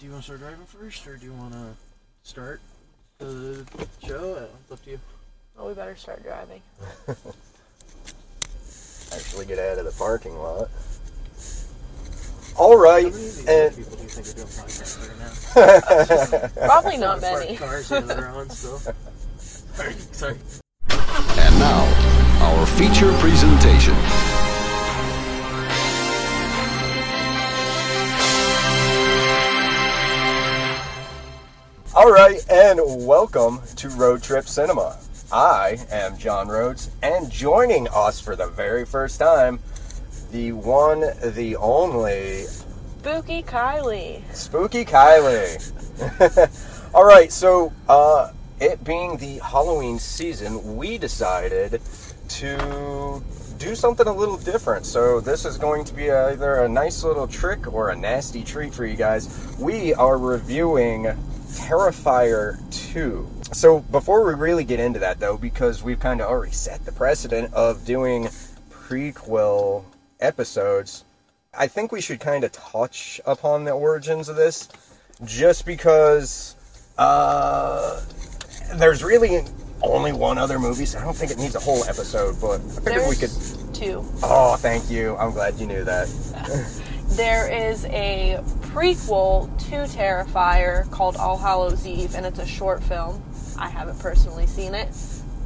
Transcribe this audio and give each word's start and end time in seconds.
do 0.00 0.06
you 0.06 0.12
want 0.12 0.24
to 0.24 0.30
start 0.32 0.40
driving 0.40 0.64
first, 0.64 1.06
or 1.06 1.16
do 1.18 1.26
you 1.26 1.34
want 1.34 1.52
to 1.52 1.66
start 2.22 2.62
the 3.18 3.66
show? 4.02 4.34
Uh, 4.34 4.46
It's 4.62 4.72
up 4.72 4.82
to 4.84 4.90
you. 4.92 5.00
Oh, 5.58 5.68
we 5.68 5.74
better 5.74 5.94
start 5.94 6.22
driving. 6.22 6.62
Actually, 9.12 9.44
get 9.44 9.58
out 9.58 9.76
of 9.76 9.84
the 9.84 9.92
parking 9.98 10.38
lot. 10.38 10.70
All 12.56 12.78
right, 12.78 13.04
How 13.04 13.10
many 13.10 13.26
of 13.26 13.36
these 13.36 13.46
and 13.46 13.76
people 13.76 13.96
do 13.96 14.02
you 14.02 14.08
think 14.08 14.26
are 14.26 14.32
doing 14.32 14.48
podcasts 14.48 15.06
right 15.06 15.18
now? 16.58 16.66
Probably 16.66 16.96
not 16.96 17.20
many. 17.20 17.56
Cars 17.56 17.90
yeah, 17.90 18.00
that 18.00 18.18
are 18.18 18.28
on 18.28 18.48
still. 18.48 18.78
Sorry, 18.78 19.92
sorry. 20.12 20.38
And 20.88 21.58
now, 21.58 21.84
our 22.40 22.66
feature 22.66 23.12
presentation. 23.18 23.94
All 32.10 32.16
right, 32.16 32.44
and 32.50 32.80
welcome 33.06 33.60
to 33.76 33.88
Road 33.90 34.20
Trip 34.20 34.48
Cinema. 34.48 34.98
I 35.30 35.78
am 35.92 36.18
John 36.18 36.48
Rhodes, 36.48 36.90
and 37.04 37.30
joining 37.30 37.86
us 37.94 38.18
for 38.20 38.34
the 38.34 38.48
very 38.48 38.84
first 38.84 39.20
time, 39.20 39.60
the 40.32 40.50
one, 40.50 41.04
the 41.22 41.54
only 41.54 42.46
Spooky 42.98 43.44
Kylie. 43.44 44.22
Spooky 44.34 44.84
Kylie. 44.84 45.70
All 46.94 47.04
right, 47.04 47.30
so 47.30 47.72
uh, 47.88 48.32
it 48.58 48.82
being 48.82 49.16
the 49.18 49.38
Halloween 49.38 50.00
season, 50.00 50.76
we 50.76 50.98
decided 50.98 51.80
to 52.28 53.22
do 53.58 53.76
something 53.76 54.08
a 54.08 54.12
little 54.12 54.38
different. 54.38 54.84
So 54.84 55.20
this 55.20 55.44
is 55.44 55.56
going 55.56 55.84
to 55.84 55.94
be 55.94 56.10
either 56.10 56.64
a 56.64 56.68
nice 56.68 57.04
little 57.04 57.28
trick 57.28 57.72
or 57.72 57.90
a 57.90 57.94
nasty 57.94 58.42
treat 58.42 58.74
for 58.74 58.84
you 58.84 58.96
guys. 58.96 59.56
We 59.60 59.94
are 59.94 60.18
reviewing 60.18 61.16
Terrifier 61.58 62.58
2. 62.90 63.28
So 63.52 63.80
before 63.80 64.26
we 64.26 64.34
really 64.34 64.64
get 64.64 64.80
into 64.80 64.98
that 65.00 65.18
though, 65.18 65.36
because 65.36 65.82
we've 65.82 66.00
kind 66.00 66.20
of 66.20 66.28
already 66.28 66.52
set 66.52 66.84
the 66.84 66.92
precedent 66.92 67.52
of 67.54 67.84
doing 67.84 68.28
prequel 68.70 69.84
episodes, 70.20 71.04
I 71.52 71.66
think 71.66 71.92
we 71.92 72.00
should 72.00 72.20
kind 72.20 72.44
of 72.44 72.52
touch 72.52 73.20
upon 73.26 73.64
the 73.64 73.72
origins 73.72 74.28
of 74.28 74.36
this, 74.36 74.68
just 75.24 75.66
because 75.66 76.54
uh, 76.96 78.00
there's 78.74 79.02
really 79.02 79.44
only 79.82 80.12
one 80.12 80.38
other 80.38 80.58
movie, 80.58 80.84
so 80.84 80.98
I 80.98 81.02
don't 81.02 81.16
think 81.16 81.32
it 81.32 81.38
needs 81.38 81.54
a 81.56 81.60
whole 81.60 81.84
episode. 81.84 82.40
But 82.40 82.60
I 82.60 82.80
figured 82.80 83.08
we 83.08 83.16
could. 83.16 83.30
Two. 83.74 84.04
Oh, 84.22 84.56
thank 84.56 84.90
you. 84.90 85.16
I'm 85.16 85.32
glad 85.32 85.58
you 85.58 85.66
knew 85.66 85.84
that. 85.84 86.08
There 87.10 87.50
is 87.50 87.86
a 87.86 88.40
prequel 88.72 89.48
to 89.68 89.74
Terrifier 89.96 90.88
called 90.90 91.16
All 91.16 91.36
Hallows 91.36 91.86
Eve, 91.86 92.14
and 92.14 92.24
it's 92.24 92.38
a 92.38 92.46
short 92.46 92.82
film. 92.82 93.22
I 93.58 93.68
haven't 93.68 93.98
personally 93.98 94.46
seen 94.46 94.74
it, 94.74 94.88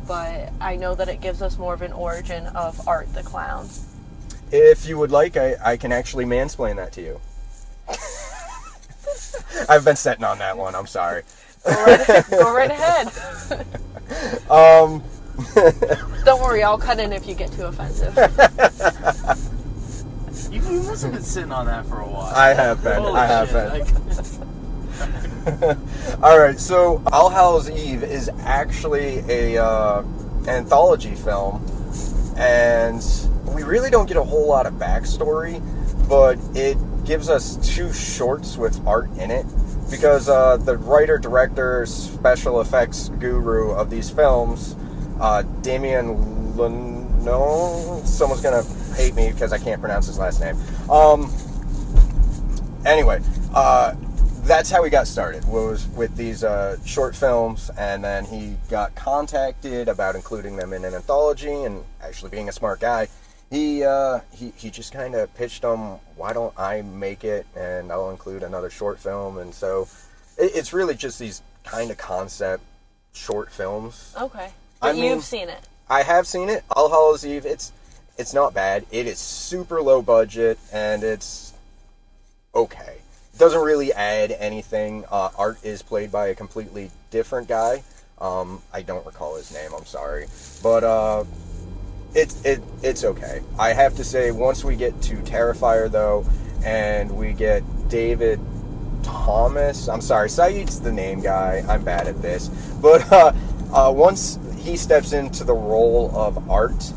but 0.07 0.53
I 0.61 0.77
know 0.77 0.95
that 0.95 1.09
it 1.09 1.21
gives 1.21 1.41
us 1.41 1.57
more 1.57 1.73
of 1.73 1.83
an 1.83 1.93
origin 1.93 2.47
of 2.49 2.87
Art 2.87 3.13
the 3.15 3.23
Clown. 3.23 3.69
If 4.53 4.87
you 4.87 4.99
would 4.99 5.11
like, 5.11 5.37
I, 5.39 5.57
I 5.65 5.77
can 5.79 5.91
actually 5.91 6.27
mansplain 6.27 6.77
that 6.77 6.93
to 6.93 7.01
you. 7.01 7.21
I've 9.69 9.85
been 9.85 9.97
sitting 9.97 10.25
on 10.25 10.39
that 10.39 10.57
one. 10.57 10.75
I'm 10.75 10.87
sorry. 10.87 11.23
Go 11.65 11.85
right, 11.85 12.25
go 12.31 12.55
right 12.55 12.71
ahead. 12.71 13.67
Um, 14.51 15.03
Don't 16.25 16.43
worry, 16.43 16.63
I'll 16.63 16.79
cut 16.79 17.01
in 17.01 17.11
if 17.13 17.27
you 17.27 17.35
get 17.35 17.51
too 17.53 17.65
offensive. 17.65 18.15
You, 20.55 20.63
you 20.71 20.83
must 20.85 21.03
have 21.03 21.13
been 21.13 21.23
sitting 21.23 21.51
on 21.51 21.67
that 21.67 21.85
for 21.87 21.99
a 21.99 22.07
while. 22.07 22.33
I 22.33 22.55
have 22.55 22.81
been. 22.85 23.03
Holy 23.03 23.19
I 23.19 23.27
have 23.27 23.49
shit, 23.49 23.73
been. 25.49 26.23
All 26.23 26.39
right, 26.39 26.61
so 26.61 27.03
All 27.11 27.29
Hallows 27.29 27.69
Eve 27.69 28.05
is 28.05 28.31
actually 28.39 29.19
a 29.29 29.61
uh, 29.61 30.05
anthology 30.47 31.17
film, 31.17 31.61
and 32.37 33.05
we 33.47 33.65
really 33.65 33.91
don't 33.91 34.07
get 34.07 34.17
a 34.17 34.23
whole 34.23 34.47
lot 34.47 34.67
of 34.67 34.75
backstory, 34.75 35.61
but 36.09 36.39
it 36.57 36.79
gives 37.05 37.29
us 37.29 37.57
two 37.75 37.93
shorts 37.93 38.57
with 38.57 38.81
art 38.87 39.11
in 39.19 39.33
it 39.33 39.47
because 39.91 40.29
uh, 40.29 40.57
the 40.59 40.79
writer, 40.79 41.19
director, 41.19 41.85
special 41.85 42.61
effects 42.61 43.09
guru 43.19 43.73
of 43.73 43.91
these 43.91 44.09
films, 44.09 44.77
uh, 45.21 45.43
Damien 45.63 46.55
Leno, 47.29 48.03
someone's 48.05 48.43
gonna 48.43 48.63
hate 48.95 49.15
me 49.15 49.31
because 49.33 49.53
I 49.53 49.59
can't 49.59 49.81
pronounce 49.81 50.07
his 50.07 50.19
last 50.19 50.41
name. 50.41 50.57
Um, 50.91 51.33
anyway, 52.85 53.21
uh, 53.55 53.95
that's 54.43 54.71
how 54.71 54.83
we 54.83 54.91
got 54.91 55.07
started. 55.07 55.45
Was 55.47 55.87
with 55.89 56.15
these 56.17 56.45
uh, 56.45 56.77
short 56.85 57.17
films, 57.17 57.71
and 57.79 58.05
then 58.05 58.25
he 58.27 58.57
got 58.69 58.95
contacted 58.95 59.89
about 59.89 60.17
including 60.17 60.57
them 60.57 60.73
in 60.75 60.85
an 60.85 60.95
anthology. 60.95 61.63
And 61.65 61.83
actually, 62.03 62.31
being 62.31 62.49
a 62.51 62.53
smart 62.53 62.81
guy, 62.81 63.09
he 63.51 63.85
uh, 63.85 64.21
he 64.33 64.53
he 64.57 64.69
just 64.71 64.93
kind 64.93 65.15
of 65.15 65.33
pitched 65.35 65.63
them. 65.63 65.99
Why 66.17 66.35
don't 66.35 66.53
I 66.59 66.83
make 66.83 67.25
it, 67.25 67.47
and 67.57 67.91
I'll 67.91 68.11
include 68.11 68.43
another 68.43 68.69
short 68.69 68.99
film? 68.99 69.39
And 69.39 69.55
so, 69.55 69.89
it, 70.37 70.53
it's 70.55 70.73
really 70.75 70.95
just 70.95 71.19
these 71.19 71.41
kind 71.65 71.91
of 71.91 71.97
concept 71.97 72.63
short 73.15 73.51
films. 73.51 74.15
Okay. 74.21 74.51
I 74.83 74.89
But 74.89 74.97
mean- 74.97 75.05
you've 75.05 75.25
seen 75.25 75.49
it. 75.49 75.67
I 75.89 76.03
have 76.03 76.27
seen 76.27 76.49
it. 76.49 76.65
All 76.71 76.89
Hallows 76.89 77.27
Eve. 77.27 77.47
It's 77.47 77.73
it's 78.17 78.33
not 78.33 78.55
bad. 78.55 78.87
It 78.91 79.07
is 79.07 79.19
super 79.19 79.83
low 79.83 80.01
budget 80.03 80.59
and 80.73 81.03
it's 81.03 81.53
okay. 82.55 82.99
It 83.33 83.39
doesn't 83.39 83.61
really 83.61 83.93
add 83.93 84.31
anything. 84.33 85.05
Uh, 85.11 85.31
art 85.37 85.59
is 85.65 85.83
played 85.83 86.13
by 86.13 86.29
a 86.29 86.35
completely 86.35 86.91
different 87.11 87.49
guy. 87.49 87.83
Um, 88.19 88.63
I 88.73 88.83
don't 88.83 89.05
recall 89.05 89.37
his 89.37 89.53
name. 89.53 89.73
I'm 89.77 89.85
sorry, 89.85 90.27
but 90.63 90.85
uh, 90.85 91.25
it's 92.15 92.43
it 92.45 92.63
it's 92.83 93.05
okay. 93.05 93.43
I 93.59 93.73
have 93.73 93.97
to 93.97 94.05
say, 94.05 94.31
once 94.31 94.65
we 94.65 94.77
get 94.77 95.01
to 95.03 95.17
Terrifier 95.17 95.91
though, 95.91 96.25
and 96.65 97.11
we 97.11 97.33
get 97.33 97.63
David 97.89 98.39
Thomas. 99.03 99.89
I'm 99.89 100.01
sorry, 100.01 100.31
Saeed's 100.31 100.81
the 100.81 100.93
name 100.93 101.21
guy. 101.21 101.65
I'm 101.69 101.85
bad 101.85 102.07
at 102.07 102.23
this, 102.23 102.49
but 102.81 103.11
uh, 103.13 103.33
uh, 103.75 103.93
once 103.93 104.39
he 104.57 104.77
steps 104.77 105.13
into 105.13 105.43
the 105.43 105.53
role 105.53 106.11
of 106.15 106.49
Art, 106.49 106.93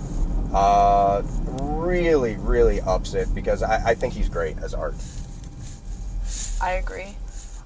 uh, 0.53 1.23
really, 1.61 2.35
really 2.35 2.79
ups 2.81 3.15
it 3.15 3.33
because 3.33 3.63
I, 3.63 3.89
I 3.89 3.95
think 3.95 4.13
he's 4.13 4.29
great 4.29 4.57
as 4.59 4.73
Art. 4.73 4.95
I 6.61 6.73
agree. 6.73 7.15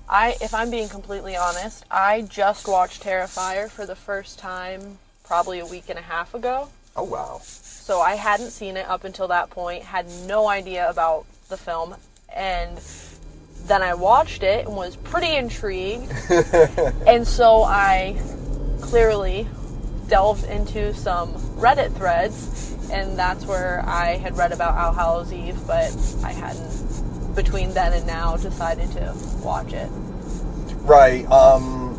I, 0.07 0.35
if 0.41 0.53
I'm 0.53 0.71
being 0.71 0.89
completely 0.89 1.35
honest, 1.35 1.85
I 1.91 2.21
just 2.23 2.67
watched 2.67 3.03
Terrifier 3.03 3.69
for 3.69 3.85
the 3.85 3.95
first 3.95 4.39
time 4.39 4.97
probably 5.23 5.59
a 5.59 5.65
week 5.65 5.85
and 5.89 5.99
a 5.99 6.01
half 6.01 6.33
ago. 6.33 6.69
Oh 6.95 7.03
wow! 7.03 7.39
So 7.43 8.01
I 8.01 8.15
hadn't 8.15 8.51
seen 8.51 8.75
it 8.75 8.85
up 8.87 9.05
until 9.05 9.29
that 9.29 9.49
point, 9.49 9.83
had 9.83 10.05
no 10.25 10.49
idea 10.49 10.89
about 10.89 11.25
the 11.47 11.55
film, 11.55 11.95
and 12.35 12.77
then 13.65 13.81
I 13.81 13.93
watched 13.93 14.43
it 14.43 14.67
and 14.67 14.75
was 14.75 14.97
pretty 14.97 15.33
intrigued. 15.33 16.11
and 17.07 17.25
so 17.25 17.63
I 17.63 18.19
clearly 18.81 19.47
delved 20.07 20.43
into 20.45 20.93
some 20.93 21.33
Reddit 21.55 21.93
threads, 21.95 22.75
and 22.91 23.17
that's 23.17 23.45
where 23.45 23.83
I 23.87 24.17
had 24.17 24.37
read 24.37 24.51
about 24.51 24.77
All 24.77 24.93
Hallows 24.93 25.31
Eve, 25.31 25.57
but 25.65 25.95
I 26.23 26.31
hadn't, 26.33 27.35
between 27.35 27.73
then 27.73 27.93
and 27.93 28.05
now, 28.05 28.35
decided 28.35 28.91
to 28.91 29.15
watch 29.43 29.71
it. 29.73 29.89
Right. 30.81 31.25
Um, 31.31 31.97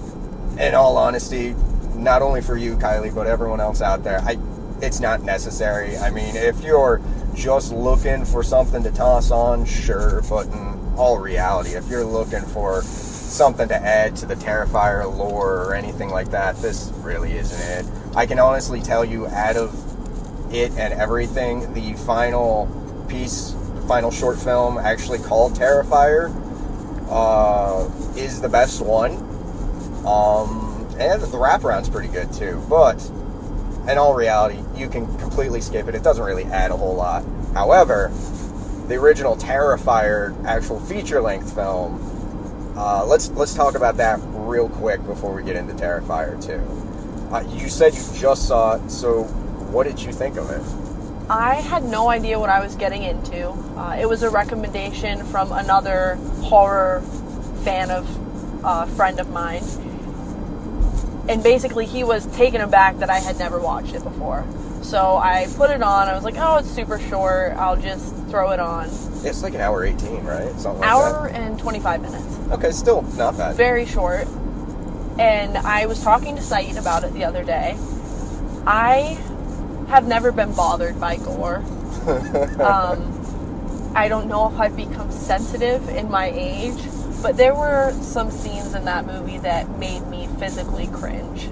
in 0.59 0.75
all 0.75 0.97
honesty, 0.99 1.55
not 1.95 2.21
only 2.21 2.43
for 2.43 2.57
you, 2.57 2.77
Kylie, 2.77 3.15
but 3.15 3.27
everyone 3.27 3.61
else 3.61 3.81
out 3.81 4.05
there, 4.05 4.21
I, 4.21 4.37
it's 4.83 5.01
not 5.01 5.23
necessary. 5.23 5.97
I 5.97 6.11
mean, 6.11 6.37
if 6.37 6.63
you're 6.63 7.01
just 7.35 7.73
looking 7.73 8.25
for 8.25 8.43
something 8.43 8.83
to 8.83 8.91
toss 8.91 9.31
on, 9.31 9.65
sure. 9.65 10.23
But 10.29 10.47
in 10.49 10.95
all 10.97 11.19
reality, 11.19 11.71
if 11.71 11.89
you're 11.89 12.05
looking 12.05 12.43
for 12.43 12.83
something 13.33 13.69
to 13.69 13.75
add 13.75 14.15
to 14.17 14.27
the 14.27 14.37
Terrifier 14.37 15.05
lore 15.17 15.65
or 15.65 15.75
anything 15.75 16.11
like 16.11 16.31
that, 16.31 16.57
this 16.57 16.93
really 16.99 17.33
isn't 17.33 17.87
it. 17.87 17.93
I 18.15 18.27
can 18.27 18.39
honestly 18.39 18.81
tell 18.81 19.05
you, 19.05 19.27
out 19.29 19.57
of 19.57 19.75
it 20.55 20.73
and 20.73 20.93
everything, 20.95 21.73
the 21.73 21.95
final 22.05 22.69
piece, 23.09 23.53
the 23.75 23.83
final 23.83 24.11
short 24.11 24.39
film, 24.39 24.79
actually 24.79 25.19
called 25.19 25.55
Terrifier, 25.55 26.31
uh, 27.09 27.89
is 28.17 28.41
the 28.41 28.49
best 28.49 28.83
one. 28.85 29.13
Um, 30.07 30.87
and 30.99 31.23
the 31.23 31.39
wraparound's 31.39 31.89
pretty 31.89 32.09
good 32.09 32.33
too. 32.33 32.63
But 32.69 33.03
in 33.89 33.99
all 33.99 34.15
reality, 34.15 34.63
you 34.77 34.89
can 34.89 35.07
completely 35.19 35.61
skip 35.61 35.89
it. 35.89 35.95
It 35.95 36.03
doesn't 36.03 36.25
really 36.25 36.45
add 36.45 36.71
a 36.71 36.77
whole 36.77 36.95
lot. 36.95 37.25
However, 37.55 38.11
the 38.89 38.95
original 38.97 39.37
Terrifier 39.37 40.45
actual 40.45 40.81
feature-length 40.81 41.55
film. 41.55 42.09
Uh, 42.77 43.05
let's 43.05 43.31
let's 43.31 43.55
talk 43.55 43.75
about 43.75 43.99
that 43.99 44.19
real 44.29 44.69
quick 44.69 45.05
before 45.07 45.35
we 45.35 45.43
get 45.43 45.57
into 45.57 45.75
Terrifier 45.75 46.43
2. 46.45 47.35
Uh, 47.35 47.41
you 47.55 47.69
said 47.69 47.95
you 47.95 48.03
just 48.15 48.49
saw 48.49 48.77
it, 48.77 48.91
so 48.91 49.25
what 49.73 49.87
did 49.87 50.01
you 50.01 50.13
think 50.13 50.37
of 50.37 50.51
it? 50.51 50.63
I 51.31 51.57
had 51.57 51.85
no 51.85 52.09
idea 52.09 52.39
what 52.39 52.51
I 52.51 52.61
was 52.61 52.75
getting 52.75 53.03
into. 53.03 53.51
Uh, 53.51 53.97
it 53.99 54.09
was 54.09 54.23
a 54.23 54.31
recommendation 54.31 55.25
from 55.27 55.53
another 55.53 56.17
horror 56.43 57.03
fan 57.63 57.91
of 57.91 58.07
a 58.65 58.87
friend 58.87 59.21
of 59.21 59.31
mine. 59.31 59.63
And 61.29 61.43
basically, 61.43 61.87
he 61.87 62.05
was 62.05 62.27
taken 62.37 62.61
aback 62.61 62.99
that 62.99 63.09
I 63.09 63.19
had 63.19 63.39
never 63.39 63.61
watched 63.61 63.95
it 63.95 64.03
before. 64.03 64.45
So 64.83 65.17
I 65.17 65.47
put 65.57 65.71
it 65.71 65.83
on. 65.83 66.09
I 66.09 66.15
was 66.15 66.25
like, 66.25 66.35
oh, 66.37 66.59
it's 66.59 66.71
super 66.71 66.99
short. 66.99 67.53
I'll 67.53 67.81
just 67.81 68.15
throw 68.27 68.51
it 68.51 68.61
on. 68.61 68.87
It's 69.25 69.43
like 69.43 69.55
an 69.55 69.61
hour 69.61 69.85
18, 69.85 70.25
right? 70.25 70.51
Something 70.59 70.81
like 70.81 70.91
Hour 70.91 71.29
and 71.29 71.59
25 71.59 72.03
minutes. 72.03 72.39
Okay, 72.51 72.73
still 72.73 73.03
not 73.17 73.37
bad. 73.37 73.57
Very 73.57 73.87
short. 73.87 74.27
And 75.19 75.57
I 75.57 75.87
was 75.87 76.03
talking 76.03 76.37
to 76.37 76.43
Saeed 76.43 76.77
about 76.77 77.05
it 77.05 77.13
the 77.13 77.25
other 77.25 77.45
day. 77.45 77.77
I 78.67 79.19
have 79.89 80.07
never 80.07 80.33
been 80.33 80.55
bothered 80.55 80.99
by 81.01 81.17
gore. 81.17 81.57
um, 82.61 83.93
I 83.95 84.09
don't 84.09 84.27
know 84.27 84.51
if 84.53 84.59
I've 84.59 84.77
become 84.77 85.13
sensitive 85.13 85.89
in 85.91 86.11
my 86.11 86.31
age, 86.35 86.83
but 87.23 87.37
there 87.37 87.55
were 87.55 87.93
some 88.01 88.31
scenes 88.31 88.75
in 88.75 88.85
that 88.87 89.07
movie 89.07 89.39
that 89.39 89.69
made 89.79 90.07
me 90.09 90.29
physically 90.39 90.89
cringe. 90.89 91.49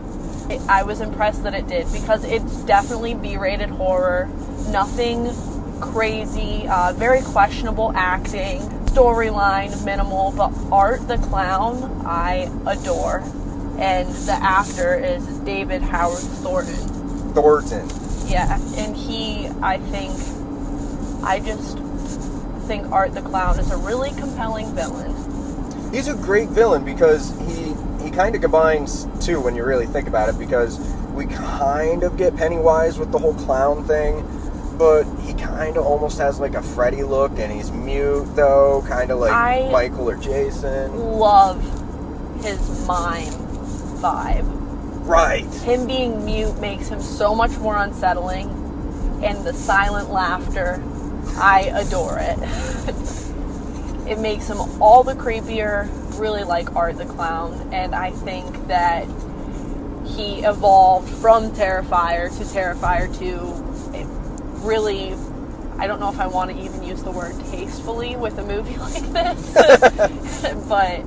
I 0.69 0.83
was 0.83 1.01
impressed 1.01 1.43
that 1.45 1.55
it 1.55 1.67
did 1.69 1.91
because 1.93 2.25
it's 2.25 2.63
definitely 2.65 3.15
B 3.15 3.37
rated 3.37 3.71
horror, 3.71 4.29
nothing 4.69 5.31
crazy, 5.81 6.67
uh, 6.69 6.93
very 6.95 7.23
questionable 7.23 7.93
acting, 7.95 8.61
storyline 8.87 9.85
minimal, 9.85 10.33
but 10.33 10.53
Art 10.73 11.07
the 11.09 11.19
Clown 11.19 12.03
I 12.05 12.51
adore. 12.67 13.23
And 13.79 14.09
the 14.27 14.33
actor 14.33 14.95
is 14.95 15.25
David 15.41 15.81
Howard 15.81 16.19
Thornton. 16.19 17.33
Thornton. 17.33 17.89
Yeah, 18.27 18.61
and 18.77 18.95
he, 18.95 19.49
I 19.63 19.79
think, 19.79 20.13
I 21.25 21.41
just 21.41 21.79
think 22.67 22.91
Art 22.93 23.15
the 23.15 23.23
Clown 23.23 23.59
is 23.59 23.71
a 23.71 23.77
really 23.79 24.11
compelling 24.11 24.75
villain. 24.75 25.15
He's 25.93 26.09
a 26.09 26.15
great 26.15 26.51
villain 26.51 26.85
because 26.85 27.31
he 27.49 27.75
he 28.03 28.11
kind 28.11 28.35
of 28.35 28.41
combines 28.41 29.07
too 29.25 29.41
when 29.41 29.55
you 29.55 29.65
really 29.65 29.87
think 29.87 30.09
about 30.09 30.29
it 30.29 30.39
because 30.39 30.79
we 31.13 31.27
kind 31.27 32.03
of 32.03 32.17
get 32.17 32.37
Pennywise 32.37 32.99
with 32.99 33.13
the 33.13 33.19
whole 33.19 33.35
clown 33.35 33.85
thing, 33.85 34.25
but 34.79 35.05
he 35.21 35.35
kind 35.35 35.77
of 35.77 35.85
almost 35.85 36.19
has 36.19 36.41
like 36.41 36.55
a 36.55 36.63
Freddy 36.63 37.03
look 37.03 37.33
and 37.39 37.53
he's 37.53 37.71
mute 37.71 38.25
though, 38.37 38.85
kind 38.89 39.11
of 39.11 39.19
like 39.19 39.33
I- 39.33 39.69
Michael 39.71 40.09
or 40.11 40.17
Jason. 40.17 40.97
Love 40.97 41.63
his 42.43 42.87
mime 42.87 43.33
vibe. 44.01 44.45
Right. 45.07 45.45
Him 45.63 45.87
being 45.87 46.25
mute 46.25 46.59
makes 46.61 46.89
him 46.89 47.01
so 47.01 47.35
much 47.35 47.51
more 47.59 47.77
unsettling, 47.77 48.49
and 49.25 49.45
the 49.45 49.53
silent 49.53 50.11
laughter, 50.11 50.83
I 51.37 51.71
adore 51.75 52.19
it. 52.21 52.39
it 54.11 54.19
makes 54.19 54.49
him 54.49 54.59
all 54.83 55.05
the 55.05 55.15
creepier, 55.15 55.89
really 56.19 56.43
like 56.43 56.75
Art 56.75 56.99
the 56.99 57.05
Clown, 57.05 57.71
and 57.73 57.95
I 57.95 58.11
think 58.11 58.67
that 58.67 59.07
he 60.05 60.41
evolved 60.41 61.09
from 61.09 61.53
Terrifier 61.53 62.29
to 62.37 62.45
Terrifier 62.45 63.17
2 63.17 63.97
it 63.97 64.07
really 64.65 65.15
I 65.79 65.87
don't 65.87 66.01
know 66.01 66.11
if 66.11 66.19
I 66.19 66.27
want 66.27 66.51
to 66.51 66.59
even 66.59 66.83
use 66.83 67.03
the 67.03 67.11
word 67.11 67.33
tastefully 67.47 68.17
with 68.17 68.37
a 68.39 68.45
movie 68.45 68.77
like 68.79 69.03
this, 69.13 69.53
but 70.69 71.03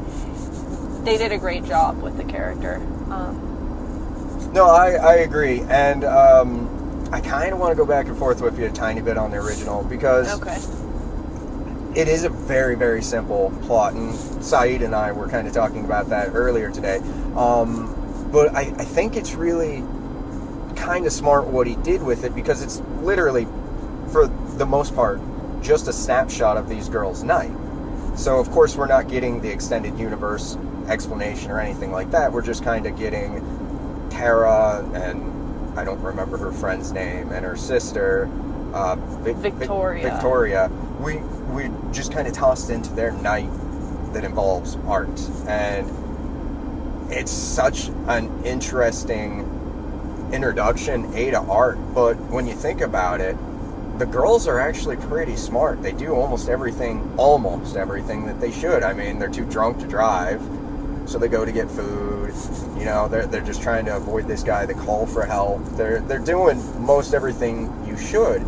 they 1.05 1.17
did 1.17 1.31
a 1.31 1.37
great 1.37 1.65
job 1.65 2.01
with 2.01 2.17
the 2.17 2.23
character. 2.23 2.77
Um, 3.11 4.49
No, 4.53 4.67
I, 4.67 4.93
I 4.93 5.15
agree, 5.17 5.61
and 5.69 6.05
um, 6.05 7.09
I 7.11 7.19
kind 7.19 7.53
of 7.53 7.59
want 7.59 7.71
to 7.71 7.75
go 7.75 7.85
back 7.85 8.07
and 8.07 8.17
forth 8.17 8.41
with 8.41 8.57
you 8.57 8.65
a 8.65 8.71
tiny 8.71 9.01
bit 9.01 9.17
on 9.17 9.31
the 9.31 9.37
original 9.37 9.83
because 9.83 10.41
okay. 10.41 10.57
It 11.95 12.07
is 12.07 12.23
a 12.23 12.29
very 12.29 12.75
very 12.75 13.01
simple 13.01 13.51
plot 13.63 13.93
and 13.93 14.13
saeed 14.43 14.81
and 14.81 14.95
i 14.95 15.11
were 15.11 15.27
kind 15.27 15.47
of 15.47 15.53
talking 15.53 15.85
about 15.85 16.09
that 16.09 16.29
earlier 16.33 16.71
today. 16.71 16.97
Um, 17.35 18.29
but 18.31 18.55
I, 18.55 18.61
I 18.61 18.85
think 18.85 19.15
it's 19.15 19.33
really 19.33 19.83
kind 20.75 21.05
of 21.05 21.13
smart 21.13 21.47
what 21.47 21.67
he 21.67 21.75
did 21.77 22.01
with 22.01 22.23
it 22.23 22.33
because 22.33 22.63
it's 22.63 22.79
literally 23.01 23.45
for 24.11 24.27
the 24.57 24.65
most 24.65 24.95
part 24.95 25.19
just 25.61 25.87
a 25.87 25.93
snapshot 25.93 26.57
of 26.57 26.67
these 26.67 26.89
girls 26.89 27.23
night. 27.23 27.51
So 28.17 28.39
of 28.39 28.49
course 28.51 28.75
we're 28.75 28.87
not 28.87 29.07
getting 29.07 29.39
the 29.41 29.49
extended 29.51 29.97
universe 29.99 30.57
explanation 30.87 31.51
or 31.51 31.59
anything 31.59 31.91
like 31.91 32.11
that. 32.11 32.31
We're 32.31 32.41
just 32.41 32.63
kind 32.63 32.85
of 32.85 32.97
getting 32.97 33.39
tara 34.09 34.83
and 34.93 35.79
i 35.79 35.83
don't 35.83 35.99
remember 36.01 36.37
her 36.37 36.51
friend's 36.51 36.91
name 36.91 37.31
and 37.31 37.43
her 37.43 37.55
sister 37.55 38.29
uh, 38.73 38.95
Vic- 39.23 39.35
Vic- 39.37 39.53
Victoria. 39.53 40.11
victoria. 40.11 40.71
We 40.99 41.17
we 41.53 41.69
just 41.91 42.11
kind 42.11 42.27
of 42.27 42.33
tossed 42.33 42.69
into 42.69 42.91
their 42.93 43.11
night 43.11 43.49
that 44.13 44.23
involves 44.23 44.77
art. 44.87 45.19
And 45.47 45.89
it's 47.11 47.31
such 47.31 47.89
an 48.07 48.43
interesting 48.43 49.49
introduction 50.33 51.13
a 51.13 51.29
to 51.29 51.39
art 51.41 51.77
but 51.93 52.15
when 52.31 52.47
you 52.47 52.55
think 52.55 52.81
about 52.81 53.21
it 53.21 53.37
the 53.99 54.05
girls 54.07 54.47
are 54.47 54.59
actually 54.59 54.95
pretty 54.95 55.35
smart. 55.35 55.83
They 55.83 55.91
do 55.91 56.13
almost 56.15 56.49
everything 56.49 57.13
almost 57.15 57.75
everything 57.75 58.25
that 58.25 58.41
they 58.41 58.51
should. 58.51 58.81
I 58.81 58.93
mean 58.93 59.19
they're 59.19 59.29
too 59.29 59.45
drunk 59.45 59.77
to 59.79 59.87
drive 59.87 60.41
so 61.05 61.19
they 61.19 61.27
go 61.27 61.45
to 61.45 61.51
get 61.51 61.69
food. 61.69 62.33
You 62.79 62.85
know 62.85 63.07
they're, 63.07 63.27
they're 63.27 63.41
just 63.41 63.61
trying 63.61 63.85
to 63.85 63.95
avoid 63.95 64.27
this 64.27 64.41
guy 64.41 64.65
they 64.65 64.73
call 64.73 65.05
for 65.05 65.23
help. 65.23 65.63
They're 65.77 65.99
they're 65.99 66.17
doing 66.17 66.57
most 66.83 67.13
everything 67.13 67.71
you 67.85 67.95
should 67.95 68.41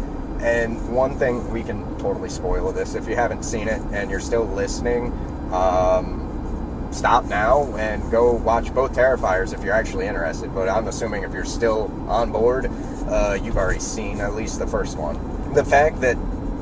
and 0.45 0.93
one 0.93 1.17
thing 1.17 1.49
we 1.51 1.63
can 1.63 1.97
totally 1.97 2.29
spoil 2.29 2.71
this 2.71 2.93
if 2.93 3.07
you 3.07 3.15
haven't 3.15 3.43
seen 3.43 3.67
it 3.67 3.81
and 3.91 4.11
you're 4.11 4.19
still 4.19 4.45
listening 4.45 5.11
um, 5.51 6.87
stop 6.91 7.25
now 7.25 7.75
and 7.75 8.09
go 8.11 8.31
watch 8.31 8.73
both 8.73 8.93
Terrifiers 8.93 9.53
if 9.53 9.63
you're 9.63 9.73
actually 9.73 10.07
interested. 10.07 10.53
But 10.53 10.69
I'm 10.69 10.87
assuming 10.87 11.23
if 11.23 11.33
you're 11.33 11.45
still 11.45 11.91
on 12.07 12.31
board, 12.31 12.69
uh, 13.07 13.37
you've 13.41 13.57
already 13.57 13.79
seen 13.79 14.21
at 14.21 14.35
least 14.35 14.59
the 14.59 14.67
first 14.67 14.97
one. 14.97 15.53
The 15.53 15.65
fact 15.65 16.01
that 16.01 16.17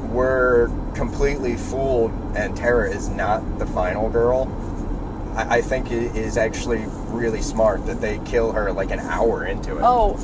we're 0.09 0.67
completely 0.95 1.55
fooled 1.55 2.11
and 2.35 2.55
Tara 2.55 2.89
is 2.89 3.09
not 3.09 3.59
the 3.59 3.65
final 3.65 4.09
girl, 4.09 4.47
I, 5.35 5.57
I 5.57 5.61
think 5.61 5.91
is 5.91 6.37
actually 6.37 6.85
really 7.13 7.41
smart 7.41 7.85
that 7.85 8.01
they 8.01 8.19
kill 8.25 8.51
her 8.51 8.71
like 8.71 8.91
an 8.91 8.99
hour 8.99 9.45
into 9.45 9.77
it. 9.77 9.81
Oh, 9.83 10.15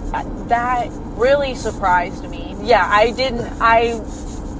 that 0.48 0.88
really 0.92 1.56
surprised 1.56 2.28
me. 2.30 2.56
Yeah, 2.62 2.86
I 2.88 3.12
didn't. 3.12 3.48
I 3.62 4.00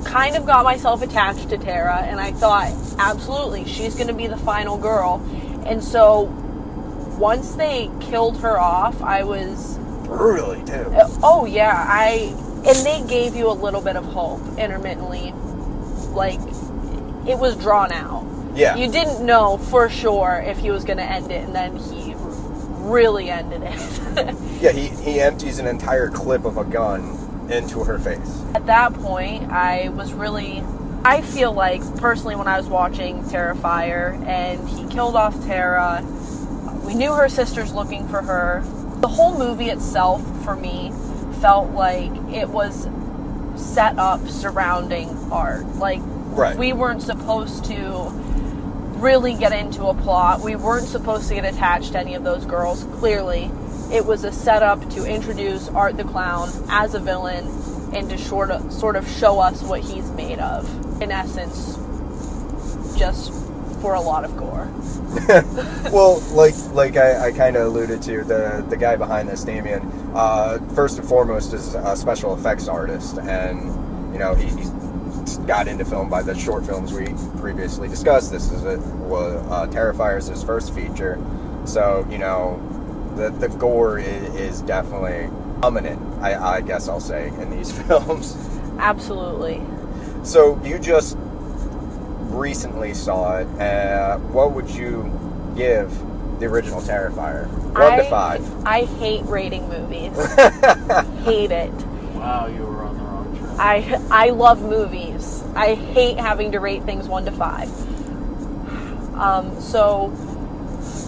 kind 0.06 0.36
of 0.36 0.46
got 0.46 0.64
myself 0.64 1.02
attached 1.02 1.50
to 1.50 1.58
Tara, 1.58 1.98
and 1.98 2.20
I 2.20 2.32
thought, 2.32 2.72
absolutely, 2.98 3.66
she's 3.66 3.96
going 3.96 4.08
to 4.08 4.14
be 4.14 4.28
the 4.28 4.38
final 4.38 4.78
girl. 4.78 5.22
And 5.66 5.84
so, 5.84 6.24
once 7.20 7.56
they 7.56 7.90
killed 8.00 8.40
her 8.40 8.60
off, 8.60 9.02
I 9.02 9.24
was, 9.24 9.78
Brutally, 10.06 10.64
too. 10.66 10.74
uh, 10.96 11.10
oh 11.24 11.46
yeah, 11.46 11.86
I. 11.88 12.34
And 12.66 12.78
they 12.86 13.02
gave 13.08 13.36
you 13.36 13.50
a 13.50 13.54
little 13.54 13.82
bit 13.82 13.96
of 13.96 14.04
hope 14.04 14.42
intermittently, 14.58 15.32
like 16.14 16.40
it 17.28 17.38
was 17.38 17.56
drawn 17.56 17.92
out. 17.92 18.26
Yeah. 18.56 18.76
You 18.76 18.92
didn't 18.92 19.26
know 19.26 19.58
for 19.58 19.88
sure 19.90 20.44
if 20.46 20.58
he 20.58 20.72
was 20.72 20.84
going 20.84 20.98
to 20.98 21.04
end 21.04 21.32
it, 21.32 21.44
and 21.46 21.56
then 21.56 21.78
he 21.78 22.09
really 22.80 23.30
ended 23.30 23.62
it. 23.64 24.36
Yeah, 24.60 24.72
he, 24.74 24.90
he 24.90 25.22
empties 25.22 25.60
an 25.60 25.68
entire 25.68 26.10
clip 26.10 26.44
of 26.44 26.58
a 26.58 26.66
gun 26.66 27.48
into 27.50 27.82
her 27.86 27.98
face. 27.98 28.44
At 28.54 28.66
that 28.66 28.94
point, 28.94 29.50
I 29.52 29.88
was 29.90 30.12
really. 30.12 30.62
I 31.06 31.22
feel 31.22 31.54
like, 31.54 31.82
personally, 31.96 32.36
when 32.36 32.50
I 32.50 32.58
was 32.58 32.68
watching 32.68 33.24
Terrifier 33.24 34.22
and 34.28 34.68
he 34.68 34.86
killed 34.94 35.16
off 35.16 35.34
Tara, 35.46 36.04
we 36.86 36.94
knew 36.94 37.14
her 37.14 37.30
sister's 37.30 37.72
looking 37.72 38.06
for 38.10 38.22
her. 38.22 38.62
The 39.00 39.08
whole 39.08 39.38
movie 39.40 39.70
itself, 39.70 40.22
for 40.44 40.58
me, 40.58 40.92
felt 41.40 41.72
like 41.72 42.12
it 42.34 42.50
was 42.50 42.90
set 43.56 43.98
up 43.98 44.28
surrounding 44.28 45.08
art. 45.32 45.66
Like, 45.78 46.02
Right. 46.04 46.58
we 46.58 46.74
weren't 46.74 47.02
supposed 47.02 47.64
to 47.66 48.12
really 49.02 49.34
get 49.34 49.52
into 49.52 49.86
a 49.86 49.94
plot. 49.94 50.42
We 50.42 50.56
weren't 50.56 50.88
supposed 50.88 51.28
to 51.30 51.36
get 51.36 51.46
attached 51.46 51.94
to 51.94 52.00
any 52.00 52.16
of 52.16 52.24
those 52.24 52.46
girls, 52.46 52.84
clearly. 52.96 53.52
It 53.92 54.06
was 54.06 54.24
a 54.24 54.32
setup 54.32 54.88
to 54.92 55.06
introduce 55.06 55.68
Art 55.70 55.98
the 55.98 56.04
Clown 56.04 56.50
as 56.70 56.94
a 56.94 57.00
villain 57.00 57.48
and 57.94 58.10
to 58.10 58.18
sort 58.18 58.52
of, 58.52 58.72
sort 58.72 58.96
of 58.96 59.08
show 59.10 59.40
us 59.40 59.64
what 59.64 59.82
he's 59.82 60.10
made 60.12 60.40
of. 60.40 60.68
In 61.02 61.12
essence, 61.12 61.78
just 62.98 63.32
for 63.82 63.94
a 63.94 64.02
lot 64.02 64.26
of 64.26 64.36
gore. 64.38 64.68
well, 65.92 66.20
like 66.34 66.54
like 66.74 66.98
I, 66.98 67.28
I 67.28 67.32
kind 67.32 67.56
of 67.56 67.68
alluded 67.68 68.02
to, 68.04 68.24
the 68.24 68.64
the 68.70 68.78
guy 68.78 68.96
behind 68.96 69.30
this, 69.30 69.44
Damien, 69.44 69.82
uh, 70.14 70.60
first 70.76 71.00
and 71.00 71.08
foremost 71.08 71.54
is 71.54 71.74
a 71.74 71.96
special 71.96 72.36
effects 72.36 72.68
artist, 72.68 73.18
and 73.18 74.14
you 74.14 74.20
know 74.20 74.36
he, 74.36 74.48
he 74.50 74.70
got 75.50 75.68
into 75.68 75.84
film 75.84 76.08
by 76.08 76.22
the 76.22 76.38
short 76.38 76.64
films 76.64 76.94
we 76.94 77.08
previously 77.40 77.88
discussed. 77.88 78.32
This 78.32 78.52
is 78.52 78.64
a 78.66 78.78
was 78.78 79.44
uh, 79.50 79.66
Terrifier 79.66 80.20
is 80.20 80.28
his 80.28 80.44
first 80.44 80.76
feature, 80.76 81.20
so 81.66 82.06
you 82.08 82.20
know 82.20 82.62
the 83.16 83.32
the 83.32 83.50
gore 83.58 83.98
is, 83.98 84.36
is 84.36 84.62
definitely 84.62 85.28
prominent. 85.60 86.00
I, 86.22 86.58
I 86.58 86.62
guess 86.62 86.88
I'll 86.88 87.00
say 87.00 87.30
in 87.30 87.50
these 87.50 87.72
films. 87.82 88.38
Absolutely. 88.78 89.60
So 90.24 90.62
you 90.64 90.78
just 90.78 91.18
recently 92.30 92.94
saw 92.94 93.40
it, 93.40 93.48
uh, 93.60 94.20
what 94.20 94.52
would 94.52 94.70
you 94.70 95.12
give 95.56 95.90
the 96.40 96.46
original 96.46 96.80
Terrifier? 96.80 97.48
One 97.74 97.82
I, 97.82 97.98
to 97.98 98.04
five. 98.04 98.66
I 98.68 98.86
hate 98.86 99.26
rating 99.26 99.68
movies. 99.68 100.16
hate 101.26 101.50
it. 101.50 101.74
Wow, 102.14 102.46
you 102.46 102.62
were 102.62 102.84
on 102.84 102.98
the 102.98 103.04
wrong 103.04 103.36
track. 103.36 103.60
I 103.60 104.28
I 104.28 104.30
love 104.30 104.62
movies. 104.62 105.39
I 105.56 105.76
hate 105.76 106.18
having 106.18 106.52
to 106.54 106.60
rate 106.60 106.84
things 106.84 107.08
one 107.08 107.26
to 107.26 107.32
five. 107.32 107.70
Um, 109.16 109.60
so 109.60 110.12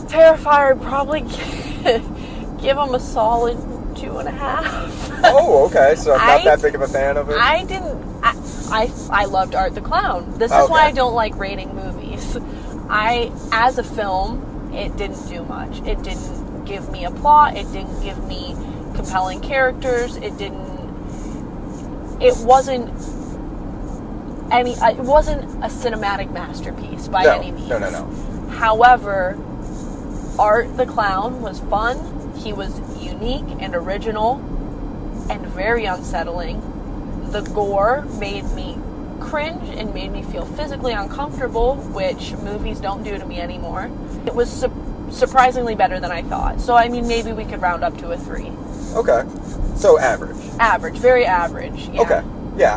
Terrifier 0.10 0.82
probably 0.82 1.22
give 2.62 2.76
them 2.76 2.94
a 2.94 3.00
solid 3.00 3.58
two 3.96 4.18
and 4.18 4.28
a 4.28 4.32
half. 4.32 5.12
oh, 5.24 5.66
okay. 5.68 5.96
So 5.96 6.12
not 6.16 6.22
I- 6.22 6.44
that 6.44 6.62
big 6.62 6.76
of 6.76 6.82
a 6.82 6.88
fan 6.88 7.18
of 7.18 7.30
it. 7.30 7.38
I 7.38 7.64
didn't. 7.64 8.02
I, 8.24 8.36
I 8.72 8.92
I 9.10 9.26
loved 9.26 9.56
Art 9.56 9.74
the 9.76 9.82
Clown. 9.82 10.38
This 10.38 10.52
is 10.52 10.70
why 10.70 10.86
I 10.86 10.92
don't 10.92 11.14
like 11.14 11.36
rating 11.38 11.74
movies. 11.76 12.38
I, 12.90 13.32
as 13.54 13.78
a 13.78 13.84
film, 13.84 14.72
it 14.74 14.96
didn't 14.98 15.26
do 15.30 15.44
much. 15.46 15.78
It 15.88 16.04
didn't 16.04 16.66
give 16.66 16.92
me 16.92 17.06
a 17.06 17.12
plot. 17.12 17.56
It 17.56 17.72
didn't 17.72 18.02
give 18.04 18.22
me 18.28 18.54
compelling 18.96 19.40
characters. 19.40 20.18
It 20.18 20.38
didn't. 20.38 20.70
It 22.22 22.36
wasn't 22.46 22.90
any. 24.52 24.76
uh, 24.76 24.92
It 24.92 24.98
wasn't 24.98 25.44
a 25.64 25.68
cinematic 25.68 26.32
masterpiece 26.32 27.08
by 27.08 27.24
no, 27.24 27.32
any 27.40 27.52
means. 27.52 27.70
no, 27.70 27.80
no, 27.80 27.90
no. 27.90 28.48
However, 28.50 29.38
Art 30.38 30.76
the 30.78 30.86
Clown 30.86 31.42
was 31.42 31.60
fun. 31.62 31.98
He 32.36 32.54
was 32.54 32.80
unique 33.04 33.46
and 33.60 33.76
original 33.76 34.36
and 35.30 35.46
very 35.48 35.86
unsettling. 35.86 36.62
The 37.32 37.42
gore 37.42 38.02
made 38.20 38.44
me 38.54 38.78
cringe 39.20 39.70
and 39.78 39.94
made 39.94 40.12
me 40.12 40.24
feel 40.24 40.46
physically 40.46 40.94
uncomfortable, 40.94 41.76
which 41.76 42.34
movies 42.44 42.80
don't 42.80 43.04
do 43.04 43.18
to 43.18 43.26
me 43.26 43.40
anymore. 43.40 43.90
It 44.26 44.34
was 44.34 44.50
su- 44.52 45.08
surprisingly 45.12 45.76
better 45.76 46.00
than 46.00 46.12
I 46.12 46.24
thought. 46.24 46.60
So, 46.60 46.76
I 46.76 46.90
mean, 46.90 47.08
maybe 47.08 47.32
we 47.32 47.46
could 47.46 47.62
round 47.62 47.84
up 47.84 47.98
to 48.00 48.12
a 48.12 48.18
three. 48.18 48.52
Okay. 48.96 49.24
So 49.76 50.00
average. 50.00 50.38
Average, 50.60 50.98
very 50.98 51.26
average. 51.26 51.88
Yeah. 51.90 52.02
Okay. 52.02 52.22
Yeah, 52.58 52.76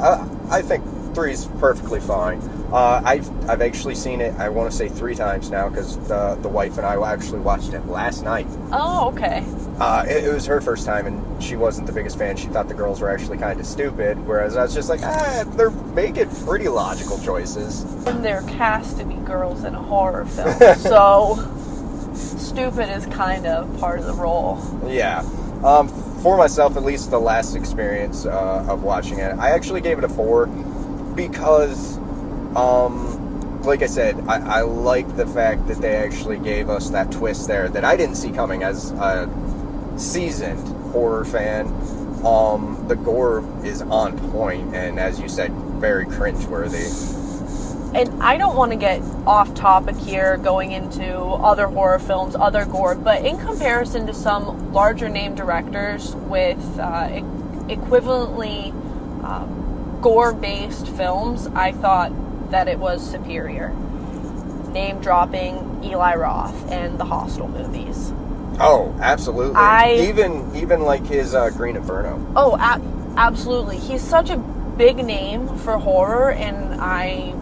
I, 0.51 0.59
I 0.59 0.63
think 0.63 0.85
three's 1.15 1.47
perfectly 1.59 2.01
fine. 2.01 2.41
Uh, 2.73 3.01
I've 3.05 3.49
I've 3.49 3.63
actually 3.63 3.95
seen 3.95 4.21
it. 4.21 4.35
I 4.35 4.49
want 4.49 4.71
to 4.71 4.77
say 4.77 4.89
three 4.89 5.15
times 5.15 5.51
now 5.51 5.69
because 5.69 5.97
the 6.09 6.37
the 6.43 6.49
wife 6.49 6.77
and 6.77 6.87
I 6.87 6.97
actually 7.13 7.41
watched 7.41 7.73
it 7.73 7.87
last 7.87 8.25
night. 8.25 8.47
Oh, 8.73 9.11
okay. 9.13 9.45
Uh, 9.79 10.05
it, 10.09 10.25
it 10.25 10.33
was 10.33 10.47
her 10.47 10.61
first 10.61 10.87
time, 10.87 11.07
and 11.07 11.43
she 11.43 11.57
wasn't 11.57 11.87
the 11.87 11.93
biggest 11.93 12.19
fan. 12.19 12.37
She 12.37 12.47
thought 12.47 12.69
the 12.69 12.75
girls 12.75 13.01
were 13.01 13.11
actually 13.11 13.39
kind 13.39 13.59
of 13.59 13.67
stupid, 13.67 14.19
whereas 14.27 14.57
I 14.57 14.63
was 14.63 14.75
just 14.75 14.89
like, 14.89 15.01
ah, 15.03 15.45
they're 15.57 15.71
making 15.71 16.31
pretty 16.45 16.69
logical 16.69 17.19
choices. 17.21 17.83
And 18.07 18.25
they're 18.25 18.43
cast 18.43 18.99
to 18.99 19.05
be 19.05 19.15
girls 19.15 19.65
in 19.65 19.75
a 19.75 19.83
horror 19.83 20.25
film. 20.27 20.77
so, 20.77 21.37
stupid 22.15 22.89
is 22.89 23.07
kind 23.07 23.47
of 23.47 23.79
part 23.81 23.99
of 23.99 24.07
the 24.07 24.15
role. 24.15 24.61
Yeah. 24.87 25.21
Um, 25.65 25.89
for 26.23 26.37
myself, 26.39 26.77
at 26.77 26.85
least 26.85 27.11
the 27.11 27.21
last 27.21 27.57
experience 27.57 28.27
uh, 28.27 28.67
of 28.69 28.83
watching 28.83 29.19
it, 29.19 29.37
I 29.39 29.51
actually 29.51 29.81
gave 29.81 29.99
it 29.99 30.05
a 30.05 30.09
four 30.09 30.47
because, 31.15 31.99
um, 32.57 33.61
like 33.63 33.83
I 33.83 33.87
said, 33.87 34.19
I, 34.29 34.59
I 34.59 34.61
like 34.63 35.17
the 35.17 35.27
fact 35.27 35.67
that 35.69 35.79
they 35.79 35.97
actually 35.97 36.39
gave 36.39 36.69
us 36.69 36.91
that 36.91 37.11
twist 37.11 37.47
there 37.49 37.69
that 37.69 37.85
I 37.85 37.97
didn't 37.97 38.17
see 38.17 38.31
coming 38.31 38.63
as 38.63 38.93
a 38.93 39.29
seasoned 39.97 40.67
horror 40.93 41.25
fan. 41.25 41.67
Um, 42.25 42.85
the 42.89 42.97
gore 42.97 43.45
is 43.65 43.83
on 43.83 44.19
point, 44.31 44.75
and 44.75 44.99
as 44.99 45.21
you 45.21 45.29
said, 45.29 45.53
very 45.53 46.07
cringeworthy. 46.07 47.13
and 47.95 48.23
I 48.23 48.39
don't 48.39 48.57
want 48.57 48.73
to 48.73 48.79
get 48.79 49.03
off 49.27 49.55
topic 49.55 49.97
here 49.97 50.39
going 50.39 50.73
into 50.73 51.15
other 51.15 51.67
horror 51.67 51.99
films, 51.99 52.35
other 52.35 52.65
gore, 52.65 52.95
but 52.95 53.25
in 53.25 53.39
comparison 53.39 54.07
to 54.07 54.15
some 54.15 54.73
larger 54.73 55.09
name 55.09 55.35
directors 55.35 56.15
with 56.15 56.59
uh, 56.79 57.09
equivalently 57.69 58.73
um, 59.23 59.64
gore 60.05 60.35
based 60.35 60.87
films, 60.89 61.47
I 61.55 61.73
thought 61.73 62.13
that 62.51 62.69
it 62.69 62.79
was 62.79 63.03
superior. 63.11 63.71
Name 64.71 65.01
dropping 65.01 65.83
Eli 65.83 66.15
Roth 66.17 66.71
and 66.71 67.01
the 67.01 67.07
Hostel 67.07 67.49
movies. 67.49 68.13
Oh, 68.61 68.95
absolutely. 69.01 69.57
I- 69.57 70.07
even 70.11 70.55
even 70.55 70.83
like 70.83 71.07
his 71.07 71.35
uh, 71.35 71.49
Green 71.49 71.75
Inferno. 71.75 72.23
Oh, 72.37 72.55
a- 72.57 73.17
absolutely. 73.17 73.79
He's 73.79 74.03
such 74.03 74.29
a 74.29 74.37
big 74.37 74.99
name 74.99 75.49
for 75.59 75.79
horror, 75.79 76.33
and 76.33 76.79
I 76.83 77.33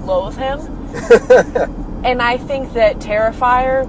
loathe 0.00 0.38
him. 0.38 0.60
and 2.06 2.22
I 2.22 2.38
think 2.38 2.72
that 2.72 3.00
Terrifier 3.00 3.86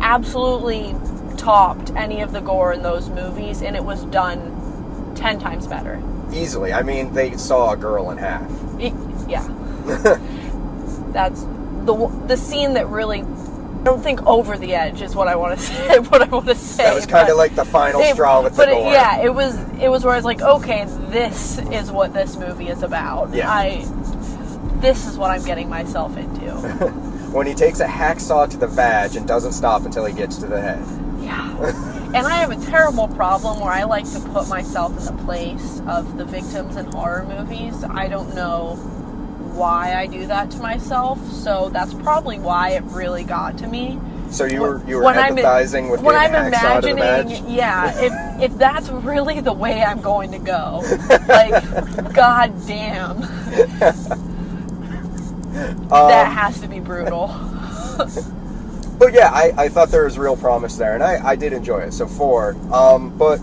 absolutely 0.00 0.94
topped 1.36 1.90
any 1.96 2.20
of 2.20 2.30
the 2.30 2.40
gore 2.40 2.72
in 2.72 2.82
those 2.84 3.08
movies, 3.08 3.62
and 3.62 3.74
it 3.74 3.84
was 3.84 4.04
done 4.04 5.12
ten 5.16 5.40
times 5.40 5.66
better. 5.66 6.00
Easily. 6.32 6.72
I 6.72 6.82
mean, 6.82 7.12
they 7.14 7.36
saw 7.36 7.72
a 7.72 7.76
girl 7.76 8.10
in 8.10 8.18
half. 8.18 8.50
Yeah, 9.28 9.46
that's 11.12 11.42
the 11.84 12.24
the 12.26 12.36
scene 12.36 12.74
that 12.74 12.88
really. 12.88 13.22
I 13.22 13.88
don't 13.88 14.02
think 14.02 14.26
over 14.26 14.58
the 14.58 14.74
edge 14.74 15.00
is 15.00 15.14
what 15.14 15.28
I 15.28 15.36
want 15.36 15.56
to 15.58 15.64
say. 15.64 15.98
What 16.00 16.20
I 16.22 16.26
want 16.26 16.46
to 16.46 16.54
say. 16.56 16.82
That 16.84 16.94
was 16.94 17.06
kind 17.06 17.28
of 17.28 17.36
like 17.36 17.54
the 17.54 17.64
final 17.64 18.00
it- 18.00 18.14
straw 18.14 18.42
with 18.42 18.54
the 18.56 18.62
but 18.62 18.68
it- 18.68 18.72
gore. 18.74 18.92
yeah, 18.92 19.22
it 19.22 19.32
was. 19.32 19.56
It 19.80 19.88
was 19.88 20.04
where 20.04 20.12
I 20.12 20.16
was 20.16 20.24
like, 20.24 20.42
okay, 20.42 20.84
this 21.10 21.58
is 21.58 21.90
what 21.92 22.12
this 22.12 22.36
movie 22.36 22.68
is 22.68 22.82
about. 22.82 23.32
Yeah. 23.32 23.50
I. 23.50 23.84
This 24.80 25.06
is 25.06 25.16
what 25.16 25.30
I'm 25.30 25.44
getting 25.44 25.68
myself 25.68 26.16
into. 26.16 26.56
When 27.26 27.46
he 27.46 27.54
takes 27.54 27.80
a 27.80 27.86
hacksaw 27.86 28.48
to 28.50 28.56
the 28.56 28.66
vag 28.68 29.14
and 29.16 29.26
doesn't 29.28 29.52
stop 29.52 29.84
until 29.84 30.04
he 30.06 30.14
gets 30.14 30.36
to 30.38 30.46
the 30.46 30.60
head. 30.60 30.82
yeah. 31.20 31.92
And 32.14 32.26
I 32.26 32.36
have 32.36 32.50
a 32.50 32.64
terrible 32.66 33.08
problem 33.08 33.60
where 33.60 33.72
I 33.72 33.84
like 33.84 34.10
to 34.12 34.20
put 34.20 34.48
myself 34.48 34.96
in 34.98 35.04
the 35.16 35.22
place 35.24 35.80
of 35.86 36.16
the 36.16 36.24
victims 36.24 36.76
in 36.76 36.86
horror 36.92 37.24
movies. 37.28 37.84
I 37.84 38.08
don't 38.08 38.34
know 38.34 38.76
why 39.54 39.94
I 39.94 40.06
do 40.06 40.26
that 40.26 40.50
to 40.52 40.58
myself, 40.58 41.18
so 41.30 41.68
that's 41.70 41.92
probably 41.94 42.38
why 42.38 42.70
it 42.70 42.82
really 42.84 43.24
got 43.24 43.58
to 43.58 43.66
me. 43.66 43.98
So 44.30 44.44
you 44.44 44.60
were 44.60 44.82
you 44.86 44.96
were 44.96 45.02
When 45.04 45.18
I'm- 45.18 45.36
empathizing 45.36 45.90
with 45.90 46.00
when 46.02 46.16
I'm 46.16 46.30
hacksaw 46.30 46.76
to 46.76 46.80
the 46.82 46.88
imagining, 46.90 47.50
yeah, 47.50 47.92
if 47.98 48.12
if 48.50 48.58
that's 48.58 48.88
really 48.88 49.40
the 49.40 49.52
way 49.52 49.82
I'm 49.82 50.00
going 50.00 50.32
to 50.32 50.38
go, 50.38 50.82
like, 51.28 52.12
god 52.12 52.52
damn, 52.66 53.20
that 55.90 56.26
Um, 56.26 56.32
has 56.34 56.60
to 56.60 56.68
be 56.68 56.80
brutal. 56.80 57.28
But 58.98 59.12
yeah, 59.12 59.30
I, 59.30 59.52
I 59.56 59.68
thought 59.68 59.90
there 59.90 60.04
was 60.04 60.18
real 60.18 60.36
promise 60.36 60.76
there, 60.76 60.94
and 60.94 61.02
I, 61.02 61.20
I 61.24 61.36
did 61.36 61.52
enjoy 61.52 61.80
it. 61.80 61.92
So 61.92 62.06
four. 62.06 62.56
Um, 62.72 63.16
but 63.16 63.40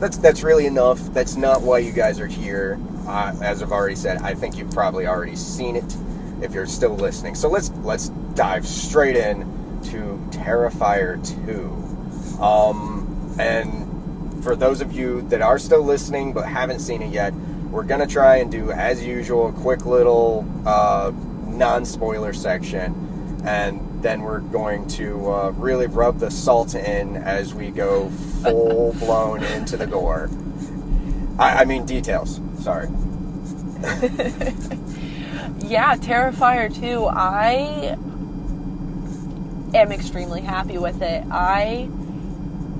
that's 0.00 0.16
that's 0.16 0.42
really 0.42 0.66
enough. 0.66 0.98
That's 1.12 1.36
not 1.36 1.62
why 1.62 1.78
you 1.78 1.92
guys 1.92 2.20
are 2.20 2.26
here. 2.26 2.78
Uh, 3.06 3.34
as 3.42 3.62
I've 3.62 3.72
already 3.72 3.96
said, 3.96 4.22
I 4.22 4.34
think 4.34 4.56
you've 4.56 4.70
probably 4.70 5.06
already 5.06 5.36
seen 5.36 5.76
it 5.76 5.96
if 6.40 6.52
you're 6.54 6.66
still 6.66 6.94
listening. 6.94 7.34
So 7.34 7.48
let's 7.48 7.70
let's 7.82 8.08
dive 8.34 8.66
straight 8.66 9.16
in 9.16 9.40
to 9.90 10.18
Terrifier 10.30 11.18
two. 11.26 12.42
Um, 12.42 13.34
and 13.38 14.42
for 14.42 14.56
those 14.56 14.80
of 14.80 14.92
you 14.92 15.22
that 15.28 15.42
are 15.42 15.58
still 15.58 15.82
listening 15.82 16.32
but 16.32 16.46
haven't 16.46 16.80
seen 16.80 17.02
it 17.02 17.12
yet, 17.12 17.34
we're 17.70 17.82
gonna 17.82 18.06
try 18.06 18.36
and 18.36 18.50
do 18.50 18.70
as 18.70 19.04
usual 19.04 19.48
a 19.48 19.52
quick 19.52 19.84
little 19.84 20.46
uh, 20.64 21.12
non-spoiler 21.46 22.32
section, 22.32 23.42
and 23.44 23.80
then 24.02 24.22
we're 24.22 24.40
going 24.40 24.86
to 24.88 25.30
uh, 25.30 25.50
really 25.56 25.86
rub 25.86 26.18
the 26.18 26.30
salt 26.30 26.74
in 26.74 27.16
as 27.16 27.54
we 27.54 27.70
go 27.70 28.08
full 28.42 28.92
blown 28.94 29.42
into 29.54 29.76
the 29.76 29.86
gore. 29.86 30.30
I, 31.38 31.62
I 31.62 31.64
mean 31.64 31.86
details. 31.86 32.40
Sorry. 32.60 32.88
Yeah, 35.68 35.96
Terrifier 35.96 36.74
2, 36.74 37.04
I 37.04 37.96
am 39.74 39.92
extremely 39.92 40.40
happy 40.40 40.78
with 40.78 41.02
it. 41.02 41.24
I 41.30 41.90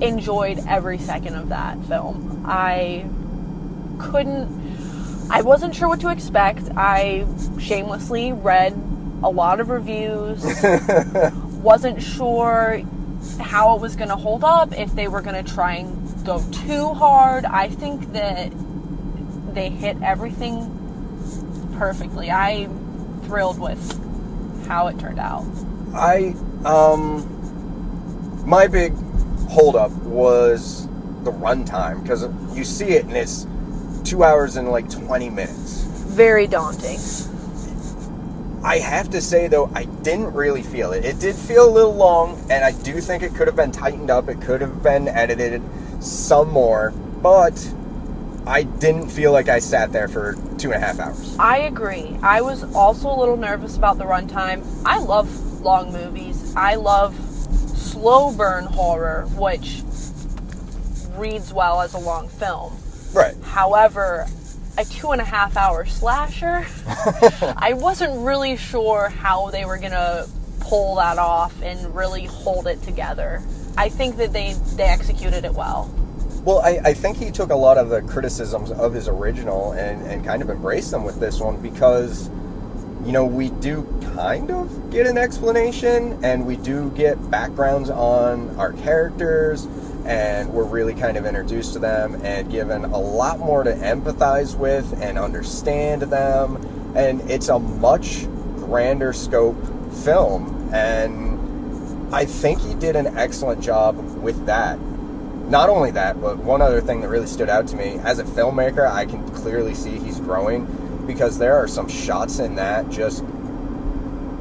enjoyed 0.01 0.59
every 0.67 0.97
second 0.97 1.35
of 1.35 1.49
that 1.49 1.77
film. 1.85 2.43
I 2.47 3.05
couldn't, 3.99 5.29
I 5.29 5.43
wasn't 5.43 5.75
sure 5.75 5.87
what 5.87 5.99
to 5.99 6.09
expect. 6.09 6.63
I 6.75 7.27
shamelessly 7.59 8.33
read 8.33 8.73
a 9.23 9.29
lot 9.29 9.59
of 9.59 9.69
reviews, 9.69 10.43
wasn't 11.61 12.01
sure 12.01 12.81
how 13.39 13.75
it 13.75 13.81
was 13.81 13.95
going 13.95 14.09
to 14.09 14.15
hold 14.15 14.43
up, 14.43 14.77
if 14.77 14.93
they 14.95 15.07
were 15.07 15.21
going 15.21 15.43
to 15.43 15.53
try 15.53 15.75
and 15.75 16.25
go 16.25 16.43
too 16.51 16.93
hard. 16.93 17.45
I 17.45 17.69
think 17.69 18.13
that 18.13 18.51
they 19.53 19.69
hit 19.69 19.97
everything 20.01 20.75
perfectly. 21.77 22.31
I'm 22.31 23.21
thrilled 23.23 23.59
with 23.59 24.65
how 24.67 24.87
it 24.87 24.99
turned 24.99 25.19
out. 25.19 25.45
I 25.93 26.35
um 26.65 27.25
my 28.45 28.67
big 28.67 28.93
holdup 29.49 29.91
was 30.03 30.87
the 31.23 31.31
runtime 31.31 32.01
because 32.03 32.23
you 32.55 32.63
see 32.63 32.89
it 32.89 33.05
and 33.05 33.17
it's 33.17 33.47
two 34.03 34.23
hours 34.23 34.55
and 34.55 34.69
like 34.69 34.89
twenty 34.89 35.29
minutes. 35.29 35.83
Very 35.83 36.47
daunting. 36.47 36.99
I 38.63 38.79
have 38.79 39.09
to 39.11 39.21
say 39.21 39.47
though, 39.47 39.71
I 39.73 39.85
didn't 39.85 40.33
really 40.33 40.63
feel 40.63 40.91
it. 40.91 41.05
It 41.05 41.19
did 41.19 41.35
feel 41.35 41.67
a 41.67 41.71
little 41.71 41.95
long, 41.95 42.37
and 42.49 42.63
I 42.63 42.71
do 42.71 42.99
think 42.99 43.23
it 43.23 43.33
could 43.35 43.47
have 43.47 43.55
been 43.55 43.71
tightened 43.71 44.09
up. 44.09 44.27
It 44.27 44.41
could 44.41 44.61
have 44.61 44.83
been 44.83 45.07
edited 45.07 45.61
some 46.01 46.51
more, 46.51 46.91
but 47.21 47.73
I 48.45 48.63
didn't 48.63 49.09
feel 49.09 49.31
like 49.31 49.47
I 49.47 49.59
sat 49.59 49.91
there 49.91 50.07
for 50.07 50.35
two 50.57 50.71
and 50.73 50.83
a 50.83 50.85
half 50.85 50.99
hours. 50.99 51.37
I 51.39 51.59
agree. 51.59 52.17
I 52.21 52.41
was 52.41 52.63
also 52.75 53.09
a 53.09 53.17
little 53.17 53.37
nervous 53.37 53.77
about 53.77 53.97
the 53.97 54.05
runtime. 54.05 54.65
I 54.85 54.99
love 54.99 55.61
long 55.61 55.93
movies. 55.93 56.53
I 56.55 56.75
love 56.75 57.15
slow 57.77 58.33
burn 58.33 58.65
horror, 58.65 59.25
which 59.35 59.81
reads 61.15 61.53
well 61.53 61.81
as 61.81 61.93
a 61.93 61.99
long 61.99 62.27
film. 62.27 62.73
Right. 63.13 63.35
However, 63.43 64.27
a 64.79 64.85
two 64.85 65.11
and 65.11 65.19
a 65.19 65.25
half 65.25 65.57
hour 65.57 65.85
slasher, 65.85 66.65
I 67.57 67.73
wasn't 67.73 68.25
really 68.25 68.55
sure 68.55 69.09
how 69.09 69.49
they 69.51 69.65
were 69.65 69.77
gonna 69.77 70.25
pull 70.61 70.95
that 70.95 71.17
off 71.17 71.61
and 71.61 71.93
really 71.93 72.25
hold 72.25 72.65
it 72.65 72.81
together. 72.83 73.43
I 73.77 73.89
think 73.89 74.15
that 74.17 74.31
they 74.31 74.53
they 74.75 74.85
executed 74.85 75.43
it 75.43 75.53
well. 75.53 75.93
Well, 76.45 76.59
I, 76.59 76.79
I 76.85 76.93
think 76.93 77.17
he 77.17 77.29
took 77.29 77.49
a 77.49 77.55
lot 77.55 77.77
of 77.77 77.89
the 77.89 78.01
criticisms 78.03 78.71
of 78.71 78.93
his 78.93 79.09
original 79.09 79.73
and, 79.73 80.07
and 80.07 80.23
kind 80.23 80.41
of 80.41 80.49
embraced 80.49 80.91
them 80.91 81.03
with 81.03 81.19
this 81.19 81.41
one 81.41 81.61
because, 81.61 82.29
you 83.03 83.11
know, 83.11 83.25
we 83.25 83.49
do 83.49 83.83
kind 84.15 84.49
of 84.49 84.89
get 84.89 85.05
an 85.05 85.17
explanation 85.17 86.23
and 86.23 86.47
we 86.47 86.55
do 86.55 86.91
get 86.91 87.29
backgrounds 87.29 87.89
on 87.89 88.55
our 88.57 88.71
characters 88.71 89.67
and 90.05 90.51
we're 90.53 90.63
really 90.63 90.93
kind 90.93 91.17
of 91.17 91.25
introduced 91.25 91.73
to 91.73 91.79
them 91.79 92.19
and 92.23 92.49
given 92.51 92.85
a 92.85 92.97
lot 92.97 93.39
more 93.39 93.63
to 93.63 93.73
empathize 93.73 94.55
with 94.55 95.01
and 95.01 95.17
understand 95.17 96.03
them. 96.03 96.55
And 96.95 97.29
it's 97.29 97.49
a 97.49 97.59
much 97.59 98.25
grander 98.55 99.13
scope 99.13 99.57
film. 100.03 100.69
And 100.73 102.13
I 102.13 102.25
think 102.25 102.59
he 102.61 102.73
did 102.75 102.95
an 102.95 103.17
excellent 103.17 103.61
job 103.61 103.97
with 104.21 104.45
that 104.45 104.79
not 105.49 105.67
only 105.67 105.89
that, 105.91 106.21
but 106.21 106.37
one 106.37 106.61
other 106.61 106.79
thing 106.79 107.01
that 107.01 107.09
really 107.09 107.25
stood 107.25 107.49
out 107.49 107.67
to 107.67 107.75
me 107.75 107.99
as 108.03 108.19
a 108.19 108.23
filmmaker, 108.23 108.87
I 108.87 109.05
can 109.05 109.27
clearly 109.31 109.73
see 109.73 109.97
he's 109.97 110.19
growing 110.19 110.67
because 111.07 111.39
there 111.39 111.55
are 111.55 111.67
some 111.67 111.87
shots 111.89 112.37
in 112.37 112.55
that 112.55 112.87
just 112.89 113.23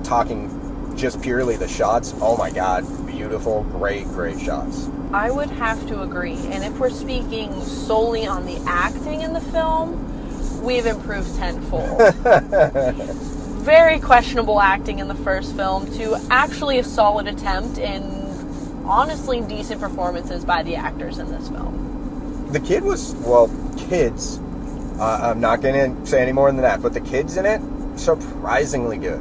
talking 0.04 0.94
just 0.96 1.22
purely 1.22 1.56
the 1.56 1.68
shots. 1.68 2.14
Oh 2.20 2.36
my 2.36 2.50
god, 2.50 2.84
beautiful, 3.06 3.62
great, 3.64 4.04
great 4.08 4.38
shots. 4.38 4.90
I 5.12 5.30
would 5.30 5.48
have 5.50 5.86
to 5.88 6.02
agree. 6.02 6.36
And 6.36 6.62
if 6.62 6.78
we're 6.78 6.90
speaking 6.90 7.62
solely 7.62 8.26
on 8.26 8.44
the 8.44 8.62
acting 8.66 9.22
in 9.22 9.32
the 9.32 9.40
film, 9.40 10.62
we've 10.62 10.84
improved 10.84 11.34
tenfold. 11.36 12.14
Very 13.64 14.00
questionable 14.00 14.60
acting 14.60 14.98
in 14.98 15.08
the 15.08 15.14
first 15.14 15.56
film 15.56 15.90
to 15.96 16.20
actually 16.30 16.78
a 16.78 16.84
solid 16.84 17.26
attempt 17.26 17.78
and 17.78 18.84
honestly 18.84 19.40
decent 19.40 19.80
performances 19.80 20.44
by 20.44 20.62
the 20.62 20.76
actors 20.76 21.18
in 21.18 21.30
this 21.30 21.48
film. 21.48 22.48
The 22.52 22.60
kid 22.60 22.82
was, 22.82 23.14
well, 23.16 23.50
kids. 23.76 24.38
Uh, 24.98 25.30
I'm 25.30 25.40
not 25.40 25.62
going 25.62 25.96
to 25.96 26.06
say 26.06 26.20
any 26.20 26.32
more 26.32 26.50
than 26.50 26.62
that, 26.62 26.82
but 26.82 26.92
the 26.92 27.00
kids 27.00 27.36
in 27.36 27.46
it, 27.46 27.60
surprisingly 27.98 28.98
good. 28.98 29.20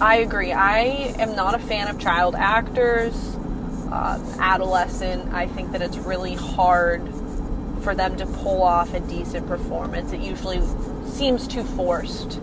I 0.00 0.16
agree. 0.16 0.52
I 0.52 1.14
am 1.18 1.34
not 1.34 1.54
a 1.54 1.58
fan 1.58 1.88
of 1.88 1.98
child 1.98 2.34
actors, 2.34 3.33
uh, 3.94 4.18
adolescent. 4.40 5.32
I 5.32 5.46
think 5.46 5.70
that 5.70 5.80
it's 5.80 5.96
really 5.98 6.34
hard 6.34 7.00
for 7.82 7.94
them 7.94 8.16
to 8.16 8.26
pull 8.26 8.62
off 8.62 8.92
a 8.92 8.98
decent 9.00 9.46
performance. 9.46 10.12
It 10.12 10.20
usually 10.20 10.60
seems 11.06 11.46
too 11.46 11.62
forced 11.62 12.40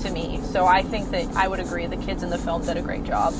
to 0.00 0.10
me. 0.10 0.40
So 0.42 0.66
I 0.66 0.82
think 0.82 1.10
that 1.10 1.28
I 1.36 1.46
would 1.46 1.60
agree 1.60 1.86
the 1.86 1.96
kids 1.96 2.24
in 2.24 2.30
the 2.30 2.38
film 2.38 2.66
did 2.66 2.76
a 2.76 2.82
great 2.82 3.04
job. 3.04 3.32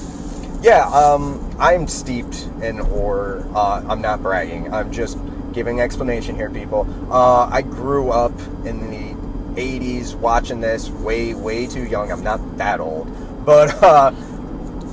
Yeah, 0.62 0.86
um, 0.88 1.56
I'm 1.58 1.88
steeped 1.88 2.48
in 2.62 2.78
horror. 2.78 3.44
Uh, 3.54 3.84
I'm 3.88 4.00
not 4.00 4.22
bragging. 4.22 4.72
I'm 4.72 4.92
just 4.92 5.18
giving 5.52 5.80
explanation 5.80 6.36
here, 6.36 6.50
people. 6.50 6.86
Uh, 7.12 7.46
I 7.46 7.62
grew 7.62 8.10
up 8.10 8.38
in 8.64 8.90
the 8.90 9.60
80s 9.60 10.14
watching 10.14 10.60
this 10.60 10.90
way, 10.90 11.34
way 11.34 11.66
too 11.66 11.84
young. 11.84 12.12
I'm 12.12 12.22
not 12.22 12.58
that 12.58 12.78
old. 12.78 13.08
But, 13.44 13.82
uh, 13.82 14.12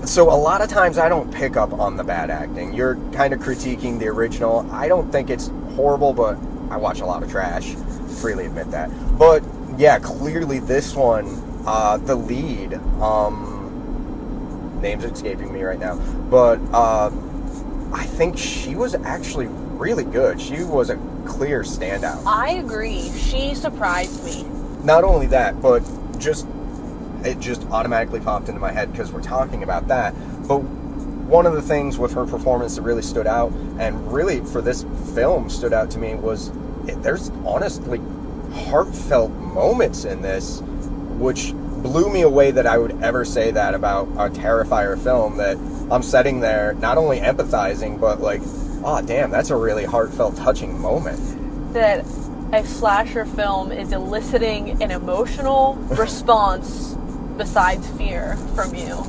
so 0.07 0.31
a 0.31 0.35
lot 0.35 0.61
of 0.61 0.69
times 0.69 0.97
I 0.97 1.09
don't 1.09 1.31
pick 1.33 1.57
up 1.57 1.73
on 1.73 1.97
the 1.97 2.03
bad 2.03 2.29
acting. 2.29 2.73
You're 2.73 2.95
kind 3.11 3.33
of 3.33 3.39
critiquing 3.39 3.99
the 3.99 4.07
original. 4.07 4.69
I 4.71 4.87
don't 4.87 5.11
think 5.11 5.29
it's 5.29 5.47
horrible, 5.75 6.13
but 6.13 6.37
I 6.69 6.77
watch 6.77 7.01
a 7.01 7.05
lot 7.05 7.23
of 7.23 7.31
trash. 7.31 7.75
Freely 8.19 8.45
admit 8.45 8.71
that. 8.71 8.89
But, 9.17 9.43
yeah, 9.77 9.99
clearly 9.99 10.59
this 10.59 10.95
one, 10.95 11.25
uh, 11.65 11.97
the 11.97 12.15
lead, 12.15 12.73
um, 13.01 14.79
name's 14.81 15.03
escaping 15.03 15.51
me 15.51 15.63
right 15.63 15.79
now, 15.79 15.95
but 16.29 16.59
um, 16.73 17.91
I 17.93 18.05
think 18.05 18.37
she 18.37 18.75
was 18.75 18.95
actually 18.95 19.47
really 19.47 20.03
good. 20.03 20.39
She 20.39 20.63
was 20.63 20.89
a 20.89 20.97
clear 21.25 21.63
standout. 21.63 22.23
I 22.25 22.51
agree. 22.51 23.09
She 23.11 23.55
surprised 23.55 24.23
me. 24.23 24.43
Not 24.83 25.03
only 25.03 25.27
that, 25.27 25.61
but 25.61 25.81
just 26.19 26.47
it 27.25 27.39
just 27.39 27.63
automatically 27.71 28.19
popped 28.19 28.49
into 28.49 28.61
my 28.61 28.71
head 28.71 28.91
because 28.91 29.11
we're 29.11 29.21
talking 29.21 29.63
about 29.63 29.87
that. 29.87 30.13
But 30.47 30.59
one 30.59 31.45
of 31.45 31.53
the 31.53 31.61
things 31.61 31.97
with 31.97 32.13
her 32.13 32.25
performance 32.25 32.75
that 32.75 32.83
really 32.83 33.01
stood 33.01 33.27
out, 33.27 33.51
and 33.79 34.13
really 34.13 34.41
for 34.41 34.61
this 34.61 34.85
film 35.13 35.49
stood 35.49 35.73
out 35.73 35.89
to 35.91 35.97
me, 35.97 36.15
was 36.15 36.49
it, 36.87 37.01
there's 37.01 37.29
honestly 37.45 37.99
heartfelt 38.53 39.31
moments 39.31 40.05
in 40.05 40.21
this, 40.21 40.61
which 41.17 41.53
blew 41.53 42.11
me 42.11 42.21
away 42.21 42.51
that 42.51 42.67
I 42.67 42.77
would 42.77 43.01
ever 43.03 43.25
say 43.25 43.51
that 43.51 43.73
about 43.73 44.07
a 44.09 44.29
Terrifier 44.29 45.01
film. 45.01 45.37
That 45.37 45.57
I'm 45.91 46.03
sitting 46.03 46.39
there 46.39 46.73
not 46.75 46.97
only 46.97 47.19
empathizing, 47.19 47.99
but 47.99 48.21
like, 48.21 48.41
oh 48.83 49.01
damn, 49.05 49.31
that's 49.31 49.49
a 49.49 49.55
really 49.55 49.85
heartfelt, 49.85 50.35
touching 50.37 50.79
moment. 50.79 51.73
That 51.73 52.05
a 52.53 52.63
slasher 52.65 53.25
film 53.25 53.71
is 53.71 53.91
eliciting 53.91 54.81
an 54.81 54.91
emotional 54.91 55.73
response 55.89 56.95
besides 57.37 57.87
fear 57.91 58.37
from 58.55 58.73
you 58.75 59.03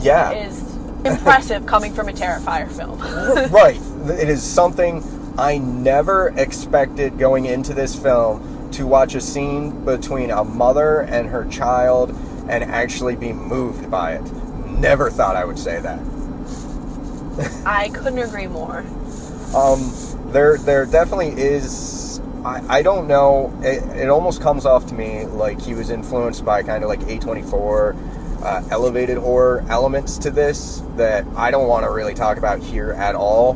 Yeah, 0.00 0.32
is 0.32 0.76
impressive 1.04 1.66
coming 1.66 1.92
from 1.94 2.08
a 2.08 2.12
Terrifier 2.12 2.70
film. 2.70 2.98
right. 3.52 3.80
It 4.18 4.28
is 4.28 4.42
something 4.42 5.02
I 5.38 5.58
never 5.58 6.32
expected 6.36 7.18
going 7.18 7.46
into 7.46 7.74
this 7.74 7.94
film 7.94 8.70
to 8.72 8.86
watch 8.86 9.14
a 9.14 9.20
scene 9.20 9.84
between 9.84 10.30
a 10.30 10.44
mother 10.44 11.00
and 11.00 11.28
her 11.28 11.44
child 11.46 12.10
and 12.48 12.64
actually 12.64 13.16
be 13.16 13.32
moved 13.32 13.90
by 13.90 14.14
it. 14.14 14.32
Never 14.78 15.10
thought 15.10 15.36
I 15.36 15.44
would 15.44 15.58
say 15.58 15.80
that. 15.80 15.98
I 17.66 17.88
couldn't 17.90 18.18
agree 18.18 18.46
more. 18.46 18.84
Um, 19.56 19.92
there, 20.32 20.56
there 20.58 20.84
definitely 20.86 21.30
is. 21.30 22.03
I, 22.44 22.78
I 22.78 22.82
don't 22.82 23.06
know. 23.08 23.56
It, 23.62 23.82
it 23.96 24.08
almost 24.08 24.40
comes 24.40 24.66
off 24.66 24.86
to 24.86 24.94
me 24.94 25.24
like 25.26 25.60
he 25.60 25.74
was 25.74 25.90
influenced 25.90 26.44
by 26.44 26.62
kind 26.62 26.84
of 26.84 26.88
like 26.88 27.00
A24 27.00 28.42
uh, 28.42 28.62
elevated 28.70 29.16
horror 29.16 29.64
elements 29.68 30.18
to 30.18 30.30
this 30.30 30.82
that 30.96 31.26
I 31.36 31.50
don't 31.50 31.68
want 31.68 31.84
to 31.84 31.90
really 31.90 32.14
talk 32.14 32.36
about 32.36 32.60
here 32.62 32.92
at 32.92 33.14
all. 33.14 33.54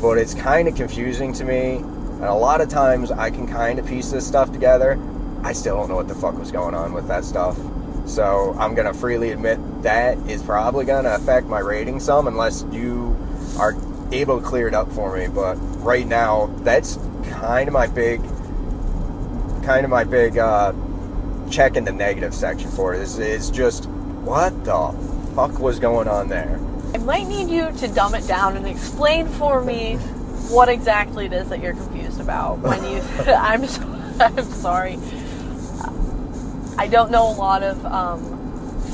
But 0.00 0.18
it's 0.18 0.34
kind 0.34 0.66
of 0.66 0.74
confusing 0.74 1.32
to 1.34 1.44
me 1.44 1.76
and 2.22 2.30
a 2.30 2.34
lot 2.34 2.60
of 2.60 2.68
times 2.68 3.10
I 3.10 3.30
can 3.30 3.48
kind 3.48 3.80
of 3.80 3.86
piece 3.86 4.12
this 4.12 4.24
stuff 4.24 4.52
together. 4.52 4.96
I 5.42 5.52
still 5.52 5.76
don't 5.76 5.88
know 5.88 5.96
what 5.96 6.06
the 6.06 6.14
fuck 6.14 6.38
was 6.38 6.52
going 6.52 6.72
on 6.72 6.92
with 6.92 7.08
that 7.08 7.24
stuff. 7.24 7.58
So 8.06 8.54
I'm 8.60 8.76
going 8.76 8.86
to 8.86 8.94
freely 8.94 9.32
admit 9.32 9.58
that 9.82 10.18
is 10.30 10.40
probably 10.40 10.84
going 10.84 11.02
to 11.02 11.16
affect 11.16 11.48
my 11.48 11.58
rating 11.58 11.98
some 11.98 12.28
unless 12.28 12.64
you 12.70 13.16
are 13.58 13.74
able 14.12 14.40
to 14.40 14.46
clear 14.46 14.68
it 14.68 14.74
up 14.74 14.92
for 14.92 15.16
me. 15.16 15.26
But 15.26 15.56
right 15.82 16.06
now, 16.06 16.46
that's 16.58 16.96
kind 17.42 17.66
of 17.66 17.74
my 17.74 17.88
big, 17.88 18.20
kind 19.64 19.84
of 19.84 19.90
my 19.90 20.04
big 20.04 20.38
uh, 20.38 20.72
check 21.50 21.76
in 21.76 21.84
the 21.84 21.90
negative 21.90 22.32
section 22.32 22.70
for 22.70 22.94
it. 22.94 23.00
Is, 23.00 23.18
is 23.18 23.50
just 23.50 23.86
what 23.86 24.64
the 24.64 24.96
fuck 25.34 25.58
was 25.58 25.80
going 25.80 26.06
on 26.06 26.28
there? 26.28 26.60
I 26.94 26.98
might 26.98 27.26
need 27.26 27.50
you 27.50 27.72
to 27.72 27.88
dumb 27.88 28.14
it 28.14 28.28
down 28.28 28.56
and 28.56 28.64
explain 28.64 29.26
for 29.26 29.60
me 29.60 29.96
what 30.54 30.68
exactly 30.68 31.26
it 31.26 31.32
is 31.32 31.48
that 31.48 31.60
you're 31.60 31.72
confused 31.72 32.20
about 32.20 32.60
when 32.60 32.84
you. 32.84 33.00
I'm 33.26 33.66
so, 33.66 33.82
I'm 34.20 34.44
sorry. 34.44 34.98
I 36.78 36.86
don't 36.86 37.10
know 37.10 37.28
a 37.28 37.34
lot 37.34 37.64
of 37.64 37.84
um, 37.84 38.41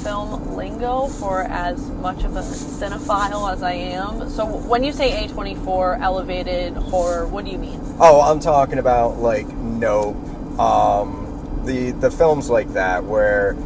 film 0.03 0.55
lingo 0.57 1.07
for 1.09 1.43
as 1.43 1.79
much 1.91 2.25
of 2.25 2.37
a 2.37 2.41
cinephile 2.43 3.53
as 3.53 3.63
I 3.63 3.73
am. 3.73 4.29
So 4.31 4.45
when 4.47 4.85
you 4.85 4.93
say 4.93 5.27
A24 5.29 6.01
elevated 6.01 6.75
horror, 6.75 7.27
what 7.27 7.45
do 7.45 7.51
you 7.51 7.59
mean? 7.59 7.81
Oh, 8.01 8.21
I'm 8.21 8.41
talking 8.41 8.79
about 8.79 9.19
like 9.19 9.47
Nope, 9.49 10.17
um, 10.59 11.63
the 11.65 11.91
the 11.93 12.11
films 12.11 12.49
like 12.51 12.73
that 12.75 13.05
where 13.05 13.57